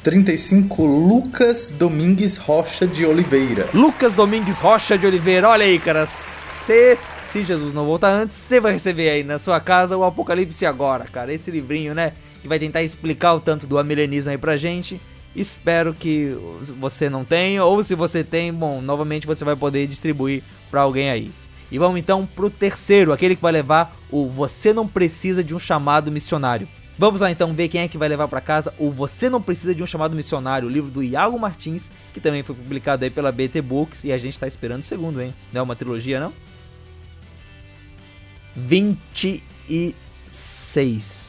35 0.03 0.86
Lucas 0.86 1.72
Domingues 1.72 2.38
Rocha 2.38 2.86
de 2.86 3.03
Oliveira. 3.05 3.68
Lucas 3.74 4.13
Domingues 4.13 4.59
Rocha 4.59 4.97
de 4.97 5.07
Oliveira, 5.07 5.49
olha 5.49 5.66
aí, 5.66 5.80
cara, 5.80 6.05
você 6.05 6.99
se 7.36 7.44
Jesus 7.44 7.74
não 7.74 7.86
voltar 7.86 8.14
antes, 8.14 8.38
você 8.38 8.62
vai 8.62 8.72
receber 8.72 9.10
aí 9.10 9.22
na 9.22 9.38
sua 9.38 9.60
casa 9.60 9.98
o 9.98 10.06
Apocalipse 10.06 10.66
Agora, 10.66 11.04
cara. 11.04 11.34
Esse 11.34 11.52
livrinho, 11.52 11.94
né? 11.94 12.14
Que 12.42 12.48
vai 12.48 12.58
tentar 12.58 12.82
explicar 12.82 13.34
o 13.34 13.42
tanto 13.42 13.68
do 13.68 13.78
amilenismo 13.78 14.32
aí 14.32 14.38
pra 14.38 14.56
gente. 14.56 15.02
Espero 15.36 15.94
que 15.94 16.32
você 16.80 17.10
não 17.10 17.26
tenha, 17.26 17.66
ou 17.66 17.84
se 17.84 17.94
você 17.94 18.24
tem, 18.24 18.54
bom, 18.54 18.82
novamente 18.82 19.28
você 19.28 19.44
vai 19.44 19.54
poder 19.54 19.86
distribuir 19.86 20.44
para 20.72 20.80
alguém 20.80 21.10
aí. 21.10 21.30
E 21.70 21.78
vamos 21.78 22.00
então 22.00 22.26
pro 22.26 22.50
terceiro, 22.50 23.12
aquele 23.12 23.36
que 23.36 23.42
vai 23.42 23.52
levar 23.52 23.94
o 24.10 24.30
Você 24.30 24.72
Não 24.72 24.88
Precisa 24.88 25.44
de 25.44 25.54
um 25.54 25.60
Chamado 25.60 26.10
Missionário. 26.10 26.70
Vamos 26.98 27.20
lá 27.20 27.30
então 27.30 27.54
ver 27.54 27.68
quem 27.68 27.82
é 27.82 27.90
que 27.90 27.98
vai 27.98 28.08
levar 28.08 28.30
para 28.30 28.40
casa 28.40 28.74
o 28.80 28.90
Você 28.92 29.30
Não 29.30 29.42
Precisa 29.42 29.76
de 29.76 29.84
um 29.84 29.86
Chamado 29.86 30.16
Missionário, 30.16 30.70
o 30.70 30.72
livro 30.72 30.90
do 30.90 31.04
Iago 31.04 31.38
Martins, 31.38 31.92
que 32.14 32.22
também 32.22 32.44
foi 32.44 32.56
publicado 32.56 33.04
aí 33.04 33.12
pela 33.12 33.30
BT 33.30 33.62
Books 33.62 34.06
e 34.06 34.14
a 34.14 34.18
gente 34.18 34.40
tá 34.40 34.48
esperando 34.48 34.80
o 34.80 34.86
segundo, 34.86 35.22
hein? 35.22 35.34
Não 35.52 35.60
é 35.60 35.64
uma 35.64 35.76
trilogia, 35.76 36.18
não? 36.18 36.32
26. 38.56 39.93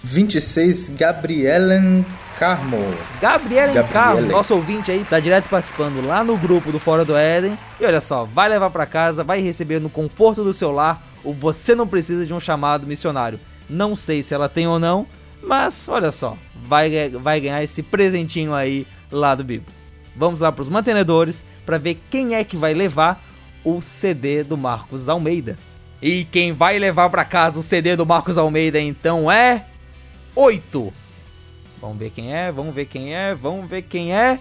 26 0.04 0.88
Gabrielen 0.90 2.04
Carmo. 2.38 2.78
Gabriela 3.20 3.82
Carmo, 3.84 4.22
nosso 4.22 4.54
ouvinte 4.54 4.90
aí, 4.90 5.02
tá 5.04 5.18
direto 5.18 5.48
participando 5.48 6.06
lá 6.06 6.22
no 6.22 6.36
grupo 6.36 6.70
do 6.70 6.78
Fora 6.78 7.04
do 7.04 7.16
Éden. 7.16 7.58
E 7.80 7.84
olha 7.84 8.00
só, 8.00 8.24
vai 8.24 8.48
levar 8.48 8.70
para 8.70 8.86
casa, 8.86 9.24
vai 9.24 9.40
receber 9.40 9.80
no 9.80 9.88
conforto 9.88 10.44
do 10.44 10.52
seu 10.52 10.70
lar 10.70 11.02
o 11.24 11.32
Você 11.32 11.74
Não 11.74 11.86
Precisa 11.86 12.26
de 12.26 12.34
um 12.34 12.40
Chamado 12.40 12.86
Missionário. 12.86 13.40
Não 13.68 13.96
sei 13.96 14.22
se 14.22 14.34
ela 14.34 14.48
tem 14.48 14.66
ou 14.66 14.78
não, 14.78 15.06
mas 15.42 15.88
olha 15.88 16.12
só, 16.12 16.36
vai, 16.64 17.08
vai 17.08 17.40
ganhar 17.40 17.62
esse 17.62 17.82
presentinho 17.82 18.54
aí 18.54 18.86
lá 19.10 19.34
do 19.34 19.42
Bibo. 19.42 19.66
Vamos 20.14 20.40
lá 20.40 20.52
pros 20.52 20.68
mantenedores 20.68 21.44
para 21.64 21.78
ver 21.78 22.00
quem 22.10 22.34
é 22.34 22.44
que 22.44 22.56
vai 22.56 22.74
levar 22.74 23.22
o 23.64 23.80
CD 23.82 24.44
do 24.44 24.56
Marcos 24.56 25.08
Almeida. 25.08 25.56
E 26.00 26.24
quem 26.24 26.52
vai 26.52 26.78
levar 26.78 27.08
para 27.08 27.24
casa 27.24 27.58
o 27.58 27.62
CD 27.62 27.96
do 27.96 28.04
Marcos 28.04 28.36
Almeida 28.36 28.80
então 28.80 29.30
é 29.30 29.64
8. 30.34 30.92
Vamos 31.80 31.98
ver 31.98 32.10
quem 32.10 32.34
é, 32.34 32.52
vamos 32.52 32.74
ver 32.74 32.86
quem 32.86 33.14
é, 33.14 33.34
vamos 33.34 33.68
ver 33.68 33.82
quem 33.82 34.14
é. 34.14 34.38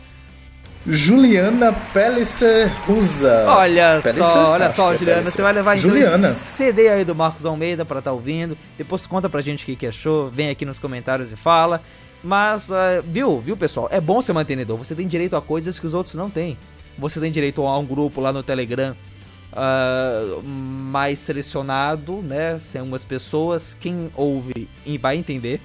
Juliana 0.88 1.74
Pellicer 1.94 2.72
Rusa. 2.86 3.46
Olha 3.48 4.00
Pellicer, 4.04 4.14
só, 4.16 4.52
olha 4.52 4.70
só, 4.70 4.94
é 4.94 4.98
Juliana, 4.98 5.32
você 5.32 5.42
vai 5.42 5.54
levar 5.54 5.78
então 5.78 5.90
Juliana. 5.90 6.32
CD 6.32 6.90
aí 6.90 7.04
do 7.04 7.16
Marcos 7.16 7.46
Almeida 7.46 7.84
para 7.84 8.00
estar 8.00 8.12
tá 8.12 8.16
ouvindo. 8.16 8.58
Depois 8.78 9.08
conta 9.08 9.30
pra 9.30 9.42
gente 9.42 9.64
o 9.64 9.66
que, 9.66 9.76
que 9.76 9.88
achou, 9.88 10.30
vem 10.30 10.50
aqui 10.50 10.66
nos 10.66 10.78
comentários 10.78 11.32
e 11.32 11.36
fala. 11.36 11.82
Mas, 12.22 12.70
uh, 12.70 13.04
viu, 13.06 13.40
viu, 13.40 13.56
pessoal? 13.56 13.88
É 13.92 14.02
bom 14.02 14.22
ser 14.22 14.34
mantenedor. 14.34 14.78
Você 14.78 14.96
tem 14.96 15.08
direito 15.08 15.36
a 15.36 15.42
coisas 15.42 15.80
que 15.80 15.86
os 15.86 15.94
outros 15.94 16.16
não 16.16 16.30
têm. 16.30 16.58
Você 16.98 17.20
tem 17.20 17.32
direito 17.32 17.62
a 17.62 17.78
um 17.78 17.86
grupo 17.86 18.22
lá 18.22 18.32
no 18.32 18.42
Telegram 18.42 18.96
uh, 19.52 20.42
mais 20.44 21.20
selecionado, 21.20 22.22
né? 22.22 22.60
Sem 22.60 22.80
algumas 22.80 23.04
pessoas. 23.04 23.76
Quem 23.80 24.10
ouve 24.16 24.68
vai 25.00 25.18
entender. 25.18 25.62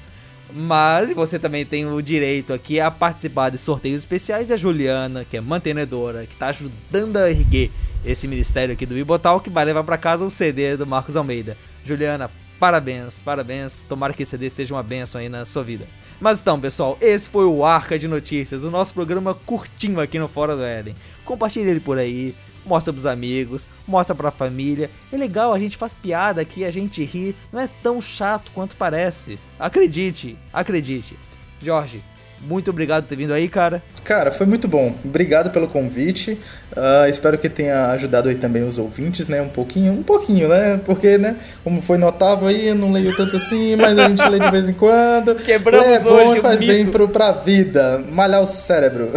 Mas 0.52 1.12
você 1.12 1.38
também 1.38 1.64
tem 1.64 1.86
o 1.86 2.00
direito 2.02 2.52
aqui 2.52 2.80
a 2.80 2.90
participar 2.90 3.50
de 3.50 3.58
sorteios 3.58 4.00
especiais. 4.00 4.50
E 4.50 4.52
a 4.52 4.56
Juliana, 4.56 5.24
que 5.24 5.36
é 5.36 5.40
mantenedora, 5.40 6.26
que 6.26 6.34
está 6.34 6.48
ajudando 6.48 7.16
a 7.16 7.30
erguer 7.30 7.70
esse 8.04 8.26
ministério 8.26 8.72
aqui 8.72 8.86
do 8.86 8.94
Bibotal, 8.94 9.40
que 9.40 9.50
vai 9.50 9.64
levar 9.64 9.84
para 9.84 9.98
casa 9.98 10.24
o 10.24 10.30
CD 10.30 10.76
do 10.76 10.86
Marcos 10.86 11.16
Almeida. 11.16 11.56
Juliana, 11.84 12.30
parabéns, 12.58 13.22
parabéns. 13.22 13.84
Tomara 13.84 14.12
que 14.12 14.22
esse 14.22 14.30
CD 14.30 14.50
seja 14.50 14.74
uma 14.74 14.82
benção 14.82 15.20
aí 15.20 15.28
na 15.28 15.44
sua 15.44 15.62
vida. 15.62 15.86
Mas 16.20 16.40
então, 16.40 16.60
pessoal, 16.60 16.98
esse 17.00 17.28
foi 17.30 17.46
o 17.46 17.64
Arca 17.64 17.98
de 17.98 18.06
Notícias, 18.06 18.62
o 18.62 18.70
nosso 18.70 18.92
programa 18.92 19.32
curtinho 19.34 20.00
aqui 20.00 20.18
no 20.18 20.28
Fora 20.28 20.54
do 20.54 20.62
Éden. 20.62 20.94
Compartilhe 21.24 21.70
ele 21.70 21.80
por 21.80 21.96
aí, 21.96 22.34
mostra 22.70 22.92
pros 22.92 23.04
amigos, 23.04 23.68
mostra 23.86 24.14
pra 24.14 24.30
família. 24.30 24.88
É 25.12 25.16
legal, 25.16 25.52
a 25.52 25.58
gente 25.58 25.76
faz 25.76 25.96
piada 25.96 26.40
aqui, 26.40 26.64
a 26.64 26.70
gente 26.70 27.04
ri, 27.04 27.34
não 27.52 27.60
é 27.60 27.68
tão 27.82 28.00
chato 28.00 28.52
quanto 28.54 28.76
parece. 28.76 29.40
Acredite, 29.58 30.38
acredite. 30.52 31.18
Jorge, 31.60 32.02
muito 32.40 32.70
obrigado 32.70 33.02
por 33.02 33.08
ter 33.08 33.16
vindo 33.16 33.34
aí, 33.34 33.48
cara. 33.48 33.82
Cara, 34.04 34.30
foi 34.30 34.46
muito 34.46 34.68
bom. 34.68 34.94
Obrigado 35.04 35.50
pelo 35.50 35.66
convite. 35.66 36.38
Uh, 36.72 37.10
espero 37.10 37.36
que 37.36 37.48
tenha 37.48 37.86
ajudado 37.90 38.28
aí 38.28 38.36
também 38.36 38.62
os 38.62 38.78
ouvintes, 38.78 39.26
né? 39.26 39.42
Um 39.42 39.48
pouquinho, 39.48 39.92
um 39.92 40.02
pouquinho, 40.02 40.48
né? 40.48 40.80
Porque, 40.86 41.18
né? 41.18 41.36
Como 41.64 41.82
foi 41.82 41.98
notável 41.98 42.46
aí, 42.46 42.68
eu 42.68 42.76
não 42.76 42.92
leio 42.92 43.14
tanto 43.16 43.36
assim, 43.36 43.74
mas 43.74 43.98
a 43.98 44.08
gente 44.08 44.26
lê 44.28 44.38
de 44.38 44.50
vez 44.50 44.68
em 44.68 44.74
quando. 44.74 45.34
Quebramos 45.34 45.86
é 45.86 45.98
bom 45.98 46.10
hoje 46.10 46.40
faz 46.40 46.58
bem 46.60 46.86
pro, 46.86 47.08
pra 47.08 47.32
vida. 47.32 48.02
Malhar 48.10 48.40
o 48.40 48.46
cérebro. 48.46 49.10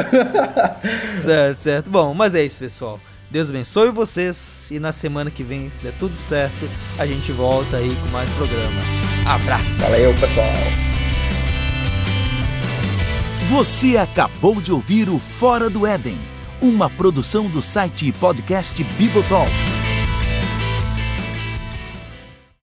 certo, 1.17 1.61
certo. 1.61 1.89
Bom, 1.89 2.13
mas 2.13 2.33
é 2.33 2.43
isso, 2.43 2.57
pessoal. 2.57 2.99
Deus 3.33 3.49
abençoe 3.49 3.89
vocês 3.89 4.67
e 4.69 4.79
na 4.79 4.91
semana 4.91 5.31
que 5.31 5.41
vem, 5.41 5.67
se 5.71 5.81
der 5.81 5.97
tudo 5.97 6.15
certo, 6.15 6.69
a 6.99 7.07
gente 7.07 7.31
volta 7.31 7.77
aí 7.77 7.97
com 8.03 8.09
mais 8.09 8.29
programa. 8.35 8.79
Abraço. 9.25 9.75
Valeu, 9.77 10.13
pessoal. 10.19 10.45
Você 13.49 13.97
acabou 13.97 14.61
de 14.61 14.71
ouvir 14.71 15.09
o 15.09 15.17
Fora 15.17 15.67
do 15.67 15.87
Éden, 15.87 16.19
uma 16.61 16.91
produção 16.91 17.49
do 17.49 17.59
site 17.59 18.07
e 18.07 18.11
podcast 18.11 18.83
Bibotalk. 18.83 19.72